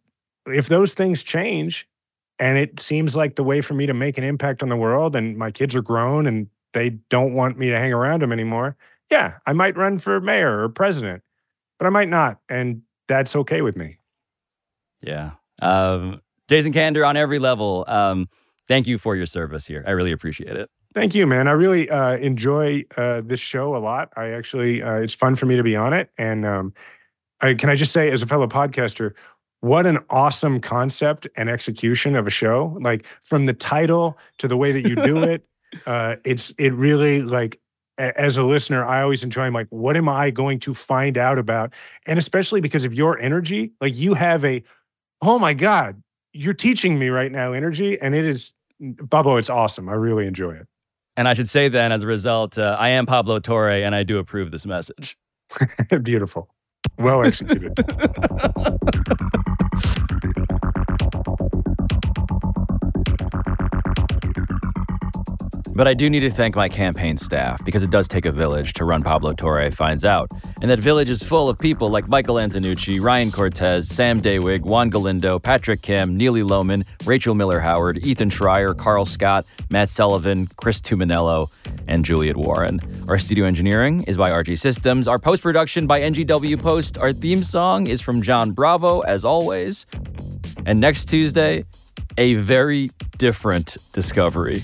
if 0.48 0.68
those 0.68 0.94
things 0.94 1.22
change 1.22 1.88
and 2.40 2.58
it 2.58 2.80
seems 2.80 3.16
like 3.16 3.36
the 3.36 3.44
way 3.44 3.62
for 3.62 3.74
me 3.74 3.86
to 3.86 3.94
make 3.94 4.18
an 4.18 4.24
impact 4.24 4.64
on 4.64 4.70
the 4.70 4.76
world 4.78 5.16
and 5.16 5.38
my 5.38 5.52
kids 5.52 5.76
are 5.76 5.82
grown 5.82 6.26
and 6.26 6.48
they 6.74 6.90
don't 7.10 7.34
want 7.34 7.58
me 7.58 7.70
to 7.70 7.78
hang 7.78 7.94
around 7.94 8.22
them 8.22 8.32
anymore, 8.32 8.76
yeah, 9.12 9.36
I 9.46 9.54
might 9.54 9.78
run 9.78 10.00
for 10.00 10.20
mayor 10.20 10.64
or 10.64 10.70
president, 10.70 11.24
but 11.78 11.86
I 11.86 11.90
might 11.90 12.10
not. 12.10 12.40
And 12.50 12.82
that's 13.08 13.36
okay 13.36 13.62
with 13.62 13.76
me. 13.76 13.98
Yeah. 15.02 15.32
Um, 15.62 16.22
Jason 16.48 16.74
Kander 16.74 17.08
on 17.08 17.18
every 17.18 17.40
level. 17.40 17.86
Um, 17.88 18.30
thank 18.68 18.88
you 18.88 18.98
for 18.98 19.16
your 19.16 19.26
service 19.26 19.68
here. 19.68 19.84
I 19.86 19.92
really 19.92 20.12
appreciate 20.12 20.56
it. 20.56 20.70
Thank 20.96 21.14
you, 21.14 21.28
man. 21.28 21.50
I 21.50 21.52
really 21.52 21.90
uh, 21.90 22.16
enjoy 22.16 22.86
uh, 22.96 23.22
this 23.22 23.42
show 23.42 23.76
a 23.76 23.80
lot. 23.80 24.14
I 24.16 24.30
actually, 24.30 24.82
uh, 24.82 24.94
it's 24.96 25.14
fun 25.14 25.36
for 25.36 25.46
me 25.46 25.58
to 25.58 25.64
be 25.64 25.76
on 25.76 25.92
it. 25.92 26.10
And 26.18 26.46
um, 26.46 26.74
I, 27.42 27.54
can 27.54 27.70
I 27.70 27.76
just 27.76 27.92
say, 27.92 28.10
as 28.10 28.22
a 28.22 28.26
fellow 28.26 28.48
podcaster, 28.48 29.12
what 29.60 29.86
an 29.86 30.00
awesome 30.10 30.62
concept 30.62 31.28
and 31.36 31.50
execution 31.50 32.16
of 32.16 32.28
a 32.28 32.30
show! 32.30 32.78
Like 32.80 33.06
from 33.24 33.46
the 33.46 33.52
title 33.54 34.18
to 34.38 34.48
the 34.48 34.56
way 34.56 34.72
that 34.72 34.88
you 34.88 34.96
do 34.96 35.22
it, 35.24 35.46
uh, 35.86 36.16
it's 36.24 36.54
it 36.58 36.74
really 36.74 37.22
like 37.22 37.60
as 37.98 38.38
a 38.38 38.44
listener, 38.44 38.86
I 38.86 39.02
always 39.02 39.24
enjoy. 39.24 39.44
I'm 39.44 39.54
like, 39.54 39.68
what 39.72 39.98
am 39.98 40.08
I 40.08 40.30
going 40.30 40.60
to 40.62 40.74
find 40.74 41.18
out 41.18 41.38
about? 41.38 41.74
And 42.06 42.20
especially 42.20 42.62
because 42.62 42.86
of 42.86 42.94
your 42.94 43.20
energy, 43.20 43.72
like 43.82 43.96
you 43.96 44.14
have 44.14 44.46
a, 44.46 44.64
oh 45.22 45.40
my 45.40 45.54
god, 45.54 46.02
you're 46.32 46.54
teaching 46.54 47.00
me 47.00 47.10
right 47.10 47.32
now 47.32 47.54
energy, 47.54 48.00
and 48.00 48.14
it 48.14 48.26
is, 48.26 48.54
Bubbo, 48.82 49.40
it's 49.40 49.50
awesome. 49.50 49.90
I 49.90 49.94
really 49.94 50.28
enjoy 50.28 50.52
it. 50.52 50.68
And 51.18 51.28
I 51.28 51.34
should 51.34 51.50
say 51.50 51.70
then, 51.70 51.92
as 51.92 52.04
a 52.04 52.08
result, 52.08 52.58
uh, 52.58 52.76
I 52.80 52.90
am 52.90 53.06
Pablo 53.06 53.40
Torre, 53.40 53.70
and 53.70 53.96
I 53.96 54.04
do 54.04 54.18
approve 54.18 54.52
this 54.52 54.66
message. 54.66 55.18
Beautiful. 56.04 56.50
Well 56.98 57.26
executed. 57.26 57.74
But 65.76 65.90
I 65.90 65.94
do 65.94 66.10
need 66.10 66.22
to 66.22 66.30
thank 66.30 66.56
my 66.56 66.70
campaign 66.70 67.18
staff 67.18 67.64
because 67.66 67.84
it 67.84 67.92
does 67.92 68.08
take 68.08 68.26
a 68.26 68.32
village 68.32 68.72
to 68.74 68.86
run 68.86 69.04
Pablo 69.04 69.34
Torre 69.34 69.70
finds 69.72 70.06
out. 70.06 70.32
And 70.62 70.72
that 70.72 70.80
village 70.80 71.10
is 71.10 71.22
full 71.22 71.50
of 71.50 71.60
people 71.60 71.90
like 71.90 72.08
Michael 72.08 72.36
Antonucci, 72.36 73.02
Ryan 73.02 73.30
Cortez, 73.30 73.90
Sam 73.90 74.22
Daywig, 74.22 74.62
Juan 74.62 74.90
Galindo, 74.90 75.38
Patrick 75.38 75.82
Kim, 75.82 76.16
Neely 76.16 76.44
Lohman, 76.44 76.88
Rachel 77.06 77.36
Miller 77.36 77.60
Howard, 77.60 77.98
Ethan 78.06 78.30
Schreier, 78.30 78.76
Carl 78.78 79.04
Scott, 79.04 79.52
Matt 79.70 79.90
Sullivan, 79.90 80.48
Chris 80.56 80.80
Tuminello, 80.80 81.52
and 81.90 82.06
Juliet 82.06 82.38
Warren. 82.38 82.80
Our 83.10 83.20
studio 83.20 83.46
engineering 83.46 84.06
is 84.08 84.16
by 84.16 84.30
RG 84.30 84.58
Systems. 84.58 85.10
Our 85.10 85.20
post 85.20 85.44
production 85.44 85.88
by 85.88 86.00
NGW 86.00 86.62
Post. 86.62 86.98
Our 86.98 87.12
theme 87.12 87.44
song 87.44 87.88
is 87.88 88.00
from 88.00 88.22
John 88.22 88.52
Bravo, 88.52 89.02
as 89.02 89.26
always. 89.26 89.88
And 90.66 90.80
next 90.80 91.10
Tuesday, 91.10 91.64
a 92.18 92.36
very 92.36 92.92
different 93.18 93.78
discovery. 93.92 94.64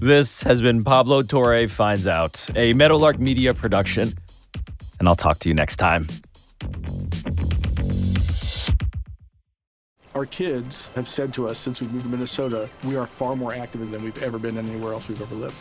This 0.00 0.42
has 0.42 0.60
been 0.60 0.84
Pablo 0.84 1.22
Torre 1.22 1.66
Finds 1.68 2.06
Out, 2.06 2.50
a 2.54 2.74
Meadowlark 2.74 3.18
Media 3.18 3.54
production. 3.54 4.10
And 4.98 5.08
I'll 5.08 5.16
talk 5.16 5.38
to 5.38 5.48
you 5.48 5.54
next 5.54 5.76
time. 5.76 6.06
Our 10.14 10.26
kids 10.26 10.88
have 10.94 11.08
said 11.08 11.32
to 11.34 11.48
us 11.48 11.58
since 11.58 11.80
we 11.80 11.88
moved 11.88 12.04
to 12.04 12.10
Minnesota, 12.10 12.68
we 12.84 12.96
are 12.96 13.06
far 13.06 13.36
more 13.36 13.54
active 13.54 13.90
than 13.90 14.04
we've 14.04 14.22
ever 14.22 14.38
been 14.38 14.58
anywhere 14.58 14.92
else 14.92 15.08
we've 15.08 15.20
ever 15.20 15.34
lived. 15.34 15.56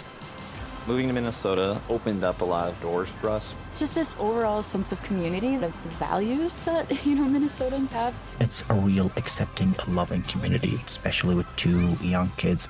Moving 0.88 1.08
to 1.08 1.14
Minnesota 1.14 1.82
opened 1.90 2.24
up 2.24 2.42
a 2.42 2.46
lot 2.46 2.68
of 2.68 2.80
doors 2.80 3.10
for 3.10 3.30
us. 3.30 3.56
Just 3.76 3.96
this 3.96 4.16
overall 4.20 4.62
sense 4.62 4.92
of 4.92 5.02
community, 5.02 5.56
of 5.56 5.74
values 5.98 6.62
that, 6.62 7.06
you 7.06 7.16
know, 7.16 7.24
Minnesotans 7.24 7.90
have. 7.92 8.14
It's 8.40 8.64
a 8.70 8.74
real 8.74 9.12
accepting, 9.18 9.74
loving 9.88 10.22
community, 10.24 10.80
especially 10.86 11.36
with 11.36 11.48
two 11.56 11.94
young 12.02 12.30
kids. 12.38 12.70